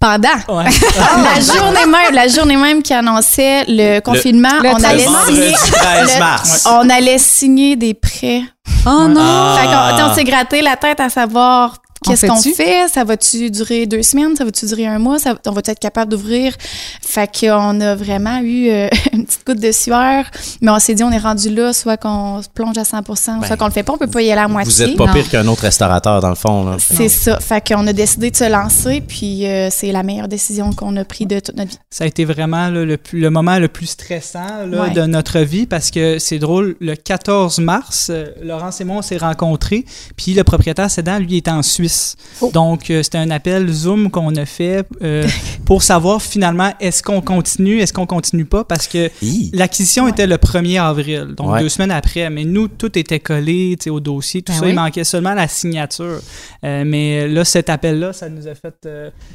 pendant. 0.00 0.28
Ouais. 0.58 0.64
la 1.34 1.40
journée 1.40 1.86
même, 1.86 2.12
la 2.14 2.28
journée 2.28 2.56
même 2.56 2.82
qui 2.82 2.92
annonçait 2.92 3.64
le 3.68 4.00
confinement, 4.00 4.60
le 4.62 4.68
on 4.68 4.84
allait 4.84 5.06
mars. 5.08 5.26
signer, 5.28 5.40
Vendredi 5.52 5.70
13 5.72 6.12
le- 6.14 6.18
mars. 6.20 6.64
on 6.70 6.90
allait 6.90 7.18
signer 7.18 7.76
des 7.76 7.94
prêts. 7.94 8.42
Oh 8.86 9.08
non! 9.08 9.20
Ah. 9.20 9.56
Fait 9.58 9.66
qu'on 10.02 10.10
on 10.10 10.14
s'est 10.14 10.24
gratté 10.24 10.60
la 10.60 10.76
tête 10.76 11.00
à 11.00 11.08
savoir 11.08 11.78
qu'est-ce 12.04 12.26
qu'on 12.26 12.36
fait? 12.54 12.88
Ça 12.92 13.04
va-tu 13.04 13.50
durer 13.50 13.86
deux 13.86 14.02
semaines? 14.02 14.36
Ça 14.36 14.44
va-tu 14.44 14.66
durer 14.66 14.86
un 14.86 14.98
mois? 14.98 15.18
Ça, 15.18 15.34
on 15.46 15.52
va 15.52 15.60
être 15.64 15.78
capable 15.78 16.10
d'ouvrir? 16.10 16.54
Fait 17.02 17.28
qu'on 17.40 17.80
a 17.80 17.94
vraiment 17.94 18.38
eu 18.40 18.68
euh, 18.70 18.88
une 19.12 19.24
petite 19.24 19.46
goutte 19.46 19.60
de 19.60 19.72
sueur. 19.72 20.24
Mais 20.60 20.70
on 20.70 20.78
s'est 20.78 20.94
dit, 20.94 21.02
on 21.04 21.10
est 21.12 21.18
rendu 21.18 21.50
là, 21.50 21.72
soit 21.72 21.96
qu'on 21.96 22.42
se 22.42 22.48
plonge 22.48 22.76
à 22.78 22.82
100% 22.82 23.46
soit 23.46 23.56
qu'on 23.56 23.66
le 23.66 23.70
fait 23.72 23.82
pas. 23.82 23.92
On 23.94 23.98
peut 23.98 24.06
pas 24.06 24.22
y 24.22 24.30
aller 24.30 24.40
à 24.40 24.48
moitié. 24.48 24.72
Vous 24.72 24.82
êtes 24.92 24.96
pas 24.96 25.06
Non. 25.06 25.12
pire 25.12 25.28
qu'un 25.28 25.46
autre 25.48 25.62
restaurateur, 25.62 26.20
dans 26.20 26.28
le 26.28 26.34
fond. 26.34 26.76
C'est 26.78 27.08
ça. 27.08 27.40
Fait 27.40 27.66
qu'on 27.66 27.86
a 27.86 27.92
décidé 27.92 28.30
de 28.30 28.36
se 28.36 28.50
lancer, 28.50 29.00
puis 29.00 29.46
euh, 29.46 29.68
c'est 29.70 29.92
la 29.92 30.02
meilleure 30.02 30.28
décision 30.28 30.72
qu'on 30.72 30.96
a 30.96 31.04
prise 31.04 31.26
de 31.26 31.40
toute 31.40 31.56
notre 31.56 31.70
vie. 31.70 31.78
Ça 31.90 32.04
a 32.04 32.06
été 32.06 32.24
vraiment 32.24 32.68
là, 32.68 32.84
le, 32.84 32.96
plus- 32.96 33.20
le 33.20 33.30
moment 33.30 33.58
le 33.58 33.68
plus 33.68 33.86
stressant 33.86 34.66
là, 34.68 34.82
Ouais. 34.82 34.90
de 34.90 35.02
notre 35.02 35.38
vie 35.40 35.66
parce 35.66 35.90
que 35.90 36.18
c'est 36.18 36.38
drôle, 36.38 36.76
le 36.80 36.94
14 36.96 37.58
mars, 37.60 38.08
euh, 38.10 38.26
Laurence 38.42 38.80
et 38.80 38.84
moi, 38.84 38.96
on 38.98 39.02
s'est 39.02 39.16
rencontrés, 39.16 39.84
puis 40.16 40.34
le 40.34 40.44
propriétaire 40.44 40.90
cédant, 40.90 41.18
lui, 41.18 41.36
était 41.36 41.50
en 41.50 41.62
Suisse. 41.62 41.93
Oh. 42.40 42.50
Donc, 42.52 42.90
euh, 42.90 43.02
c'était 43.02 43.18
un 43.18 43.30
appel 43.30 43.68
Zoom 43.72 44.10
qu'on 44.10 44.34
a 44.36 44.44
fait 44.46 44.86
euh, 45.02 45.26
pour 45.66 45.82
savoir 45.82 46.20
finalement, 46.22 46.72
est-ce 46.80 47.02
qu'on 47.02 47.20
continue, 47.20 47.78
est-ce 47.80 47.92
qu'on 47.92 48.06
continue 48.06 48.44
pas, 48.44 48.64
parce 48.64 48.86
que. 48.88 49.10
L'acquisition 49.52 50.04
Ouais. 50.04 50.10
était 50.10 50.26
le 50.26 50.36
1er 50.36 50.80
avril, 50.80 51.34
donc 51.36 51.50
Ouais. 51.52 51.60
deux 51.60 51.68
semaines 51.68 51.90
après. 51.90 52.28
Mais 52.30 52.44
nous, 52.44 52.68
tout 52.68 52.98
était 52.98 53.20
collé 53.20 53.76
tu 53.78 53.84
sais, 53.84 53.90
au 53.90 54.00
dossier, 54.00 54.42
tout 54.42 54.52
Ben 54.52 54.58
ça. 54.58 54.64
oui. 54.64 54.72
Il 54.72 54.74
manquait 54.76 55.04
seulement 55.04 55.34
la 55.34 55.48
signature. 55.48 56.20
Euh, 56.64 56.84
mais 56.86 57.28
là, 57.28 57.44
cet 57.44 57.70
appel-là, 57.70 58.12
ça 58.12 58.28
nous 58.28 58.46
a 58.48 58.54
fait. 58.54 58.74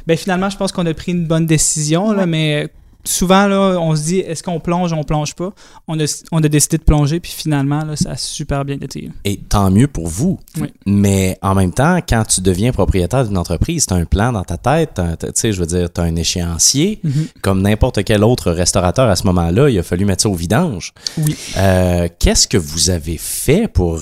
ben, 0.08 0.17
finalement, 0.17 0.50
je 0.50 0.58
pense 0.58 0.72
qu'on 0.72 0.86
a 0.86 0.93
pris 0.93 1.12
une 1.13 1.26
bonne 1.26 1.45
décision, 1.45 2.12
là, 2.12 2.26
mais 2.26 2.67
souvent, 3.10 3.48
là, 3.48 3.78
on 3.80 3.95
se 3.95 4.04
dit 4.04 4.19
est-ce 4.19 4.43
qu'on 4.43 4.60
plonge, 4.60 4.93
on 4.93 5.04
plonge 5.04 5.36
pas? 5.36 5.52
On 5.88 6.00
a, 6.00 6.24
on 6.32 6.43
a 6.43 6.48
décidé 6.48 6.78
de 6.78 6.84
plonger, 6.84 7.19
puis 7.19 7.32
finalement, 7.32 7.84
là, 7.84 7.95
ça 7.95 8.12
a 8.12 8.17
super 8.17 8.65
bien 8.65 8.78
été. 8.82 9.10
Et 9.26 9.38
tant 9.38 9.72
mieux 9.72 9.88
pour 9.88 10.08
vous. 10.08 10.39
Oui. 10.60 10.67
Mais 10.86 11.38
en 11.41 11.56
même 11.56 11.74
temps, 11.74 12.00
quand 12.08 12.24
tu 12.26 12.41
deviens 12.41 12.72
propriétaire 12.72 13.26
d'une 13.26 13.38
entreprise, 13.38 13.86
tu 13.86 13.93
as 13.93 13.98
un 13.98 14.06
plan 14.06 14.32
dans 14.32 14.43
ta 14.43 14.58
tête, 14.58 15.02
tu 15.19 15.28
sais, 15.34 15.52
je 15.52 15.60
veux 15.60 15.67
dire, 15.67 15.91
tu 15.91 16.02
as 16.02 16.04
un 16.04 16.15
échéancier. 16.15 17.00
Mhm. 17.04 17.28
Comme 17.41 17.62
n'importe 17.62 18.04
quel 18.04 18.24
autre 18.24 18.52
restaurateur 18.52 19.10
à 19.10 19.15
ce 19.15 19.26
moment-là, 19.28 19.69
il 19.69 19.80
a 19.80 19.84
fallu 19.84 20.06
mettre 20.06 20.24
ça 20.24 20.30
au 20.30 20.36
vidange. 20.36 20.93
Oui. 21.17 21.36
Euh, 21.58 22.08
Qu'est-ce 22.19 22.48
que 22.48 22.58
vous 22.58 22.89
avez 22.89 23.17
fait 23.17 23.67
pour, 23.67 24.02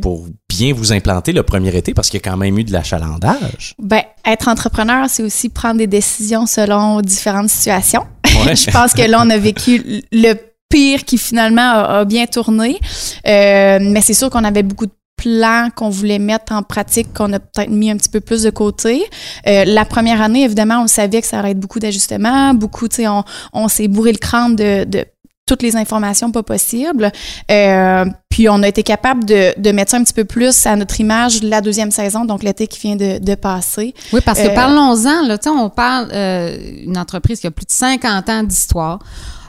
pour 0.00 0.26
bien 0.48 0.72
vous 0.72 0.92
implanter 0.92 1.32
le 1.32 1.42
premier 1.42 1.76
été? 1.76 1.94
Parce 1.94 2.08
qu'il 2.10 2.20
y 2.20 2.22
a 2.26 2.30
quand 2.30 2.36
même 2.36 2.58
eu 2.58 2.64
de 2.64 2.72
l'achalandage. 2.72 3.74
Ben, 3.78 4.02
être 4.24 4.48
entrepreneur, 4.48 5.06
c'est 5.08 5.22
aussi 5.22 5.48
prendre 5.48 5.78
des 5.78 5.86
décisions 5.86 6.46
selon 6.46 7.00
différentes 7.00 7.50
situations. 7.50 8.04
Ouais. 8.46 8.56
je 8.56 8.70
pense 8.70 8.94
que 8.94 9.02
là, 9.02 9.22
on 9.22 9.28
a 9.28 9.36
vécu 9.36 10.02
le 10.10 10.32
pire 10.70 11.04
qui 11.04 11.18
finalement 11.18 11.60
a, 11.60 11.98
a 12.00 12.04
bien 12.06 12.24
tourné. 12.24 12.80
Euh, 13.26 13.78
mais 13.82 14.00
c'est 14.00 14.14
sûr 14.14 14.30
qu'on 14.30 14.42
avait 14.42 14.62
beaucoup 14.62 14.86
de 14.86 14.92
plans 15.22 15.68
qu'on 15.74 15.88
voulait 15.88 16.18
mettre 16.18 16.52
en 16.52 16.62
pratique, 16.62 17.12
qu'on 17.12 17.32
a 17.32 17.38
peut-être 17.38 17.70
mis 17.70 17.90
un 17.90 17.96
petit 17.96 18.08
peu 18.08 18.20
plus 18.20 18.42
de 18.42 18.50
côté. 18.50 19.04
Euh, 19.46 19.64
la 19.64 19.84
première 19.84 20.20
année, 20.20 20.42
évidemment, 20.44 20.82
on 20.82 20.86
savait 20.86 21.20
que 21.20 21.26
ça 21.26 21.38
allait 21.38 21.52
être 21.52 21.60
beaucoup 21.60 21.78
d'ajustements, 21.78 22.54
beaucoup, 22.54 22.88
tu 22.88 22.96
sais, 22.96 23.08
on, 23.08 23.22
on 23.52 23.68
s'est 23.68 23.88
bourré 23.88 24.12
le 24.12 24.18
crâne 24.18 24.56
de, 24.56 24.84
de 24.84 25.04
toutes 25.52 25.62
les 25.62 25.76
informations 25.76 26.30
pas 26.30 26.42
possibles. 26.42 27.12
Euh, 27.50 28.04
puis 28.30 28.48
on 28.48 28.62
a 28.62 28.68
été 28.68 28.82
capable 28.82 29.26
de, 29.26 29.52
de 29.60 29.72
mettre 29.72 29.90
ça 29.90 29.98
un 29.98 30.04
petit 30.04 30.14
peu 30.14 30.24
plus 30.24 30.66
à 30.66 30.74
notre 30.76 30.98
image 30.98 31.42
la 31.42 31.60
deuxième 31.60 31.90
saison, 31.90 32.24
donc 32.24 32.42
l'été 32.42 32.66
qui 32.66 32.80
vient 32.80 32.96
de, 32.96 33.18
de 33.18 33.34
passer. 33.34 33.92
Oui, 34.14 34.20
parce 34.24 34.40
que 34.40 34.48
Euh, 34.48 34.54
parlons-en, 34.54 35.26
là, 35.26 35.36
tu 35.36 35.44
sais, 35.44 35.50
on 35.50 35.68
parle 35.68 36.08
euh, 36.14 36.56
une 36.86 36.96
entreprise 36.96 37.40
qui 37.40 37.46
a 37.46 37.50
plus 37.50 37.66
de 37.66 37.70
50 37.72 38.28
ans 38.30 38.42
d'histoire. 38.42 39.00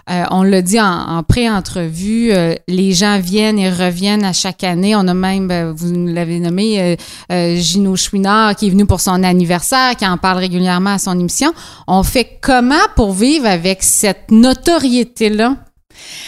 Euh, 0.10 0.26
on 0.32 0.44
l'a 0.44 0.62
dit 0.62 0.82
en, 0.82 0.86
en 1.18 1.24
pré-entrevue, 1.24 2.34
euh, 2.34 2.56
les 2.68 2.92
gens 2.92 3.20
viennent 3.22 3.58
et 3.58 3.70
reviennent 3.70 4.26
à 4.26 4.34
chaque 4.34 4.66
année. 4.66 4.98
On 4.98 5.08
a 5.08 5.14
même, 5.14 5.50
euh, 5.50 5.72
vous 5.74 5.94
nous 5.94 6.14
l'avez 6.14 6.40
nommé, 6.42 6.82
euh, 6.82 6.96
euh, 7.32 7.56
Gino 7.56 7.96
Chouinard 7.96 8.58
qui 8.58 8.68
est 8.68 8.70
venu 8.70 8.86
pour 8.86 9.00
son 9.00 9.24
anniversaire, 9.24 9.96
qui 9.96 10.06
en 10.06 10.18
parle 10.18 10.40
régulièrement 10.40 10.90
à 10.96 10.98
son 11.00 11.18
émission. 11.18 11.54
On 11.88 12.04
fait 12.04 12.28
comment 12.42 12.76
pour 12.98 13.14
vivre 13.14 13.48
avec 13.48 13.82
cette 13.82 14.30
notoriété-là? 14.30 15.56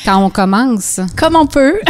Quand 0.06 0.24
on 0.24 0.30
commence? 0.30 1.00
Comme 1.18 1.36
on 1.36 1.46
peut. 1.48 1.80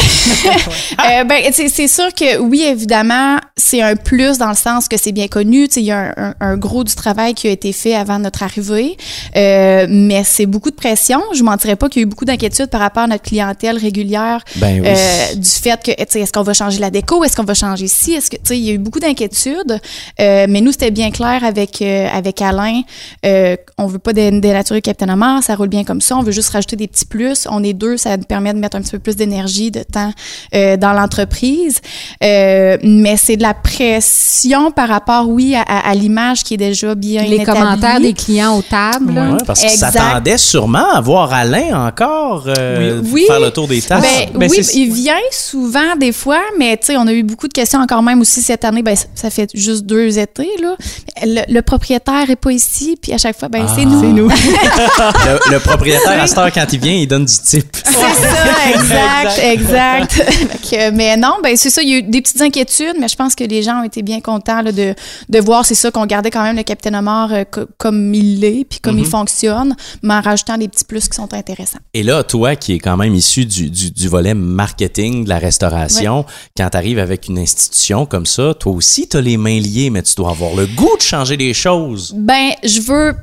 Euh, 1.06 1.24
ben, 1.24 1.44
c'est 1.54 1.88
sûr 1.88 2.14
que 2.14 2.38
oui, 2.40 2.64
évidemment, 2.64 3.38
c'est 3.56 3.82
un 3.82 3.96
plus 3.96 4.38
dans 4.38 4.50
le 4.50 4.56
sens 4.56 4.88
que 4.88 4.98
c'est 4.98 5.12
bien 5.12 5.28
connu. 5.28 5.68
Il 5.76 5.84
y 5.84 5.92
a 5.92 6.14
un, 6.18 6.30
un- 6.30 6.34
un 6.40 6.58
gros 6.58 6.84
du 6.84 6.96
travail 6.96 7.34
qui 7.34 7.48
a 7.48 7.52
été 7.52 7.72
fait 7.74 7.94
avant 7.96 8.20
notre 8.20 8.44
arrivée, 8.44 8.98
Euh, 9.36 9.86
mais 9.90 10.24
c'est 10.24 10.46
beaucoup 10.46 10.72
de 10.72 10.76
pression. 10.76 11.22
Je 11.34 11.40
ne 11.40 11.46
mentirais 11.46 11.76
pas 11.76 11.90
qu'il 11.90 12.02
y 12.02 12.04
a 12.04 12.06
eu 12.06 12.10
beaucoup 12.10 12.26
d'inquiétudes 12.26 12.68
par 12.68 12.80
rapport 12.82 13.04
à 13.04 13.08
notre 13.08 13.24
clientèle 13.24 13.78
régulière. 13.78 14.44
Ben 14.58 14.82
oui. 14.82 14.88
Euh, 14.88 15.36
du 15.36 15.50
fait 15.50 15.82
que, 15.84 15.92
tu 15.92 16.06
sais, 16.10 16.20
est-ce 16.22 16.32
qu'on 16.32 16.44
va 16.44 16.54
changer 16.54 16.80
la 16.80 16.90
déco, 16.90 17.24
est-ce 17.24 17.36
qu'on 17.36 17.44
va 17.44 17.54
changer 17.54 17.88
ci, 17.88 18.14
est-ce 18.14 18.30
que, 18.32 18.38
tu 18.38 18.42
sais, 18.46 18.58
il 18.58 18.64
y 18.66 18.70
a 18.70 18.74
eu 18.74 18.78
beaucoup 18.78 19.00
d'inquiétudes, 19.00 19.80
euh, 20.20 20.46
mais 20.50 20.62
nous, 20.62 20.72
c'était 20.72 20.92
bien 20.92 21.12
clair 21.12 21.44
avec, 21.44 21.82
euh, 21.82 22.08
avec 22.12 22.42
Alain, 22.42 22.82
euh, 23.26 23.56
on 23.78 23.88
veut 23.88 24.00
pas 24.00 24.14
dé- 24.14 24.32
dénaturer 24.40 24.82
Captain 24.82 25.10
Omar, 25.10 25.44
ça 25.44 25.56
roule 25.56 25.68
bien 25.70 25.84
comme 25.84 26.02
ça, 26.02 26.16
on 26.18 26.24
veut 26.24 26.32
juste 26.32 26.50
rajouter 26.50 26.76
des 26.78 26.88
petits 26.88 27.06
plus, 27.06 27.48
on 27.52 27.64
est 27.65 27.73
deux, 27.73 27.97
ça 27.97 28.15
nous 28.17 28.23
permet 28.23 28.54
de 28.54 28.60
mettre 28.60 28.78
un 28.78 28.82
petit 28.82 28.91
peu 28.91 28.99
plus 28.99 29.15
d'énergie, 29.15 29.71
de 29.71 29.84
temps 29.84 30.12
euh, 30.54 30.78
dans 30.78 30.93
l'entreprise, 30.93 31.80
Euh, 32.23 32.78
mais 32.84 33.17
c'est 33.17 33.38
de 33.38 33.41
la 33.41 33.54
pression 33.54 34.71
par 34.71 34.89
rapport, 34.89 35.28
oui, 35.30 35.56
à, 35.56 35.62
à- 35.62 35.89
à 35.89 35.93
l'image 35.93 36.43
qui 36.43 36.54
est 36.56 36.58
déjà 36.58 36.95
bien 36.95 37.23
Les 37.23 37.38
établie. 37.38 37.60
commentaires 37.62 37.99
des 37.99 38.13
clients 38.13 38.58
aux 38.58 38.62
tables. 38.62 39.12
Ouais, 39.13 39.38
parce 39.45 39.62
qu'ils 39.62 39.69
s'attendaient 39.71 40.38
sûrement 40.38 40.89
à 40.93 41.01
voir 41.01 41.32
Alain 41.34 41.88
encore 41.88 42.45
euh, 42.47 43.01
Oui. 43.12 43.25
faire 43.28 43.39
le 43.39 43.51
tour 43.51 43.67
des 43.67 43.82
tables. 43.82 44.01
Ben, 44.34 44.39
Ben, 44.39 44.49
oui, 44.49 44.60
il 44.73 44.93
vient 44.93 45.15
souvent 45.32 45.95
des 45.99 46.12
fois, 46.12 46.39
mais 46.58 46.78
tu 46.78 46.88
sais, 46.88 46.97
on 46.97 47.08
a 47.08 47.13
eu 47.13 47.23
beaucoup 47.23 47.47
de 47.47 47.54
questions 47.54 47.80
encore 47.80 48.01
même 48.04 48.21
aussi 48.21 48.41
cette 48.41 48.63
année. 48.65 48.82
Ben, 48.84 48.95
ça- 48.95 49.30
fait 49.30 49.49
juste 49.54 49.86
deux 49.86 50.17
étés 50.19 50.49
là. 50.62 50.75
Le, 51.23 51.41
le 51.54 51.62
propriétaire 51.62 52.30
est 52.30 52.36
pas 52.36 52.51
ici, 52.51 52.97
puis 53.01 53.12
à 53.13 53.17
chaque 53.17 53.38
fois, 53.38 53.49
ben 53.49 53.65
Ah. 53.67 53.73
c'est 53.75 53.86
nous. 53.86 53.99
C'est 53.99 54.08
nous. 54.08 54.30
le, 54.30 55.54
le 55.54 55.60
propriétaire, 55.60 56.21
à 56.21 56.28
cette 56.28 56.38
heure, 56.38 56.51
quand 56.54 56.65
il 56.71 56.80
vient, 56.80 56.93
il 56.93 57.08
donne 57.08 57.25
du 57.25 57.34
type. 57.62 57.78
C'est 57.84 57.94
ça, 57.94 58.70
exact, 58.74 59.39
exact. 59.44 60.76
Mais 60.94 61.18
non, 61.18 61.36
ben 61.44 61.56
c'est 61.56 61.70
ça. 61.70 61.82
Il 61.82 61.89
y 61.89 61.94
a 61.94 61.98
eu 61.98 62.04
des 62.04 62.22
petites 62.22 62.41
inquiétudes, 62.41 62.96
mais 63.00 63.08
je 63.08 63.15
pense 63.15 63.36
que 63.36 63.44
les 63.44 63.62
gens 63.63 63.82
ont 63.82 63.84
été 63.84 64.02
bien 64.02 64.22
contents 64.22 64.62
là, 64.62 64.72
de, 64.72 64.94
de 65.30 65.39
voir, 65.39 65.65
c'est 65.65 65.76
ça, 65.76 65.91
qu'on 65.91 66.06
gardait 66.06 66.32
quand 66.32 66.44
même 66.44 66.56
le 66.56 66.63
Capitaine 66.63 66.96
Omar 66.96 67.32
euh, 67.34 67.44
co- 67.44 67.65
comme 67.78 68.13
il 68.13 68.39
l'est, 68.39 68.65
puis 68.70 68.80
comme 68.80 69.00
il 69.00 69.06
fonctionne, 69.06 69.76
mais 70.04 70.13
en 70.15 70.22
rajoutant 70.22 70.58
des 70.58 70.68
petits 70.68 70.86
plus 70.86 71.08
qui 71.08 71.15
sont 71.15 71.34
intéressants. 71.34 71.80
Et 71.94 72.04
là, 72.04 72.24
toi 72.24 72.56
qui 72.56 72.74
es 72.74 72.80
quand 72.80 72.98
même 72.98 73.13
issu 73.15 73.46
du, 73.46 73.70
du, 73.70 73.91
du 73.91 74.08
volet 74.08 74.34
marketing 74.34 75.24
de 75.26 75.30
la 75.30 75.39
restauration, 75.39 76.26
quand 76.58 76.70
tu 76.70 76.78
arrives 76.78 77.00
avec 77.00 77.28
une 77.28 77.39
institution 77.39 78.06
comme 78.06 78.26
ça, 78.26 78.54
toi 78.54 78.74
aussi, 78.74 79.08
tu 79.08 79.18
as 79.18 79.22
les 79.22 79.38
mains 79.38 79.60
liées, 79.60 79.89
mais 79.89 80.02
tu 80.04 80.15
dois 80.15 80.32
avoir 80.32 80.54
le 80.56 80.65
goût 80.68 80.96
de 80.98 81.02
changer 81.02 81.38
les 81.38 81.54
choses. 81.54 82.13
Ben, 82.15 82.52
je 82.63 82.82
veux. 82.82 83.15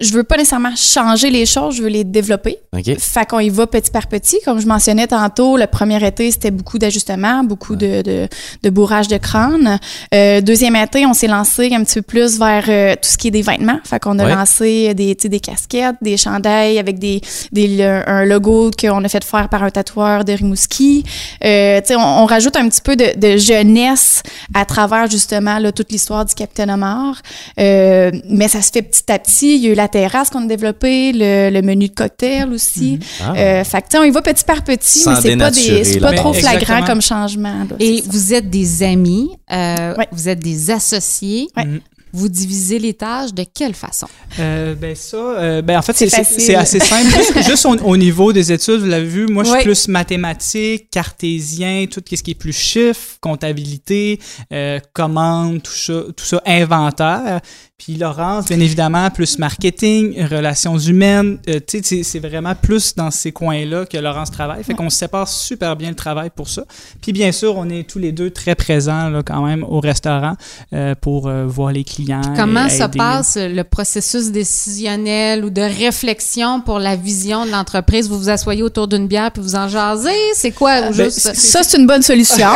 Je 0.00 0.12
veux 0.12 0.24
pas 0.24 0.36
nécessairement 0.36 0.74
changer 0.74 1.30
les 1.30 1.46
choses, 1.46 1.76
je 1.76 1.82
veux 1.82 1.88
les 1.88 2.02
développer. 2.02 2.58
OK? 2.76 2.98
Fait 2.98 3.26
qu'on 3.28 3.38
y 3.38 3.48
va 3.48 3.66
petit 3.68 3.92
par 3.92 4.08
petit. 4.08 4.38
Comme 4.44 4.58
je 4.60 4.66
mentionnais 4.66 5.06
tantôt, 5.06 5.56
le 5.56 5.66
premier 5.68 6.04
été, 6.04 6.30
c'était 6.32 6.50
beaucoup 6.50 6.78
d'ajustements, 6.78 7.44
beaucoup 7.44 7.76
de, 7.76 8.02
de, 8.02 8.28
de 8.62 8.70
bourrage 8.70 9.06
de 9.06 9.16
crâne. 9.18 9.78
Euh, 10.12 10.40
deuxième 10.40 10.74
été, 10.74 11.06
on 11.06 11.14
s'est 11.14 11.28
lancé 11.28 11.72
un 11.72 11.84
petit 11.84 11.94
peu 12.00 12.02
plus 12.02 12.38
vers 12.40 12.64
euh, 12.68 12.94
tout 12.94 13.08
ce 13.08 13.16
qui 13.16 13.28
est 13.28 13.30
des 13.30 13.42
vêtements. 13.42 13.78
Fait 13.84 14.00
qu'on 14.00 14.18
a 14.18 14.24
Ouais. 14.24 14.34
lancé 14.34 14.94
des, 14.94 15.14
des 15.14 15.40
casquettes, 15.40 15.96
des 16.02 16.16
chandails 16.16 16.78
avec 16.78 16.98
des, 16.98 17.20
des, 17.52 17.82
un 17.82 18.24
logo 18.24 18.70
qu'on 18.78 19.04
a 19.04 19.08
fait 19.08 19.22
faire 19.22 19.48
par 19.48 19.62
un 19.62 19.70
tatoueur 19.70 20.24
de 20.24 20.32
Rimouski. 20.32 21.04
Euh, 21.44 21.80
tu 21.82 21.88
sais, 21.88 21.96
on, 21.96 22.22
on 22.22 22.26
rajoute 22.26 22.56
un 22.56 22.68
petit 22.68 22.80
peu 22.80 22.96
de, 22.96 23.16
de 23.16 23.36
jeunesse 23.36 24.22
à 24.54 24.64
travers 24.64 25.08
justement 25.08 25.58
là, 25.58 25.70
toute 25.72 25.92
l'histoire 25.92 26.24
du 26.24 26.34
Capitaine 26.34 26.70
Omar. 26.70 27.20
Euh, 27.60 28.10
mais 28.28 28.48
ça 28.48 28.60
se 28.62 28.70
fait 28.72 28.82
petit 28.82 29.10
à 29.12 29.18
petit. 29.18 29.56
Il 29.56 29.62
y 29.64 29.68
a 29.68 29.70
eu 29.70 29.74
la 29.74 29.83
terrasse 29.88 30.30
qu'on 30.30 30.44
a 30.44 30.46
développée, 30.46 31.12
le, 31.12 31.50
le 31.50 31.62
menu 31.62 31.88
de 31.88 31.94
cocktail 31.94 32.52
aussi. 32.52 32.98
Ah. 33.20 33.32
Euh, 33.36 33.64
fait 33.64 33.78
que, 33.82 33.86
tu 33.88 33.90
sais, 33.92 33.98
on 33.98 34.04
y 34.04 34.10
va 34.10 34.22
petit 34.22 34.44
par 34.44 34.62
petit, 34.64 35.00
Sans 35.00 35.14
mais 35.14 35.20
c'est 35.20 35.36
pas, 35.36 35.50
des, 35.50 35.84
c'est 35.84 36.00
la 36.00 36.10
pas 36.10 36.16
trop 36.16 36.32
flagrant 36.32 36.58
Exactement. 36.60 36.86
comme 36.86 37.02
changement. 37.02 37.58
là, 37.70 37.76
Et 37.80 38.02
vous 38.06 38.34
êtes 38.34 38.50
des 38.50 38.82
amis, 38.82 39.30
euh, 39.52 39.94
Ouais. 39.96 40.08
vous 40.12 40.28
êtes 40.28 40.40
des 40.40 40.70
associés. 40.70 41.48
Ouais. 41.56 41.64
Mhm. 41.66 41.80
Vous 42.16 42.28
divisez 42.28 42.78
les 42.78 42.94
tâches 42.94 43.34
de 43.34 43.44
quelle 43.52 43.74
façon? 43.74 44.06
Euh, 44.38 44.76
ben 44.76 44.94
ça, 44.94 45.16
euh, 45.16 45.62
ben 45.62 45.76
en 45.78 45.82
fait, 45.82 45.94
C'est 45.96 46.54
assez 46.54 46.78
simple. 46.78 47.08
Juste, 47.12 47.42
juste 47.50 47.66
au, 47.66 47.74
au 47.76 47.96
niveau 47.96 48.32
des 48.32 48.52
études, 48.52 48.76
vous 48.82 48.86
l'avez 48.86 49.04
vu, 49.08 49.26
moi, 49.26 49.42
je 49.42 49.48
suis 49.48 49.58
Oui. 49.58 49.64
plus 49.64 49.88
mathématique, 49.88 50.90
cartésien, 50.92 51.86
tout 51.90 52.00
ce 52.08 52.22
qui 52.22 52.30
est 52.30 52.34
plus 52.34 52.52
chiffre, 52.56 53.16
comptabilité, 53.20 54.20
euh, 54.52 54.78
commande, 54.92 55.60
tout 55.64 55.72
ça, 55.72 56.02
tout 56.16 56.24
ça, 56.24 56.40
inventaire. 56.46 57.40
Puis 57.76 57.96
Laurence, 57.96 58.46
bien 58.46 58.60
évidemment, 58.60 59.10
plus 59.10 59.36
marketing, 59.40 60.24
relations 60.30 60.78
humaines. 60.78 61.38
Euh, 61.48 61.58
tu 61.66 61.82
sais, 61.82 62.04
c'est- 62.04 62.20
vraiment 62.20 62.54
plus 62.54 62.94
dans 62.94 63.10
ces 63.10 63.32
coins-là 63.32 63.84
que 63.84 63.96
Laurence 63.98 64.30
travaille. 64.30 64.62
Fait 64.62 64.74
qu'on 64.74 64.88
se 64.88 64.96
sépare 64.96 65.26
super 65.26 65.74
bien 65.74 65.88
le 65.88 65.96
travail 65.96 66.30
pour 66.34 66.48
ça. 66.48 66.62
Puis 67.02 67.12
bien 67.12 67.32
sûr, 67.32 67.56
on 67.58 67.68
est 67.68 67.82
tous 67.82 67.98
les 67.98 68.12
deux 68.12 68.30
très 68.30 68.54
présents 68.54 69.10
là, 69.10 69.22
quand 69.24 69.44
même 69.44 69.64
au 69.64 69.80
restaurant 69.80 70.34
euh, 70.72 70.94
pour 70.98 71.26
euh, 71.26 71.46
voir 71.46 71.72
les 71.72 71.82
clients. 71.82 72.22
Comment 72.36 72.66
aider. 72.68 72.96
passe 72.96 73.36
le 73.36 73.62
processus 73.64 74.30
décisionnel 74.30 75.44
ou 75.44 75.50
de 75.50 75.60
réflexion 75.60 76.60
pour 76.60 76.78
la 76.78 76.94
vision 76.94 77.44
de 77.44 77.50
l'entreprise? 77.50 78.08
Vous 78.08 78.18
vous 78.18 78.30
asseyez 78.30 78.62
autour 78.62 78.86
d'une 78.86 79.08
bière 79.08 79.32
puis 79.32 79.42
vous 79.42 79.56
en 79.56 79.66
jasez? 79.66 80.10
C'est 80.34 80.52
quoi? 80.52 80.92
Ben, 80.92 81.10
Ça, 81.10 81.62
c'est 81.64 81.76
une 81.76 81.88
bonne 81.88 82.02
solution. 82.02 82.46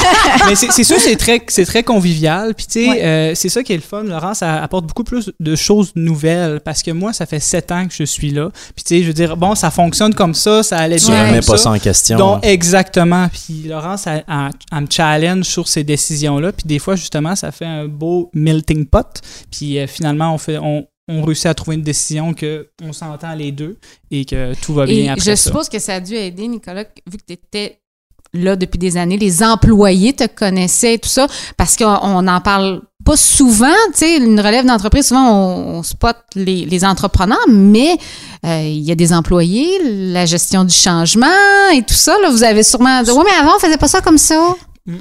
mais 0.46 0.54
c'est 0.54 0.84
sûr, 0.84 0.98
c'est 1.00 1.16
très, 1.16 1.82
convivial. 1.82 2.54
Puis, 2.54 2.66
tu 2.66 2.84
sais, 2.84 2.88
Ouais. 2.88 3.02
euh, 3.04 3.32
c'est 3.34 3.48
ça 3.48 3.64
qui 3.64 3.72
est 3.72 3.76
le 3.76 3.82
fun. 3.82 4.04
Laurence 4.04 4.38
ça 4.38 4.68
apporte 4.78 4.86
beaucoup 4.86 5.04
plus 5.04 5.30
de 5.40 5.56
choses 5.56 5.92
nouvelles 5.96 6.60
parce 6.60 6.82
que 6.82 6.90
moi, 6.90 7.12
ça 7.12 7.26
fait 7.26 7.40
sept 7.40 7.72
ans 7.72 7.86
que 7.86 7.94
je 7.94 8.04
suis 8.04 8.30
là. 8.30 8.50
Puis, 8.74 8.84
tu 8.84 8.94
sais, 8.96 9.02
je 9.02 9.08
veux 9.08 9.12
dire, 9.14 9.36
bon, 9.36 9.54
ça 9.54 9.70
fonctionne 9.70 10.14
comme 10.14 10.34
ça, 10.34 10.62
ça 10.62 10.78
allait 10.78 10.98
Tu 10.98 11.06
bien. 11.06 11.26
remets 11.26 11.40
comme 11.40 11.46
pas 11.46 11.58
ça 11.58 11.70
en 11.70 11.78
question. 11.78 12.18
Donc, 12.18 12.44
exactement. 12.46 13.28
Puis, 13.28 13.64
Laurence, 13.68 14.06
elle, 14.06 14.24
elle- 14.28 14.50
elle 14.72 14.80
me 14.82 14.86
challenge 14.90 15.44
sur 15.46 15.66
ces 15.68 15.84
décisions-là. 15.84 16.52
Puis, 16.52 16.64
des 16.66 16.78
fois, 16.78 16.96
justement, 16.96 17.34
ça 17.36 17.50
fait 17.52 17.66
un 17.66 17.86
beau 17.86 18.30
melting 18.34 18.86
pot. 18.86 19.20
Puis, 19.50 19.78
euh, 19.78 19.86
finalement, 19.86 20.32
on 20.34 20.38
fait. 20.38 20.58
On, 20.58 20.86
on 21.10 21.22
réussit 21.22 21.46
à 21.46 21.54
trouver 21.54 21.76
une 21.76 21.82
décision 21.82 22.34
que 22.34 22.68
on 22.82 22.92
s'entend 22.92 23.34
les 23.34 23.50
deux 23.50 23.78
et 24.10 24.26
que 24.26 24.52
tout 24.60 24.74
va 24.74 24.84
bien 24.84 24.94
Et 25.04 25.08
après 25.08 25.20
je 25.30 25.36
ça. 25.36 25.36
suppose 25.36 25.70
que 25.70 25.78
ça 25.78 25.94
a 25.94 26.00
dû 26.00 26.14
aider, 26.14 26.46
Nicolas, 26.46 26.84
vu 27.10 27.16
que 27.16 27.22
tu 27.26 27.32
étais 27.32 27.78
là 28.34 28.56
depuis 28.56 28.76
des 28.76 28.98
années, 28.98 29.16
les 29.16 29.42
employés 29.42 30.12
te 30.12 30.26
connaissaient 30.26 30.94
et 30.94 30.98
tout 30.98 31.08
ça, 31.08 31.26
parce 31.56 31.78
qu'on 31.78 32.20
n'en 32.20 32.40
parle 32.42 32.82
pas 33.08 33.16
souvent, 33.16 33.72
tu 33.94 34.00
sais, 34.00 34.18
une 34.18 34.38
relève 34.38 34.66
d'entreprise, 34.66 35.06
souvent 35.06 35.32
on, 35.32 35.78
on 35.78 35.82
spot 35.82 36.14
les, 36.34 36.84
entrepreneurs, 36.84 37.38
mais 37.48 37.96
euh, 38.44 38.62
il 38.64 38.82
y 38.82 38.92
a 38.92 38.94
des 38.94 39.14
employés, 39.14 39.78
la 40.12 40.26
gestion 40.26 40.62
du 40.62 40.74
changement 40.74 41.26
et 41.72 41.80
tout 41.80 41.94
ça, 41.94 42.14
là, 42.20 42.28
vous 42.28 42.44
avez 42.44 42.62
sûrement 42.62 43.02
dit, 43.02 43.10
ouais, 43.10 43.24
mais 43.24 43.40
avant 43.40 43.56
on 43.56 43.58
faisait 43.60 43.78
pas 43.78 43.88
ça 43.88 44.02
comme 44.02 44.18
ça. 44.18 44.54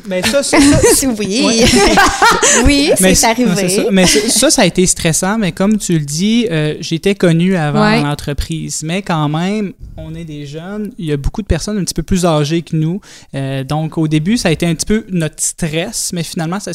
Mais 0.05 0.21
ça, 0.21 0.43
ça, 0.43 0.59
ça, 0.59 1.07
oui. 1.17 1.45
oui, 2.65 2.91
c'est 2.97 3.23
arrivé. 3.25 3.69
ça. 3.69 3.83
Mais 3.89 4.05
ça, 4.05 4.19
ça, 4.29 4.49
ça 4.49 4.61
a 4.63 4.65
été 4.65 4.85
stressant, 4.85 5.37
mais 5.37 5.53
comme 5.53 5.77
tu 5.77 5.93
le 5.93 6.03
dis, 6.05 6.45
euh, 6.51 6.75
j'étais 6.81 7.15
connu 7.15 7.55
avant 7.55 7.77
Ouais. 7.87 8.01
l'entreprise. 8.01 8.81
Mais 8.83 9.01
quand 9.01 9.29
même, 9.29 9.71
on 9.95 10.13
est 10.13 10.25
des 10.25 10.45
jeunes. 10.45 10.91
Il 10.97 11.05
y 11.05 11.13
a 11.13 11.17
beaucoup 11.17 11.41
de 11.41 11.47
personnes 11.47 11.77
un 11.77 11.83
petit 11.85 11.93
peu 11.93 12.03
plus 12.03 12.25
âgées 12.25 12.63
que 12.63 12.75
nous. 12.75 12.99
Euh, 13.33 13.63
donc, 13.63 13.97
au 13.97 14.09
début, 14.09 14.35
ça 14.35 14.49
a 14.49 14.51
été 14.51 14.65
un 14.65 14.75
petit 14.75 14.85
peu 14.85 15.05
notre 15.09 15.35
stress, 15.41 16.11
mais 16.13 16.23
finalement, 16.23 16.59
ça, 16.59 16.71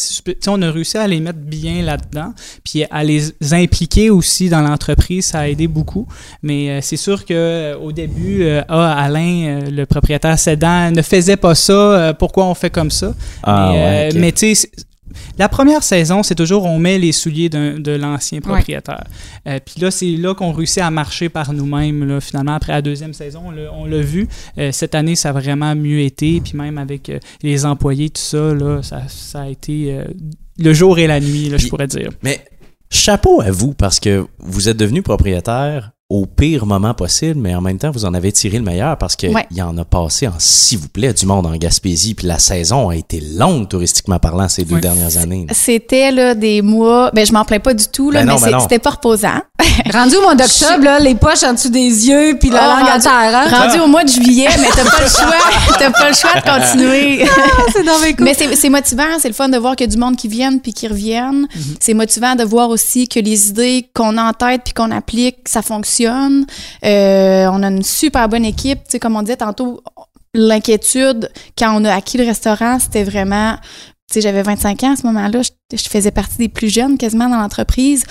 on 0.47 0.63
a 0.63 0.71
réussi 0.71 0.97
à 0.97 1.07
les 1.07 1.21
mettre 1.21 1.39
bien 1.41 1.83
là-dedans. 1.83 2.33
Puis 2.65 2.85
à 2.91 3.05
les 3.05 3.33
impliquer 3.53 4.09
aussi 4.09 4.49
dans 4.49 4.63
l'entreprise, 4.63 5.27
ça 5.27 5.41
a 5.41 5.49
aidé 5.49 5.67
beaucoup. 5.67 6.07
Mais 6.43 6.71
euh, 6.71 6.79
c'est 6.81 6.97
sûr 6.97 7.27
que 7.27 7.75
au 7.77 7.93
début, 7.93 8.47
ah, 8.69 8.95
Alain, 9.05 9.61
le 9.71 9.85
propriétaire 9.85 10.39
cédant, 10.39 10.91
ne 10.91 11.03
faisait 11.03 11.37
pas 11.37 11.55
ça. 11.55 12.15
pourquoi 12.19 12.47
on 12.47 12.55
fait 12.55 12.71
comme 12.71 12.91
ça? 12.91 13.02
Ah, 13.43 13.71
mais, 13.73 13.79
ouais, 13.79 14.15
euh, 14.15 14.19
mais 14.21 14.33
tu 14.33 14.55
sais, 14.55 14.71
la 15.39 15.49
première 15.49 15.83
saison, 15.83 16.23
c'est 16.23 16.35
toujours 16.35 16.65
on 16.65 16.79
met 16.79 16.99
les 16.99 17.13
souliers 17.13 17.51
de 17.51 17.93
l'ancien 17.97 18.41
propriétaire. 18.41 19.05
Euh, 19.47 19.59
Puis 19.65 19.81
là, 19.81 19.91
c'est 19.91 20.07
là 20.17 20.35
qu'on 20.35 20.53
réussit 20.53 20.79
à 20.83 20.91
marcher 20.91 21.29
par 21.29 21.53
nous-mêmes. 21.53 22.05
là. 22.05 22.21
Finalement, 22.21 22.55
après 22.55 22.73
la 22.73 22.81
deuxième 22.83 23.13
saison, 23.13 23.43
on 23.75 23.85
l'a- 23.87 24.01
vu. 24.01 24.27
Euh, 24.59 24.73
cette 24.73 24.95
année, 24.95 25.15
ça 25.15 25.29
a 25.29 25.33
vraiment 25.33 25.75
mieux 25.75 26.01
été. 26.01 26.41
Puis 26.41 26.55
même 26.57 26.79
avec 26.79 27.11
euh, 27.11 27.19
les 27.43 27.67
employés, 27.67 28.09
tout 28.09 28.23
ça, 28.23 28.55
là, 28.55 28.83
ça, 28.83 29.03
ça 29.09 29.43
a 29.43 29.49
été 29.49 29.95
euh, 29.95 30.05
le 30.59 30.73
jour 30.73 30.99
et 30.99 31.07
la 31.07 31.21
nuit, 31.21 31.51
là, 31.51 31.59
je 31.59 31.69
pourrais 31.69 31.87
dire. 31.89 32.09
Mais 32.23 32.41
chapeau 32.91 33.43
à 33.43 33.51
vous 33.51 33.75
parce 33.75 34.01
que 34.01 34.27
vous 34.39 34.69
êtes 34.71 34.77
devenu 34.79 35.03
propriétaire 35.03 35.93
au 36.13 36.27
pire 36.27 36.67
moment 36.67 36.93
possible, 36.93 37.41
mais 37.41 37.55
en 37.55 37.61
même 37.63 37.79
temps, 37.79 37.91
vous 37.91 38.05
en 38.05 38.13
avez 38.13 38.33
tiré 38.33 38.59
le 38.59 38.65
meilleur 38.65 38.99
parce 38.99 39.17
qu'il 39.17 39.31
Ouais. 39.35 39.47
y 39.51 39.63
en 39.63 39.77
a 39.79 39.85
passé 39.87 40.29
en, 40.29 40.33
s'il 40.39 40.79
vous 40.79 40.89
plaît, 40.89 41.15
du 41.15 41.25
monde 41.25 41.47
en 41.47 41.57
Gaspésie. 41.57 42.15
Puis 42.15 42.27
la 42.27 42.39
saison 42.39 42.91
a 42.91 42.97
été 42.97 43.21
longue, 43.21 43.67
touristiquement 43.69 44.19
parlant, 44.19 44.49
ces 44.49 44.65
deux 44.65 44.75
Ouais. 44.75 44.81
dernières 44.83 45.17
années. 45.17 45.47
C'était 45.53 46.11
là 46.13 46.35
des 46.35 46.61
mois, 46.61 47.11
ben 47.15 47.25
je 47.27 47.33
m'en 47.33 47.45
plains 47.47 47.61
pas 47.61 47.73
du 47.73 47.87
tout 47.89 48.11
là, 48.11 48.21
Ben 48.21 48.27
non, 48.27 48.35
mais 48.41 48.51
ben 48.51 48.57
non. 48.59 48.61
c'était 48.61 48.79
pas 48.79 48.91
reposant. 48.91 49.41
Rendu 49.93 50.17
au 50.17 50.23
mois 50.23 50.35
d'octobre, 50.35 50.83
là, 50.85 50.99
les 50.99 51.15
poches 51.15 51.45
en 51.45 51.55
dessous 51.55 51.71
des 51.71 52.09
yeux, 52.09 52.37
puis 52.39 52.51
la 52.51 52.61
Ah, 52.63 52.77
langue 52.81 52.89
à 52.89 52.93
rendu- 52.93 53.03
terre. 53.05 53.13
Hein? 53.55 53.67
Rendu 53.69 53.81
au 53.81 53.87
mois 53.87 54.05
de 54.05 54.09
juillet, 54.11 54.49
mais 54.61 54.69
t'as 54.75 54.85
pas 54.85 55.01
le 55.03 55.09
choix, 55.09 55.77
t'as 55.79 55.91
pas 55.91 56.09
le 56.11 56.15
choix 56.15 56.35
de 56.35 56.43
continuer. 56.43 57.25
c'est 57.73 57.85
dans 57.85 57.99
mes 58.01 58.11
coups. 58.15 58.23
Mais 58.23 58.35
c'est 58.35 58.55
c'est 58.57 58.69
motivant, 58.71 59.05
c'est 59.19 59.29
le 59.29 59.35
fun 59.35 59.49
de 59.49 59.57
voir 59.57 59.77
qu'il 59.77 59.87
y 59.87 59.91
a 59.91 59.93
du 59.93 59.99
monde 59.99 60.17
qui 60.17 60.29
viennent 60.29 60.61
puis 60.61 60.75
qui 60.75 60.87
reviennent. 60.89 61.47
C'est 61.81 61.95
motivant 61.95 62.35
de 62.35 62.45
voir 62.45 62.69
aussi 62.69 63.09
que 63.09 63.19
les 63.21 63.49
idées 63.49 63.89
qu'on 63.95 64.19
a 64.19 64.25
en 64.25 64.33
tête 64.35 64.63
puis 64.65 64.75
qu'on 64.75 64.91
applique, 64.91 65.37
ça 65.47 65.63
fonctionne. 65.63 66.02
Euh, 66.07 67.47
on 67.53 67.63
a 67.63 67.69
une 67.69 67.83
super 67.83 68.29
bonne 68.29 68.45
équipe. 68.45 68.79
Tu 68.85 68.93
sais, 68.93 68.99
comme 68.99 69.17
on 69.17 69.23
disait 69.23 69.37
tantôt, 69.37 69.83
l'inquiétude 70.35 71.31
quand 71.59 71.81
on 71.81 71.85
a 71.85 71.95
acquis 71.95 72.19
le 72.19 72.25
restaurant, 72.25 72.79
c'était 72.79 73.05
vraiment. 73.05 73.57
Tu 74.11 74.15
sais, 74.15 74.21
j'avais 74.21 74.43
25 74.43 74.83
ans 74.85 74.93
à 74.93 74.97
ce 74.97 75.07
moment-là. 75.07 75.43
Je, 75.43 75.77
je 75.77 75.89
faisais 75.89 76.11
partie 76.11 76.39
des 76.39 76.49
plus 76.49 76.69
jeunes 76.69 76.99
quasiment 76.99 77.29
dans 77.29 77.39
l'entreprise. 77.39 78.05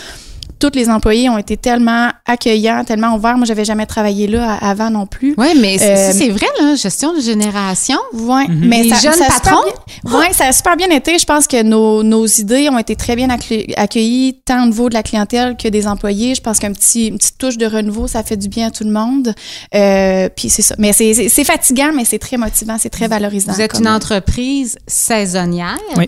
Tous 0.62 0.72
les 0.76 0.90
employés 0.90 1.28
ont 1.28 1.38
été 1.40 1.58
tellement 1.58 2.10
accueillants, 2.26 2.84
tellement 2.86 3.16
ouverts. 3.16 3.36
Moi, 3.36 3.46
j'avais 3.48 3.66
jamais 3.66 3.88
travaillé 3.88 4.28
là 4.28 4.54
avant 4.62 4.92
non 4.92 5.08
plus. 5.08 5.34
Oui, 5.38 5.48
mais 5.60 5.78
c'est- 5.80 5.90
Euh, 5.92 6.12
ça, 6.12 6.14
c'est 6.14 6.30
vrai, 6.30 6.46
là, 6.62 6.76
gestion 6.76 7.14
de 7.16 7.20
génération. 7.20 7.98
Ouais, 8.14 8.48
Mhm. 8.48 8.68
mais 8.68 8.84
Les 8.84 8.90
ça, 8.90 8.98
jeunes 9.10 9.14
ça 9.14 9.26
a 9.26 9.32
super 9.32 9.42
patrons? 9.42 9.72
bien- 10.06 10.20
ouais, 10.20 10.34
ça 10.34 10.46
a 10.46 10.52
super 10.54 10.78
bien 10.78 10.90
été. 10.92 11.18
Je 11.18 11.26
pense 11.26 11.48
que 11.48 11.64
nos, 11.64 12.04
nos 12.04 12.28
idées 12.28 12.70
ont 12.70 12.78
été 12.78 12.96
très 12.96 13.16
bien 13.16 13.30
accue- 13.30 13.74
accueillies, 13.76 14.40
tant 14.46 14.64
au 14.64 14.68
niveau 14.68 14.88
de 14.88 14.94
la 14.94 15.02
clientèle 15.04 15.58
que 15.58 15.68
des 15.68 15.88
employés. 15.88 16.36
Je 16.36 16.42
pense 16.42 16.60
qu'un 16.60 16.74
petit, 16.74 17.08
une 17.08 17.18
petite 17.18 17.40
touche 17.40 17.58
de 17.58 17.66
renouveau, 17.66 18.08
ça 18.08 18.22
fait 18.24 18.38
du 18.38 18.48
bien 18.48 18.68
à 18.68 18.72
tout 18.72 18.84
le 18.84 18.92
monde. 18.92 19.34
Euh, 19.74 20.30
puis 20.36 20.50
c'est 20.50 20.62
ça. 20.62 20.76
Mais 20.78 20.94
c'est- 20.94 21.14
c'est 21.16 21.30
c'est 21.30 21.44
fatigant, 21.44 21.92
mais 21.96 22.06
c'est 22.06 22.20
très 22.20 22.38
motivant, 22.38 22.76
c'est 22.80 22.90
très 22.92 23.08
valorisant. 23.08 23.52
Vous 23.54 23.62
êtes 23.62 23.80
une 23.80 23.88
entreprise 23.88 24.78
saisonnière. 24.86 25.78
Oui. 25.98 26.06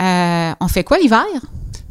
Euh, 0.00 0.52
on 0.60 0.68
fait 0.68 0.84
quoi 0.84 0.98
l'hiver? 0.98 1.24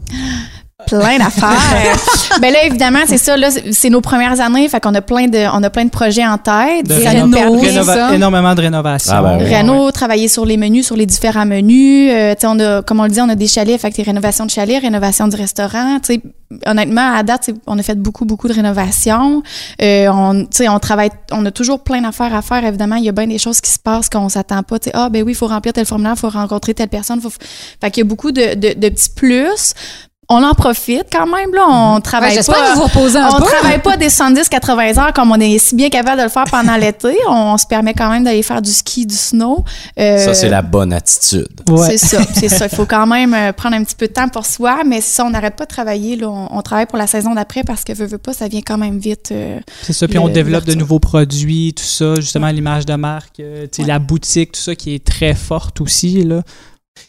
plein 0.88 1.18
d'affaires. 1.18 1.98
ben 2.42 2.52
là, 2.54 2.64
évidemment, 2.66 3.00
c'est 3.08 3.18
ça. 3.18 3.38
Là, 3.38 3.50
c'est 3.72 3.90
nos 3.90 4.02
premières 4.02 4.40
années, 4.42 4.68
fait 4.70 4.80
qu'on 4.80 4.94
a 4.96 5.02
plein 5.02 5.28
de, 5.28 5.40
on 5.54 5.62
a 5.64 5.70
plein 5.70 5.86
de 5.86 5.90
projets 5.90 6.26
en 6.26 6.38
tête. 6.38 6.88
De 6.88 6.94
Ça 7.02 7.12
réno- 7.12 7.26
nous 7.26 7.32
permet- 7.32 7.62
rénova- 7.72 7.94
ça. 7.94 8.16
énormément 8.16 8.56
de 8.56 8.62
rénovation. 8.62 9.14
Ah, 9.16 9.22
ben 9.22 9.38
oui. 9.44 9.56
Renault, 9.56 9.92
travailler 9.92 10.28
sur 10.28 10.46
les 10.46 10.58
menus, 10.58 10.86
sur 10.86 10.96
les 10.96 11.06
différents 11.06 11.46
menus. 11.46 12.12
Euh, 12.14 12.34
tu 12.36 12.42
sais, 12.42 12.48
on 12.48 12.60
a, 12.60 12.82
comme 12.82 13.00
on 13.00 13.04
le 13.04 13.10
dit, 13.10 13.22
on 13.22 13.30
a 13.30 13.36
des 13.36 13.48
chalets, 13.48 13.80
fait 13.80 13.92
que 13.92 13.96
des 13.98 14.04
rénovations 14.04 14.46
de 14.46 14.52
chalets, 14.52 14.82
rénovation 14.82 15.28
du 15.28 15.36
restaurant. 15.36 16.00
Tu 16.00 16.16
sais, 16.16 16.22
honnêtement, 16.68 17.14
à 17.16 17.24
date, 17.24 17.50
on 17.68 17.78
a 17.80 17.84
fait 17.84 17.96
beaucoup, 18.00 18.26
beaucoup 18.26 18.48
de 18.48 18.54
rénovations. 18.54 19.42
Euh, 19.82 20.08
on, 20.10 20.42
tu 20.44 20.48
sais, 20.52 20.70
on 20.70 20.80
travaille, 20.80 21.10
on 21.32 21.46
a 21.46 21.52
toujours 21.52 21.84
plein 21.84 22.02
d'affaires 22.02 22.34
à 22.36 22.42
faire. 22.42 22.64
Évidemment, 22.66 22.96
il 22.96 23.04
y 23.06 23.10
a 23.10 23.12
bien 23.12 23.28
des 23.28 23.38
choses 23.40 23.62
qui 23.62 23.72
se 23.72 23.80
passent 23.80 24.10
qu'on 24.10 24.30
s'attend 24.30 24.64
pas. 24.64 24.80
Tu 24.80 24.86
sais, 24.86 24.92
ah, 24.96 25.10
ben 25.10 25.24
oui, 25.24 25.32
il 25.32 25.36
faut 25.36 25.48
remplir 25.48 25.74
tel 25.74 25.86
formulaire, 25.86 26.14
il 26.16 26.20
faut 26.20 26.30
rencontrer 26.30 26.74
telle 26.74 26.90
personne. 26.90 27.20
Faut... 27.22 27.32
Fait 27.82 27.92
qu'il 27.92 28.04
y 28.04 28.06
a 28.06 28.10
beaucoup 28.10 28.32
de, 28.32 28.54
de, 28.56 28.74
de 28.80 28.90
petits 28.90 29.10
plus. 29.16 29.74
On 30.28 30.44
en 30.44 30.54
profite 30.56 31.06
quand 31.12 31.28
même, 31.28 31.54
là. 31.54 31.66
On 31.70 32.00
travaille 32.02 32.30
Ouais, 32.32 32.36
J'espère 32.38 32.56
pas. 32.56 32.70
que 32.70 32.74
vous 32.76 32.82
vous 32.82 32.88
reposez 32.88 33.20
un 33.20 33.30
On 33.30 33.38
peu. 33.40 33.44
travaille 33.46 33.80
pas 33.82 33.96
des 33.96 34.10
70-80 34.10 35.00
heures 35.00 35.14
comme 35.14 35.32
on 35.32 35.40
est 35.40 35.60
si 35.60 35.76
bien 35.76 35.90
capable 35.90 36.18
de 36.18 36.24
le 36.24 36.30
faire 36.30 36.46
pendant 36.46 36.76
l'été. 36.78 37.16
On 37.30 37.58
se 37.58 37.68
permet 37.68 37.94
quand 37.94 38.10
même 38.10 38.24
d'aller 38.24 38.42
faire 38.42 38.62
du 38.62 38.72
ski, 38.72 39.06
du 39.06 39.14
snow. 39.16 39.64
Euh, 40.00 40.18
Ça, 40.18 40.34
c'est 40.34 40.50
la 40.50 40.64
bonne 40.64 40.94
attitude. 40.94 41.48
Ouais. 41.70 41.90
C'est 41.90 41.98
ça, 42.00 42.22
c'est 42.34 42.50
ça. 42.50 42.66
Il 42.72 42.76
faut 42.76 42.88
quand 42.88 43.06
même 43.06 43.34
euh, 43.36 43.52
prendre 43.54 43.76
un 43.76 43.84
petit 43.84 43.96
peu 43.96 44.08
de 44.08 44.14
temps 44.14 44.28
pour 44.30 44.46
soi, 44.48 44.80
mais 44.84 45.00
si 45.02 45.12
ça, 45.12 45.26
on 45.26 45.30
n'arrête 45.30 45.56
pas 45.56 45.66
de 45.66 45.70
travailler. 45.70 46.16
Là, 46.16 46.28
on, 46.30 46.48
on 46.58 46.62
travaille 46.64 46.88
pour 46.88 46.98
la 46.98 47.08
saison 47.08 47.36
d'après 47.36 47.64
parce 47.64 47.84
que 47.84 47.94
veut, 47.94 48.08
veut 48.08 48.18
pas, 48.18 48.34
ça 48.34 48.48
vient 48.48 48.62
quand 48.66 48.78
même 48.80 48.98
vite. 48.98 49.30
euh. 49.32 49.60
C'est 49.84 49.94
ça, 49.94 50.08
puis 50.08 50.16
Le- 50.16 50.22
on 50.22 50.28
développe 50.30 50.66
de 50.66 50.74
nouveaux 50.74 51.00
produits, 51.00 51.74
tout 51.78 51.84
ça, 51.84 52.16
justement 52.16 52.48
l'image 52.48 52.88
de 52.88 52.96
marque, 52.96 53.40
euh, 53.42 53.64
tu 53.64 53.70
sais, 53.78 53.82
Ouais. 53.84 53.88
la 53.90 54.00
boutique, 54.00 54.54
tout 54.54 54.62
ça 54.62 54.74
qui 54.76 54.96
est 54.96 55.06
très 55.06 55.36
forte 55.36 55.82
aussi. 55.82 56.24
Là. 56.24 56.42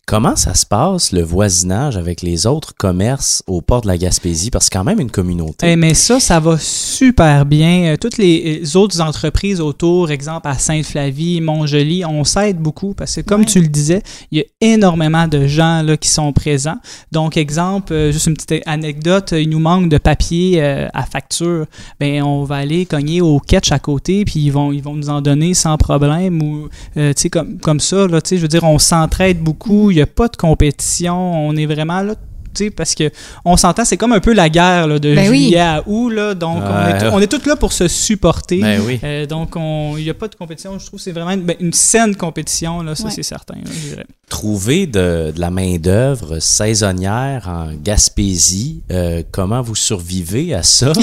Comment 0.09 0.37
ça 0.37 0.55
se 0.55 0.65
passe, 0.65 1.11
le 1.11 1.23
voisinage 1.23 1.97
avec 1.97 2.23
les 2.23 2.47
autres 2.47 2.73
commerces 2.77 3.43
au 3.49 3.61
port 3.61 3.81
de 3.81 3.89
la 3.89 3.99
Gaspésie? 3.99 4.53
Parce 4.53 4.67
que 4.69 4.73
c'est 4.73 4.79
quand 4.79 4.85
même 4.85 5.01
une 5.01 5.11
communauté. 5.11 5.67
Eh, 5.73 5.75
mais 5.75 5.95
ça, 5.95 6.21
ça 6.21 6.39
va 6.39 6.59
super 6.61 7.45
bien. 7.45 7.87
Euh, 7.87 7.97
toutes 8.01 8.17
les 8.17 8.77
autres 8.77 9.01
entreprises 9.01 9.61
autour, 9.61 10.13
exemple 10.13 10.47
à 10.47 10.57
Sainte-Flavie, 10.57 11.41
Montjoli, 11.41 12.05
on 12.05 12.23
s'aide 12.23 12.59
beaucoup 12.59 12.95
parce 12.95 13.17
que, 13.17 13.23
comme 13.23 13.41
Ouais. 13.41 13.47
tu 13.47 13.61
le 13.61 13.67
disais, 13.67 14.01
il 14.31 14.39
y 14.39 14.43
a 14.43 14.45
énormément 14.61 15.27
de 15.27 15.49
gens 15.49 15.83
là, 15.83 15.97
qui 15.97 16.09
sont 16.09 16.33
présents. 16.33 16.79
Donc, 17.11 17.37
exemple, 17.37 17.93
euh, 17.93 18.13
juste 18.13 18.29
une 18.29 18.35
petite 18.35 18.63
anecdote, 18.65 19.35
il 19.37 19.51
nous 19.51 19.59
manque 19.59 19.89
de 19.89 19.99
papier 19.99 20.63
euh, 20.63 20.87
à 20.95 21.03
facture. 21.05 21.67
Ben, 21.99 22.23
on 22.23 22.45
va 22.45 22.59
aller 22.59 22.87
cogner 22.87 23.21
au 23.23 23.41
catch 23.41 23.73
à 23.73 23.81
côté, 23.81 24.25
puis 24.25 24.39
ils 24.39 24.51
vont, 24.51 24.71
ils 24.71 24.85
vont 24.85 24.95
nous 24.95 25.11
en 25.11 25.21
donner 25.21 25.53
sans 25.55 25.77
problème 25.77 26.41
ou, 26.45 26.69
euh, 26.97 27.13
tu 27.13 27.23
sais, 27.23 27.29
comme, 27.29 27.59
comme 27.59 27.81
ça, 27.81 28.07
là, 28.07 28.21
tu 28.23 28.29
sais, 28.29 28.37
je 28.37 28.43
veux 28.43 28.47
dire, 28.47 28.63
on 28.63 28.79
s'entraide 28.79 29.41
beaucoup, 29.41 29.91
il 29.97 30.01
n'y 30.01 30.03
a 30.03 30.07
pas 30.07 30.29
de 30.29 30.37
compétition, 30.37 31.17
on 31.49 31.57
est 31.57 31.67
vraiment 31.67 32.01
là 32.03 32.15
tu 32.55 32.65
sais, 32.65 32.71
parce 32.71 32.95
que 32.95 33.11
on 33.45 33.59
s'entend, 33.59 33.85
c'est 33.85 33.99
comme 33.99 34.13
un 34.15 34.21
peu 34.21 34.33
la 34.33 34.49
guerre 34.49 34.87
là, 34.87 34.99
de 34.99 35.15
Ben 35.15 35.29
oui. 35.31 35.43
juillet 35.45 35.59
à 35.61 35.83
août, 35.87 36.09
là, 36.09 36.33
donc 36.33 36.63
on, 36.65 36.89
est, 36.89 37.09
on 37.13 37.21
est 37.21 37.27
tous 37.27 37.47
là 37.47 37.55
pour 37.55 37.75
se 37.75 37.87
supporter. 37.87 38.63
Ben 38.63 38.81
oui. 38.87 38.99
Euh, 39.05 39.27
donc, 39.27 39.57
on- 39.57 39.95
il 39.99 40.05
n'y 40.05 40.09
a 40.09 40.15
pas 40.15 40.27
de 40.29 40.35
compétition. 40.37 40.79
Je 40.79 40.87
trouve 40.87 40.99
que 40.99 41.05
c'est 41.05 41.13
vraiment 41.13 41.33
une, 41.33 41.43
ben, 41.43 41.57
une 41.61 41.75
saine 41.75 42.17
compétition, 42.17 42.81
là, 42.83 42.95
ça 42.95 43.05
Ouais. 43.05 43.11
c'est 43.11 43.23
certain. 43.23 43.57
là, 43.57 43.61
je 43.71 43.89
dirais. 43.91 44.07
Trouver 44.37 44.89
de, 44.89 45.31
de 45.33 45.41
la 45.41 45.53
main-d'œuvre 45.53 46.41
saisonnière 46.41 47.45
en 47.49 47.69
Gaspésie, 47.81 48.81
euh, 48.91 49.23
comment 49.31 49.63
vous 49.63 49.77
survivez 49.77 50.53
à 50.53 50.65
ça? 50.65 50.93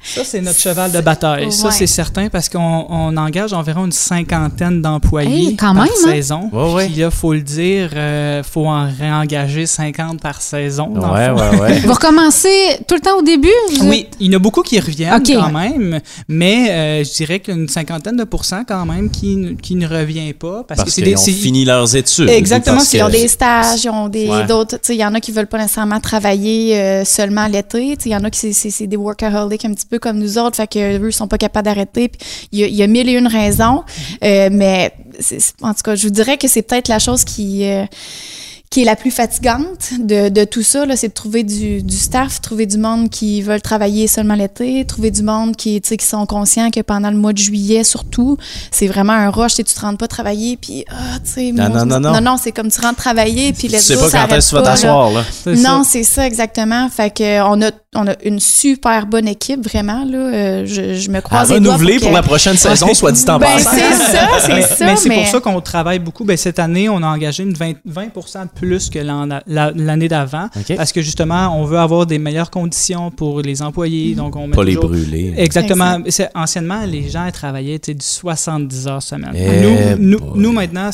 Ça, 0.00 0.22
c'est 0.24 0.40
notre 0.40 0.58
cheval 0.58 0.90
de 0.90 1.00
bataille. 1.00 1.52
Ça, 1.52 1.70
c'est 1.70 1.86
certain 1.88 2.28
parce 2.30 2.48
qu'on 2.48 2.86
on 2.88 3.14
engage 3.18 3.52
environ 3.52 3.84
une 3.84 3.92
cinquantaine 3.92 4.80
d'employés 4.80 5.48
Hey, 5.48 5.54
par 5.56 5.74
même, 5.74 5.82
hein? 5.84 5.86
saison. 6.02 6.48
Ouais, 6.50 6.72
ouais. 6.72 6.86
Puis 6.86 7.00
là, 7.00 7.10
faut 7.10 7.34
le 7.34 7.42
dire, 7.42 7.90
euh, 7.94 8.42
faut 8.42 8.66
en 8.66 8.88
réengager 8.88 9.66
50 9.66 10.18
par 10.20 10.40
saison. 10.40 10.86
dans 10.88 11.08
le 11.08 11.12
Ouais, 11.12 11.26
fond. 11.28 11.50
ouais, 11.56 11.60
ouais. 11.60 11.80
Vous 11.80 11.92
recommencez 11.92 12.48
tout 12.86 12.94
le 12.94 13.00
temps 13.02 13.18
au 13.18 13.22
début? 13.22 13.50
vous 13.76 13.86
Oui, 13.88 14.06
il 14.18 14.28
y 14.32 14.34
en 14.34 14.38
a 14.38 14.40
beaucoup 14.40 14.62
qui 14.62 14.80
reviennent 14.80 15.22
quand 15.26 15.50
même, 15.52 16.00
mais 16.26 16.70
euh, 16.70 17.04
je 17.04 17.12
dirais 17.12 17.40
qu'une 17.40 17.68
cinquantaine 17.68 18.16
de 18.16 18.24
pourcents 18.24 18.62
quand 18.66 18.86
même 18.86 19.10
qui, 19.10 19.36
ne 19.36 19.86
revient 19.86 20.32
pas 20.32 20.64
parce, 20.66 20.78
Parce 20.78 20.84
que 20.84 20.90
c'est 20.90 21.02
qu'ils 21.02 21.18
ont 21.18 21.22
fini 21.42 21.64
leurs 21.66 21.96
études. 21.96 22.30
Exactement, 22.56 22.76
Parce 22.76 22.92
Ils 22.92 23.02
ont 23.02 23.08
des 23.08 23.28
stages, 23.28 23.84
ils 23.84 23.90
ont 23.90 24.08
des 24.08 24.28
Ouais. 24.28 24.46
d'autres. 24.46 24.76
Tu 24.76 24.86
sais, 24.88 24.94
il 24.94 25.00
y 25.00 25.04
en 25.04 25.14
a 25.14 25.20
qui 25.20 25.32
veulent 25.32 25.46
pas 25.46 25.58
nécessairement 25.58 26.00
travailler 26.00 26.78
euh, 26.78 27.04
seulement 27.04 27.46
l'été. 27.46 27.96
Tu 27.96 28.04
sais, 28.04 28.08
il 28.10 28.12
y 28.12 28.16
en 28.16 28.24
a 28.24 28.30
qui 28.30 28.52
c'est- 28.52 28.86
des 28.86 28.96
workaholics 28.96 29.64
un 29.64 29.74
petit 29.74 29.86
peu 29.86 29.98
comme 29.98 30.18
nous 30.18 30.38
autres, 30.38 30.56
fait 30.56 30.66
que 30.66 30.98
eux 30.98 31.10
sont 31.10 31.28
pas 31.28 31.38
capables 31.38 31.64
d'arrêter. 31.66 32.08
Puis 32.08 32.48
il 32.52 32.60
y, 32.66 32.70
y 32.76 32.82
a 32.82 32.86
mille 32.86 33.08
et 33.08 33.12
une 33.12 33.26
raisons, 33.28 33.82
Euh, 34.24 34.48
mais 34.52 34.92
en 35.62 35.74
tout 35.74 35.82
cas, 35.82 35.94
je 35.96 36.04
vous 36.06 36.12
dirais 36.12 36.36
que 36.38 36.46
c'est 36.48 36.62
peut-être 36.62 36.88
la 36.88 36.98
chose 37.00 37.24
qui 37.24 37.64
euh, 37.64 37.84
qui 38.70 38.82
est 38.82 38.84
la 38.84 38.96
plus 38.96 39.10
fatigante 39.10 39.92
de, 39.98 40.28
de 40.28 40.44
tout 40.44 40.62
ça, 40.62 40.84
là, 40.84 40.96
c'est 40.96 41.08
de 41.08 41.12
trouver 41.14 41.42
du, 41.42 41.82
du 41.82 41.96
staff, 41.96 42.40
trouver 42.42 42.66
du 42.66 42.76
monde 42.76 43.08
qui 43.08 43.40
veulent 43.40 43.62
travailler 43.62 44.06
seulement 44.06 44.34
l'été, 44.34 44.84
trouver 44.84 45.10
du 45.10 45.22
monde 45.22 45.56
qui, 45.56 45.80
tu 45.80 45.88
sais, 45.88 45.96
qui 45.96 46.06
sont 46.06 46.26
conscients 46.26 46.70
que 46.70 46.80
pendant 46.80 47.10
le 47.10 47.16
mois 47.16 47.32
de 47.32 47.38
juillet, 47.38 47.82
surtout, 47.84 48.36
c'est 48.70 48.86
vraiment 48.86 49.14
un 49.14 49.30
rush, 49.30 49.54
tu 49.54 49.64
te 49.64 49.80
rentres 49.80 49.98
pas 49.98 50.08
travailler, 50.08 50.56
puis, 50.56 50.84
ah, 50.90 51.18
tu 51.24 51.30
sais, 51.32 51.52
Non, 51.52 51.70
non, 51.70 51.86
non, 51.86 51.98
non. 52.00 52.12
non, 52.12 52.20
non, 52.20 52.36
c'est 52.36 52.52
comme 52.52 52.70
tu 52.70 52.80
rentres 52.80 52.96
travailler, 52.98 53.52
puis 53.52 53.68
Tu 53.68 53.72
les 53.72 53.78
sais 53.78 53.96
pas 53.96 54.08
ça 54.10 54.26
quand 54.26 54.34
est-ce 54.36 54.50
que 54.50 54.56
tu 54.56 54.62
vas 54.62 54.68
là. 54.68 54.70
t'asseoir, 54.76 55.10
là. 55.12 55.24
Non, 55.46 55.82
c'est 55.84 56.02
ça 56.04 56.26
exactement. 56.26 56.88
Fait 56.90 57.10
que 57.10 57.42
on 57.42 57.62
a 57.62 57.70
on 57.94 58.06
a 58.06 58.14
une 58.22 58.38
super 58.38 59.06
bonne 59.06 59.26
équipe 59.26 59.64
vraiment 59.66 60.04
là. 60.04 60.18
Euh, 60.18 60.66
je, 60.66 60.94
je 60.94 61.10
me 61.10 61.16
À 61.16 61.20
croise 61.22 61.48
doigts 61.48 61.56
renouveler 61.56 61.94
pour, 61.98 62.08
pour 62.08 62.12
la 62.16 62.22
prochaine 62.22 62.56
saison, 62.56 62.92
soit 62.92 63.12
dit 63.12 63.24
en 63.28 63.38
Ben, 63.38 63.46
passant. 63.46 63.70
c'est 63.70 63.94
ça, 64.12 64.28
c'est 64.40 64.48
mais, 64.54 64.62
ça. 64.62 64.86
mais 64.86 64.96
c'est 64.96 65.08
pour 65.10 65.26
ça 65.26 65.40
qu'on 65.40 65.60
travaille 65.62 65.98
beaucoup. 65.98 66.24
Ben, 66.24 66.36
cette 66.36 66.58
année, 66.58 66.88
on 66.90 67.02
a 67.02 67.06
engagé 67.06 67.44
une 67.44 67.54
20, 67.54 67.72
20 67.86 68.04
de 68.06 68.50
plus 68.54 68.90
que 68.90 68.98
l'an- 68.98 69.26
la- 69.46 69.72
l'année 69.74 70.08
d'avant. 70.08 70.48
Parce 70.76 70.92
que 70.92 71.00
justement, 71.00 71.58
on 71.58 71.64
veut 71.64 71.78
avoir 71.78 72.04
des 72.04 72.18
meilleures 72.18 72.50
conditions 72.50 73.10
pour 73.10 73.40
les 73.40 73.62
employés. 73.62 74.14
Donc, 74.14 74.36
on 74.36 74.46
met 74.48 74.54
Pas 74.56 74.64
les 74.64 74.76
brûler. 74.76 75.32
Exactement. 75.38 75.98
C'est- 76.08 76.30
Anciennement, 76.34 76.84
les 76.84 77.08
gens 77.08 77.28
travaillaient 77.32 77.78
du 77.78 77.94
70 78.04 78.86
heures 78.86 79.02
semaine. 79.02 79.32
Eh 79.34 79.96
nous, 79.98 80.18
nous, 80.34 80.52
maintenant, 80.52 80.90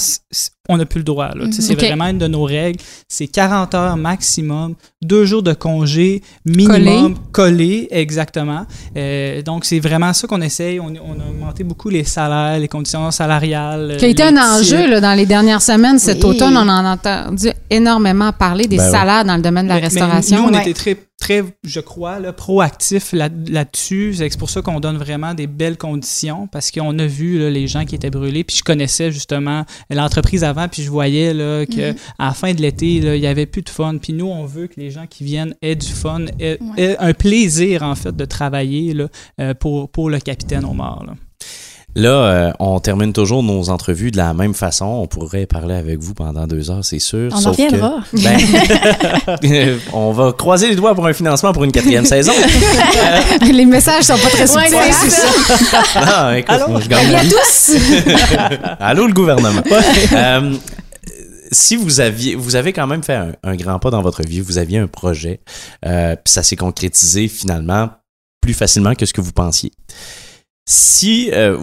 on 0.68 0.78
n'a 0.78 0.86
plus 0.86 0.98
le 1.00 1.04
droit. 1.04 1.28
là. 1.34 1.44
Tu 1.46 1.52
sais, 1.52 1.62
C'est 1.62 1.74
vraiment 1.74 2.06
une 2.06 2.16
de 2.18 2.26
nos 2.26 2.44
règles. 2.44 2.80
C'est 3.06 3.26
40 3.26 3.74
heures 3.74 3.96
maximum, 3.98 4.74
deux 5.02 5.26
jours 5.26 5.42
de 5.42 5.52
congé 5.52 6.22
minimum 6.46 7.16
collés, 7.32 7.88
exactement. 7.90 8.66
Euh, 8.96 9.42
donc, 9.42 9.66
c'est 9.66 9.78
vraiment 9.80 10.12
ça 10.14 10.26
qu'on 10.26 10.40
essaye. 10.40 10.80
On, 10.80 10.86
on 10.86 11.20
a 11.20 11.28
augmenté 11.30 11.64
beaucoup 11.64 11.90
les 11.90 12.04
salaires, 12.04 12.58
les 12.58 12.68
conditions 12.68 13.10
salariales. 13.10 13.96
Qui 13.98 14.06
a 14.06 14.08
été 14.08 14.22
un 14.22 14.36
enjeu 14.36 14.88
là, 14.88 15.00
dans 15.00 15.14
les 15.14 15.26
dernières 15.26 15.60
semaines. 15.62 15.98
Cet 15.98 16.24
Oui. 16.24 16.30
automne, 16.30 16.56
on 16.56 16.60
en 16.68 16.84
a 16.84 16.92
entendu 16.94 17.48
énormément 17.68 18.32
parler 18.32 18.66
des 18.66 18.78
Ben 18.78 18.90
salaires 18.90 19.24
dans 19.24 19.36
le 19.36 19.42
domaine 19.42 19.64
de 19.64 19.68
la 19.68 19.74
Mais- 19.74 19.80
mais 19.82 19.86
restauration. 19.88 20.36
nous, 20.42 20.48
on 20.48 20.52
Ouais. 20.54 20.62
était 20.62 20.72
très 20.74 20.96
très, 21.18 21.42
je 21.62 21.80
crois, 21.80 22.18
là, 22.20 22.32
proactif 22.32 23.12
là- 23.12 23.28
là-dessus. 23.48 24.14
c'est 24.16 24.38
pour 24.38 24.50
ça 24.50 24.60
qu'on 24.62 24.80
donne 24.80 24.96
vraiment 24.98 25.32
des 25.32 25.46
belles 25.46 25.78
conditions 25.78 26.46
parce 26.48 26.70
qu'on 26.70 26.98
a 26.98 27.06
vu 27.06 27.38
là, 27.38 27.50
les 27.50 27.66
gens 27.66 27.84
qui 27.84 27.94
étaient 27.94 28.10
brûlés. 28.10 28.44
Puis 28.44 28.56
je 28.58 28.62
connaissais 28.64 29.10
justement 29.10 29.64
l'entreprise 29.90 30.44
avant, 30.44 30.68
puis 30.68 30.82
je 30.82 30.90
voyais 30.90 31.32
que 31.32 31.90
Mhm. 31.92 31.96
à 32.18 32.26
la 32.26 32.32
fin 32.34 32.52
de 32.52 32.60
l'été, 32.60 32.86
il 32.96 33.16
y 33.16 33.26
avait 33.26 33.46
plus 33.46 33.62
de 33.62 33.70
fun. 33.70 33.96
Puis 33.98 34.12
nous, 34.12 34.26
on 34.26 34.44
veut 34.44 34.66
que 34.66 34.78
les 34.78 34.90
gens 34.90 35.06
qui 35.06 35.24
viennent 35.24 35.54
aient 35.62 35.76
du 35.76 35.86
fun, 35.88 36.26
aient, 36.38 36.58
Ouais. 36.60 36.82
aient 36.82 36.96
un 36.98 37.14
plaisir 37.14 37.82
en 37.82 37.94
fait 37.94 38.14
de 38.14 38.24
travailler 38.24 38.92
là, 38.94 39.08
euh, 39.40 39.54
pour, 39.54 39.90
pour 39.90 40.10
le 40.10 40.18
capitaine 40.18 40.64
Omar. 40.64 41.04
Là. 41.06 41.14
Là, 41.96 42.08
euh, 42.08 42.52
on 42.58 42.80
termine 42.80 43.12
toujours 43.12 43.44
nos 43.44 43.70
entrevues 43.70 44.10
de 44.10 44.16
la 44.16 44.34
même 44.34 44.52
façon. 44.54 44.84
On 44.84 45.06
pourrait 45.06 45.46
parler 45.46 45.74
avec 45.76 46.00
vous 46.00 46.12
pendant 46.12 46.46
deux 46.48 46.68
heures, 46.70 46.84
c'est 46.84 46.98
sûr. 46.98 47.32
On 47.32 47.46
en 47.46 47.50
reviendra. 47.52 48.00
Ben, 48.12 49.78
on 49.92 50.10
va 50.12 50.32
croiser 50.32 50.68
les 50.68 50.74
doigts 50.74 50.94
pour 50.96 51.06
un 51.06 51.12
financement 51.12 51.52
pour 51.52 51.62
une 51.62 51.70
quatrième 51.70 52.04
saison. 52.04 52.32
Les 53.52 53.64
messages 53.64 54.04
sont 54.04 54.18
pas 54.18 54.28
très 54.30 54.50
Ouais, 54.56 54.68
subtils. 54.68 54.94
c'est 55.04 55.10
ça. 55.10 55.82
Ah, 55.94 56.36
écoute, 56.38 56.68
moi, 56.68 56.80
je 56.80 56.88
gagne 56.88 57.06
Salut 57.06 57.16
à 57.16 57.30
tous! 57.30 58.76
Allô, 58.80 59.06
le 59.06 59.12
gouvernement. 59.12 59.62
Euh, 60.12 60.54
si 61.52 61.76
vous 61.76 62.00
aviez, 62.00 62.34
vous 62.34 62.56
avez 62.56 62.72
quand 62.72 62.86
même 62.88 63.04
fait 63.04 63.14
un, 63.14 63.32
un 63.44 63.54
grand 63.54 63.78
pas 63.78 63.90
dans 63.90 64.02
votre 64.02 64.22
vie, 64.22 64.40
vous 64.40 64.58
aviez 64.58 64.78
un 64.78 64.88
projet, 64.88 65.40
euh, 65.86 66.16
puis 66.16 66.32
ça 66.32 66.42
s'est 66.42 66.56
concrétisé 66.56 67.28
finalement 67.28 67.90
plus 68.40 68.54
facilement 68.54 68.94
que 68.94 69.06
ce 69.06 69.12
que 69.12 69.20
vous 69.20 69.32
pensiez. 69.32 69.72
Si 70.68 71.30
euh, 71.32 71.58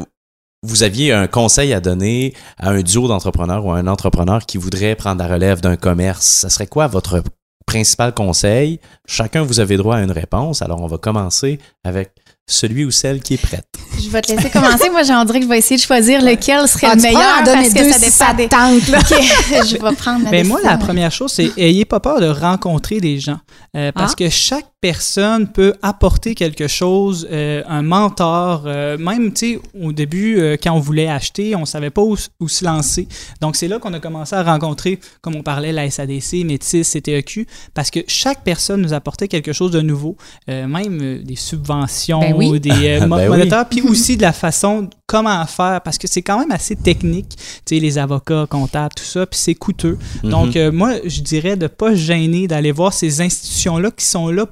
vous 0.64 0.84
aviez 0.84 1.12
un 1.12 1.28
conseil 1.28 1.74
à 1.74 1.80
donner 1.80 2.34
à 2.58 2.70
un 2.70 2.82
duo 2.82 3.08
d'entrepreneurs 3.08 3.66
ou 3.66 3.72
à 3.72 3.78
un 3.78 3.88
entrepreneur 3.88 4.46
qui 4.46 4.58
voudrait 4.58 4.96
prendre 4.96 5.22
la 5.22 5.28
relève 5.28 5.60
d'un 5.60 5.76
commerce, 5.76 6.26
ça 6.26 6.50
serait 6.50 6.68
quoi 6.68 6.88
votre 6.88 7.24
principal 7.66 8.14
conseil? 8.14 8.80
Chacun, 9.08 9.44
vous 9.44 9.60
avez 9.60 9.78
droit 9.78 9.96
à 9.96 10.04
une 10.04 10.12
réponse. 10.12 10.62
Alors, 10.62 10.82
on 10.82 10.88
va 10.88 10.98
commencer 10.98 11.58
avec 11.84 12.12
celui 12.48 12.86
ou 12.86 12.92
celle 12.92 13.22
qui 13.22 13.36
est 13.36 13.42
prête. 13.42 13.66
Je 14.04 14.10
vais 14.10 14.22
te 14.22 14.32
laisser 14.34 14.50
commencer. 14.50 14.90
Moi, 14.90 15.04
j'en 15.04 15.24
dirais 15.26 15.40
que 15.40 15.46
je 15.46 15.50
vais 15.50 15.58
essayer 15.60 15.78
de 15.78 15.82
choisir 15.82 16.22
lequel 16.22 16.68
serait 16.68 16.88
Ah, 16.88 16.96
le 16.96 17.02
peux 17.02 17.08
meilleur 17.08 17.22
en 17.40 17.44
parce 17.44 17.70
que 17.70 17.84
deux 17.84 17.92
ça 17.92 18.00
si 18.00 18.36
dépend 18.36 18.36
des... 18.36 18.48
te 18.48 18.56
tente, 18.56 18.88
là. 18.90 19.00
Ok, 19.00 19.66
je 19.68 19.74
vais 19.74 19.96
prendre 19.96 20.24
la 20.26 20.32
Ben 20.32 20.48
moi, 20.48 20.60
la 20.64 20.78
première 20.78 21.12
chose, 21.12 21.32
c'est 21.32 21.52
ayez 21.58 21.86
pas 21.86 22.00
peur 22.00 22.20
de 22.20 22.28
rencontrer 22.28 23.00
des 23.00 23.20
gens. 23.20 23.40
Euh, 23.78 23.92
parce 23.94 24.14
Ah. 24.14 24.16
que 24.18 24.30
chaque 24.30 24.66
personne 24.82 25.48
peut 25.48 25.76
apporter 25.84 26.34
quelque 26.36 26.68
chose, 26.68 27.28
euh, 27.32 27.62
un 27.68 27.84
mentor. 27.84 28.64
euh, 28.66 28.98
même, 28.98 29.32
tu 29.32 29.54
sais, 29.54 29.60
au 29.80 29.92
début, 29.92 30.40
euh, 30.40 30.58
quand 30.62 30.72
on 30.74 30.80
voulait 30.80 31.08
acheter, 31.08 31.56
on 31.56 31.66
savait 31.66 31.92
pas 31.92 32.02
où, 32.02 32.16
où 32.40 32.48
se 32.48 32.66
lancer. 32.66 33.08
Donc, 33.42 33.56
c'est 33.56 33.68
là 33.68 33.78
qu'on 33.78 33.94
a 33.94 34.00
commencé 34.00 34.36
à 34.36 34.42
rencontrer, 34.44 35.00
comme 35.22 35.36
on 35.36 35.44
parlait, 35.44 35.72
la 35.72 35.90
SADC, 35.90 36.44
Métis, 36.46 36.90
CTEQ, 36.90 37.46
parce 37.76 37.92
que 37.92 38.00
chaque 38.08 38.44
personne 38.44 38.82
nous 38.82 38.94
apportait 38.94 39.28
quelque 39.28 39.54
chose 39.54 39.70
de 39.72 39.82
nouveau. 39.82 40.18
Euh, 40.50 40.66
même 40.68 41.00
euh, 41.02 41.22
des 41.24 41.36
subventions, 41.36 42.20
Ben 42.22 42.34
oui. 42.36 42.60
des 42.60 42.72
euh, 42.72 43.00
Ben 43.08 43.14
oui. 43.22 43.28
monétaires, 43.28 43.68
puis 43.70 43.82
aussi 43.92 44.18
de 44.18 44.22
la 44.22 44.34
façon 44.34 44.90
comment 45.06 45.46
faire, 45.46 45.82
parce 45.82 45.98
que 45.98 46.08
c'est 46.08 46.22
quand 46.22 46.40
même 46.40 46.52
assez 46.52 46.76
technique, 46.76 47.30
tu 47.38 47.76
sais, 47.76 47.80
les 47.80 47.98
avocats, 47.98 48.46
comptables, 48.50 48.94
tout 48.96 49.04
ça, 49.04 49.26
puis 49.26 49.40
c'est 49.40 49.56
coûteux. 49.56 49.98
Donc, 50.24 50.56
euh, 50.56 50.72
moi, 50.72 50.94
je 51.06 51.22
dirais 51.22 51.56
de 51.56 51.68
pas 51.68 51.92
se 51.92 51.96
gêner 51.98 52.48
d'aller 52.48 52.72
voir 52.72 52.94
ces 52.94 53.22
institutions-là 53.22 53.92
qui 53.92 54.06
sont 54.06 54.30
là, 54.30 54.46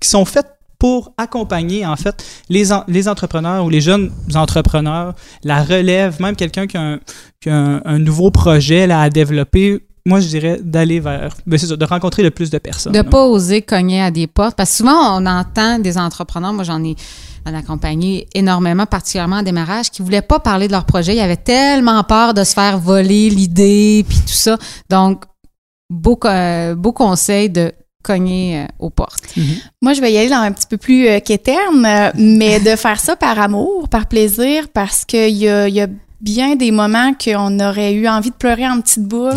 qui 0.00 0.08
sont 0.08 0.24
faites 0.24 0.46
pour 0.78 1.12
accompagner, 1.16 1.86
en 1.86 1.96
fait, 1.96 2.22
les, 2.50 2.70
en- 2.72 2.84
les 2.86 3.08
entrepreneurs 3.08 3.64
ou 3.64 3.70
les 3.70 3.80
jeunes 3.80 4.12
entrepreneurs, 4.34 5.14
la 5.42 5.62
relève, 5.62 6.20
même 6.20 6.36
quelqu'un 6.36 6.66
qui 6.66 6.76
a, 6.76 6.82
un, 6.82 6.98
qui 7.40 7.48
a 7.48 7.54
un- 7.56 7.80
un 7.84 7.98
nouveau 7.98 8.30
projet 8.30 8.86
là, 8.86 9.00
à 9.00 9.08
développer. 9.10 9.80
Moi, 10.04 10.20
je 10.20 10.28
dirais 10.28 10.58
d'aller 10.62 11.00
vers, 11.00 11.34
ben, 11.46 11.58
c'est 11.58 11.66
ça, 11.66 11.76
de 11.76 11.84
rencontrer 11.84 12.22
le 12.22 12.30
plus 12.30 12.50
de 12.50 12.58
personnes. 12.58 12.92
De 12.92 12.98
là. 12.98 13.04
pas 13.04 13.24
oser 13.26 13.62
cogner 13.62 14.02
à 14.02 14.10
des 14.10 14.26
portes. 14.26 14.54
Parce 14.54 14.70
que 14.70 14.76
souvent, 14.76 15.18
on 15.18 15.24
entend 15.26 15.78
des 15.78 15.96
entrepreneurs, 15.98 16.52
moi 16.52 16.62
j'en 16.62 16.84
ai, 16.84 16.94
ai 17.54 17.56
accompagné 17.58 18.26
énormément, 18.34 18.86
particulièrement 18.86 19.36
en 19.36 19.42
démarrage, 19.42 19.90
qui 19.90 20.02
voulaient 20.02 20.22
pas 20.22 20.38
parler 20.40 20.66
de 20.66 20.72
leur 20.72 20.84
projet. 20.84 21.14
Ils 21.14 21.20
avaient 21.20 21.36
tellement 21.36 22.02
peur 22.04 22.34
de 22.34 22.44
se 22.44 22.52
faire 22.54 22.78
voler 22.78 23.30
l'idée, 23.30 24.04
puis 24.08 24.18
tout 24.18 24.32
ça. 24.32 24.56
Donc, 24.90 25.24
beau, 25.90 26.18
beau 26.76 26.92
conseil 26.92 27.50
de 27.50 27.72
cogner 28.02 28.60
euh, 28.60 28.66
aux 28.78 28.90
portes. 28.90 29.24
Moi, 29.82 29.92
je 29.92 30.00
vais 30.00 30.12
y 30.12 30.18
aller 30.18 30.28
dans 30.28 30.36
un 30.40 30.52
petit 30.52 30.66
peu 30.68 30.76
plus 30.76 31.08
euh, 31.08 31.18
qu'éterne, 31.20 31.84
euh, 31.84 32.10
mais 32.14 32.60
de 32.60 32.76
faire 32.76 33.00
ça 33.00 33.16
par 33.16 33.38
amour, 33.40 33.88
par 33.88 34.06
plaisir, 34.06 34.68
parce 34.72 35.04
qu'il 35.04 35.36
y 35.36 35.48
a, 35.48 35.68
y 35.68 35.80
a 35.80 35.88
bien 36.20 36.54
des 36.56 36.70
moments 36.70 37.12
qu'on 37.14 37.58
aurait 37.58 37.94
eu 37.94 38.06
envie 38.08 38.30
de 38.30 38.36
pleurer 38.36 38.66
en 38.68 38.80
petite 38.80 39.02
boule, 39.04 39.34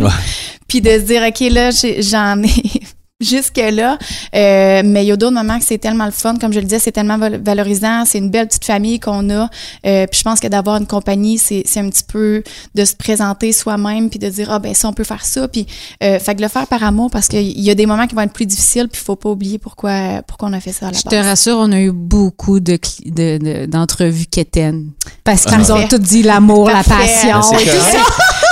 puis 0.67 0.81
de 0.81 0.89
se 0.91 0.99
dire, 0.99 1.23
OK, 1.27 1.39
là, 1.51 1.71
j'ai- 1.71 2.01
j'en 2.03 2.41
ai 2.43 2.81
jusque-là. 3.19 3.97
Euh, 4.35 4.81
mais 4.85 5.03
il 5.03 5.07
y 5.07 5.11
a 5.11 5.17
d'autres 5.17 5.33
moments 5.33 5.59
que 5.59 5.65
c'est 5.65 5.77
tellement 5.77 6.05
le 6.05 6.11
fun. 6.11 6.35
Comme 6.39 6.53
je 6.53 6.59
le 6.59 6.65
disais, 6.65 6.79
c'est 6.79 6.91
tellement 6.91 7.17
val- 7.17 7.41
valorisant. 7.43 8.03
C'est 8.05 8.17
une 8.19 8.29
belle 8.29 8.47
petite 8.47 8.65
famille 8.65 8.99
qu'on 8.99 9.29
a. 9.29 9.49
Euh, 9.85 10.07
puis 10.07 10.19
je 10.19 10.23
pense 10.23 10.39
que 10.39 10.47
d'avoir 10.47 10.77
une 10.77 10.87
compagnie, 10.87 11.37
c'est 11.37 11.63
c'est 11.65 11.79
un 11.81 11.89
petit 11.89 12.03
peu 12.07 12.43
de 12.75 12.85
se 12.85 12.95
présenter 12.95 13.51
soi-même 13.51 14.09
puis 14.09 14.19
de 14.19 14.29
dire, 14.29 14.49
ah 14.51 14.59
ben 14.59 14.73
ça, 14.73 14.87
on 14.87 14.93
peut 14.93 15.03
faire 15.03 15.25
ça. 15.25 15.47
Puis, 15.47 15.67
euh, 16.03 16.19
fait 16.19 16.35
que 16.35 16.41
le 16.41 16.47
faire 16.47 16.67
par 16.67 16.83
amour 16.83 17.09
parce 17.11 17.27
qu'il 17.27 17.59
y 17.59 17.69
a 17.69 17.75
des 17.75 17.85
moments 17.85 18.07
qui 18.07 18.15
vont 18.15 18.21
être 18.21 18.33
plus 18.33 18.45
difficiles 18.45 18.87
puis 18.87 19.01
il 19.01 19.05
faut 19.05 19.15
pas 19.15 19.29
oublier 19.29 19.57
pourquoi, 19.59 20.21
pourquoi 20.25 20.49
on 20.49 20.53
a 20.53 20.59
fait 20.59 20.71
ça 20.73 20.87
à 20.87 20.91
la 20.91 20.97
Je 20.97 21.03
te 21.03 21.15
rassure, 21.15 21.57
on 21.59 21.71
a 21.71 21.79
eu 21.79 21.91
beaucoup 21.91 22.59
de, 22.59 22.79
de, 23.05 23.37
de- 23.37 23.65
d'entrevues 23.65 24.25
quétaines. 24.27 24.91
Parce 25.23 25.43
qu'ils 25.45 25.57
nous 25.57 25.71
ont 25.71 25.87
tous 25.87 25.97
dit 25.97 26.23
l'amour, 26.23 26.69
la 26.69 26.83
passion. 26.83 27.41
C'est 27.41 27.63
et 27.63 27.65
tout 27.65 27.71
ça. 27.75 27.99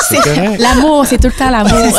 C'est. 0.09 0.57
L'amour, 0.57 1.05
c'est 1.05 1.17
tout 1.17 1.27
le 1.27 1.33
temps 1.33 1.49
l'amour. 1.49 1.71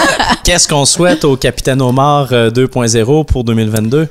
Qu'est-ce 0.44 0.68
qu'on 0.68 0.84
souhaite 0.84 1.24
au 1.24 1.36
Capitaine 1.36 1.80
Omar 1.82 2.28
euh, 2.32 2.50
2.0 2.50 3.24
pour 3.26 3.44
2022? 3.44 4.08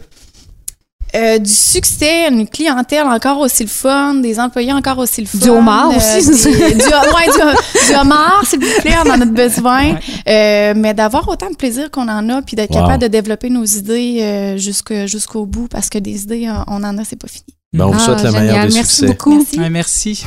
Euh, 1.15 1.39
du 1.39 1.49
succès, 1.51 2.28
une 2.30 2.47
clientèle 2.47 3.07
encore 3.07 3.39
aussi 3.39 3.63
le 3.63 3.70
fun, 3.70 4.13
des 4.15 4.39
employés 4.39 4.72
encore 4.74 4.99
aussi 4.99 5.22
le 5.22 5.28
fun. 5.28 5.39
Du 5.39 5.49
homard 5.49 5.89
euh, 5.91 5.95
aussi. 5.97 6.24
des- 6.28 6.74
du, 6.76 6.84
ouais, 6.84 7.26
du, 7.34 7.88
du 7.93 7.95
homard, 7.99 8.43
s'il 8.45 8.59
vous 8.59 8.82
plaît, 8.82 8.93
on 9.03 9.09
en 9.09 9.20
a 9.20 9.26
besoin. 9.26 9.95
Euh, 10.28 10.74
mais 10.76 10.93
d'avoir 10.93 11.28
autant 11.28 11.49
de 11.49 11.55
plaisir 11.55 11.89
qu'on 11.89 12.07
en 12.07 12.30
a, 12.30 12.43
puis 12.43 12.55
d'être 12.55 12.76
Wow. 12.76 12.82
capable 12.84 13.01
de 13.01 13.07
développer 13.07 13.49
nos 13.49 13.65
idées 13.65 14.20
euh, 14.22 14.57
jusque- 14.57 15.07
jusqu'au 15.07 15.47
bout, 15.47 15.67
parce 15.67 15.89
que 15.89 15.97
des 15.97 16.22
idées, 16.22 16.47
euh, 16.47 16.61
on 16.67 16.84
en 16.84 16.95
a, 16.99 17.03
c'est 17.03 17.20
pas 17.20 17.28
fini. 17.28 17.55
Ben, 17.74 17.86
on 17.86 17.91
vous 17.91 17.99
Ah, 18.01 18.05
souhaite 18.05 18.24
le 18.24 18.32
meilleur 18.32 18.45
génial. 18.47 18.67
des 18.70 18.74
Merci 18.76 18.95
succès. 18.95 19.05
beaucoup. 19.07 19.36
Merci. 19.36 19.59
Ouais, 19.59 19.70
merci. 19.72 20.24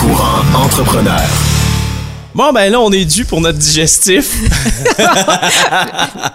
Courant 0.00 0.64
entrepreneur. 0.64 1.20
Bon, 2.34 2.52
ben 2.52 2.70
là, 2.70 2.80
on 2.80 2.90
est 2.90 3.04
dû 3.04 3.24
pour 3.24 3.40
notre 3.40 3.58
digestif. 3.58 4.34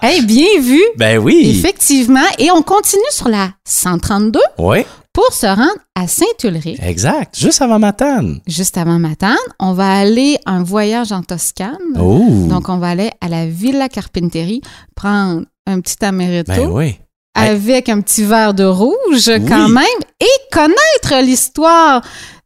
Hey, 0.02 0.22
bien 0.26 0.60
vu. 0.62 0.82
Ben 0.98 1.18
oui. 1.18 1.52
Effectivement. 1.58 2.24
Et 2.38 2.52
on 2.52 2.62
continue 2.62 3.02
sur 3.12 3.28
la 3.28 3.50
132 3.66 4.40
Oui, 4.58 4.86
pour 5.14 5.34
se 5.34 5.46
rendre 5.46 5.76
à 5.96 6.08
Saint-Ulrich. 6.08 6.80
exact. 6.82 7.38
Juste 7.38 7.62
avant 7.62 7.80
Matane. 7.80 8.40
Juste 8.48 8.78
avant 8.78 8.98
Matane, 9.00 9.36
on 9.60 9.74
va 9.74 9.92
aller 9.98 10.38
un 10.46 10.64
voyage 10.64 11.12
en 11.12 11.22
Toscane. 11.22 11.78
Oh. 12.00 12.24
Donc, 12.50 12.70
on 12.70 12.78
va 12.78 12.90
aller 12.90 13.12
à 13.22 13.28
la 13.28 13.46
Villa 13.46 13.90
Carpenteri, 13.90 14.62
prendre 14.96 15.44
un 15.68 15.80
petit 15.82 16.04
amaretto 16.04 16.54
ben 16.54 16.70
oui. 16.72 16.98
avec 17.36 17.90
un 17.90 18.00
petit 18.02 18.24
verre 18.24 18.54
de 18.54 18.64
rouge 18.64 19.28
Oui. 19.28 19.46
quand 19.48 19.68
même 19.70 19.86
et 20.22 20.26
connaître 20.52 21.24
l'histoire 21.26 22.02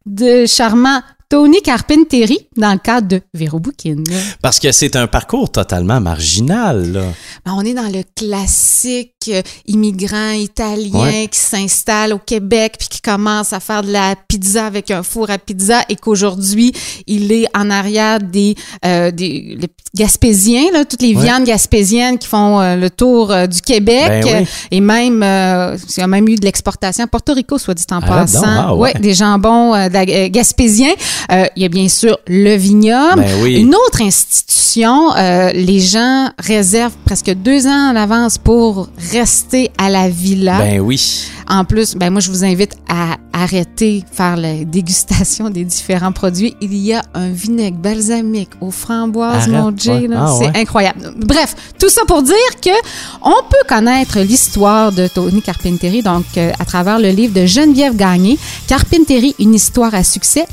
de 0.06 0.44
charmant 0.46 1.00
Tony 1.28 1.62
Carpenteri 1.62 2.48
dans 2.56 2.72
le 2.72 2.78
cadre 2.78 3.08
de 3.08 3.20
Véro 3.32 3.58
Bouquin. 3.58 4.02
Parce 4.42 4.58
que 4.58 4.72
c'est 4.72 4.96
un 4.96 5.06
parcours 5.06 5.50
totalement 5.50 6.00
marginal, 6.00 6.92
là. 6.92 7.04
Ben, 7.44 7.54
on 7.56 7.62
est 7.62 7.74
dans 7.74 7.90
le 7.92 8.02
classique 8.14 9.13
euh, 9.28 9.42
immigrant 9.66 10.30
italien 10.32 10.90
Ouais. 11.04 11.28
qui 11.30 11.38
s'installe 11.40 12.12
au 12.12 12.18
Québec 12.18 12.74
puis 12.78 12.88
qui 12.88 13.00
commence 13.00 13.52
à 13.52 13.60
faire 13.60 13.82
de 13.82 13.90
la 13.92 14.14
pizza 14.28 14.66
avec 14.66 14.90
un 14.90 15.02
four 15.02 15.30
à 15.30 15.38
pizza 15.38 15.82
et 15.88 15.96
qu'aujourd'hui, 15.96 16.72
il 17.06 17.30
est 17.32 17.46
en 17.56 17.70
arrière 17.70 18.18
des, 18.20 18.54
euh, 18.84 19.10
des 19.10 19.56
les 19.58 19.68
Gaspésiens, 19.96 20.72
là, 20.72 20.84
toutes 20.84 21.02
les 21.02 21.14
Ouais. 21.14 21.22
viandes 21.22 21.44
gaspésiennes 21.44 22.18
qui 22.18 22.26
font 22.26 22.60
euh, 22.60 22.74
le 22.74 22.90
tour 22.90 23.30
euh, 23.30 23.46
du 23.46 23.60
Québec. 23.60 24.24
Ben 24.24 24.40
oui. 24.42 24.46
Et 24.72 24.80
même, 24.80 25.22
il 25.22 26.00
y 26.00 26.02
a 26.02 26.06
même 26.08 26.26
eu 26.28 26.34
de 26.34 26.44
l'exportation 26.44 27.04
à 27.04 27.06
Porto 27.06 27.32
Rico, 27.32 27.58
soit 27.58 27.74
dit 27.74 27.84
en 27.92 28.00
Ah, 28.02 28.06
passant. 28.08 28.42
ah, 28.44 28.74
ouais. 28.74 28.92
des 28.98 29.14
jambons 29.14 29.72
de 29.74 30.26
gaspésiens. 30.28 30.94
Il 31.30 31.62
y 31.62 31.64
a 31.64 31.68
bien 31.68 31.88
sûr 31.88 32.18
le 32.26 32.56
vignoble. 32.56 33.22
Ben 33.22 33.42
oui. 33.42 33.54
Une 33.60 33.74
autre 33.74 34.02
institution, 34.02 35.12
les 35.54 35.80
gens 35.80 36.28
réservent 36.38 36.96
presque 37.04 37.32
deux 37.32 37.66
ans 37.68 37.92
en 37.92 37.96
avance 37.96 38.38
pour 38.38 38.88
rester 39.18 39.70
à 39.78 39.88
la 39.90 40.08
villa. 40.08 40.58
Ben 40.58 40.80
oui. 40.80 41.28
En 41.48 41.64
plus, 41.64 41.94
ben 41.94 42.10
moi, 42.10 42.20
je 42.20 42.30
vous 42.30 42.44
invite 42.44 42.74
à 42.88 43.16
arrêter 43.32 44.04
faire 44.10 44.36
la 44.36 44.64
dégustation 44.64 45.50
des 45.50 45.64
différents 45.64 46.12
produits. 46.12 46.56
Il 46.60 46.74
y 46.74 46.92
a 46.92 47.02
un 47.14 47.30
vinaigre 47.30 47.78
balsamique 47.78 48.50
aux 48.60 48.70
framboises, 48.70 49.48
Arrête, 49.48 49.50
mon 49.50 49.76
Jay, 49.76 50.08
ouais. 50.08 50.16
Ah, 50.16 50.32
c'est 50.38 50.46
ouais. 50.46 50.56
incroyable. 50.56 51.14
Bref, 51.16 51.54
tout 51.78 51.88
ça 51.88 52.02
pour 52.06 52.22
dire 52.22 52.34
que 52.62 52.70
on 53.22 53.42
peut 53.48 53.64
connaître 53.68 54.18
l'histoire 54.20 54.90
de 54.90 55.06
Tony 55.06 55.42
Carpenteri, 55.42 56.02
donc 56.02 56.24
euh, 56.36 56.50
à 56.58 56.64
travers 56.64 56.98
le 56.98 57.10
livre 57.10 57.34
de 57.34 57.46
Geneviève 57.46 57.96
Gagné, 57.96 58.38
Carpenteri, 58.66 59.34
une 59.38 59.54
histoire 59.54 59.94
à 59.94 60.02
succès 60.02 60.46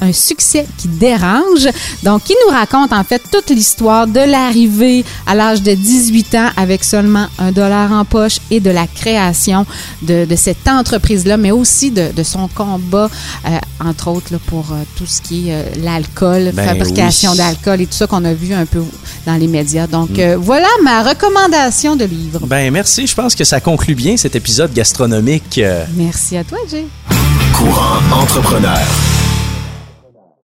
un 0.00 0.12
succès 0.12 0.66
qui 0.78 0.88
dérange. 0.88 1.68
Donc, 2.02 2.24
qui 2.24 2.34
nous 2.46 2.52
raconte 2.52 2.92
en 2.92 3.04
fait 3.04 3.22
toute 3.30 3.50
l'histoire 3.50 4.06
de 4.06 4.20
l'arrivée 4.20 5.04
à 5.26 5.34
l'âge 5.34 5.62
de 5.62 5.72
18 5.74 6.34
ans 6.34 6.48
avec 6.56 6.84
seulement 6.84 7.26
un 7.38 7.52
dollar 7.52 7.92
en 7.92 8.04
poche 8.04 8.38
et 8.50 8.60
de 8.60 8.70
la 8.70 8.86
création 8.86 9.66
de, 10.02 10.24
de 10.24 10.36
cette 10.36 10.66
entreprise-là, 10.68 11.36
mais 11.36 11.50
aussi 11.50 11.90
de, 11.90 12.10
de 12.14 12.22
son 12.22 12.48
combat, 12.48 13.08
euh, 13.46 13.58
entre 13.84 14.08
autres, 14.08 14.32
là, 14.32 14.38
pour 14.46 14.66
euh, 14.72 14.76
tout 14.96 15.06
ce 15.06 15.20
qui 15.20 15.48
est 15.50 15.54
euh, 15.54 15.62
l'alcool, 15.82 16.52
Ben 16.54 16.66
fabrication 16.68 17.32
oui. 17.32 17.38
d'alcool 17.38 17.80
et 17.80 17.86
tout 17.86 17.94
ça 17.96 18.06
qu'on 18.06 18.24
a 18.24 18.32
vu 18.34 18.52
un 18.54 18.66
peu 18.66 18.82
dans 19.26 19.34
les 19.36 19.46
médias. 19.48 19.86
Donc, 19.86 20.18
euh, 20.18 20.36
voilà 20.40 20.68
ma 20.82 21.02
recommandation 21.02 21.96
de 21.96 22.04
livre. 22.04 22.40
Ben 22.46 22.70
merci, 22.72 23.06
je 23.06 23.14
pense 23.14 23.34
que 23.34 23.44
ça 23.44 23.60
conclut 23.60 23.94
bien 23.94 24.16
cet 24.16 24.36
épisode 24.36 24.72
gastronomique. 24.72 25.60
Merci 25.94 26.36
à 26.36 26.44
toi, 26.44 26.58
Jay. 26.70 26.86
Courant 27.54 27.98
entrepreneur. 28.12 28.78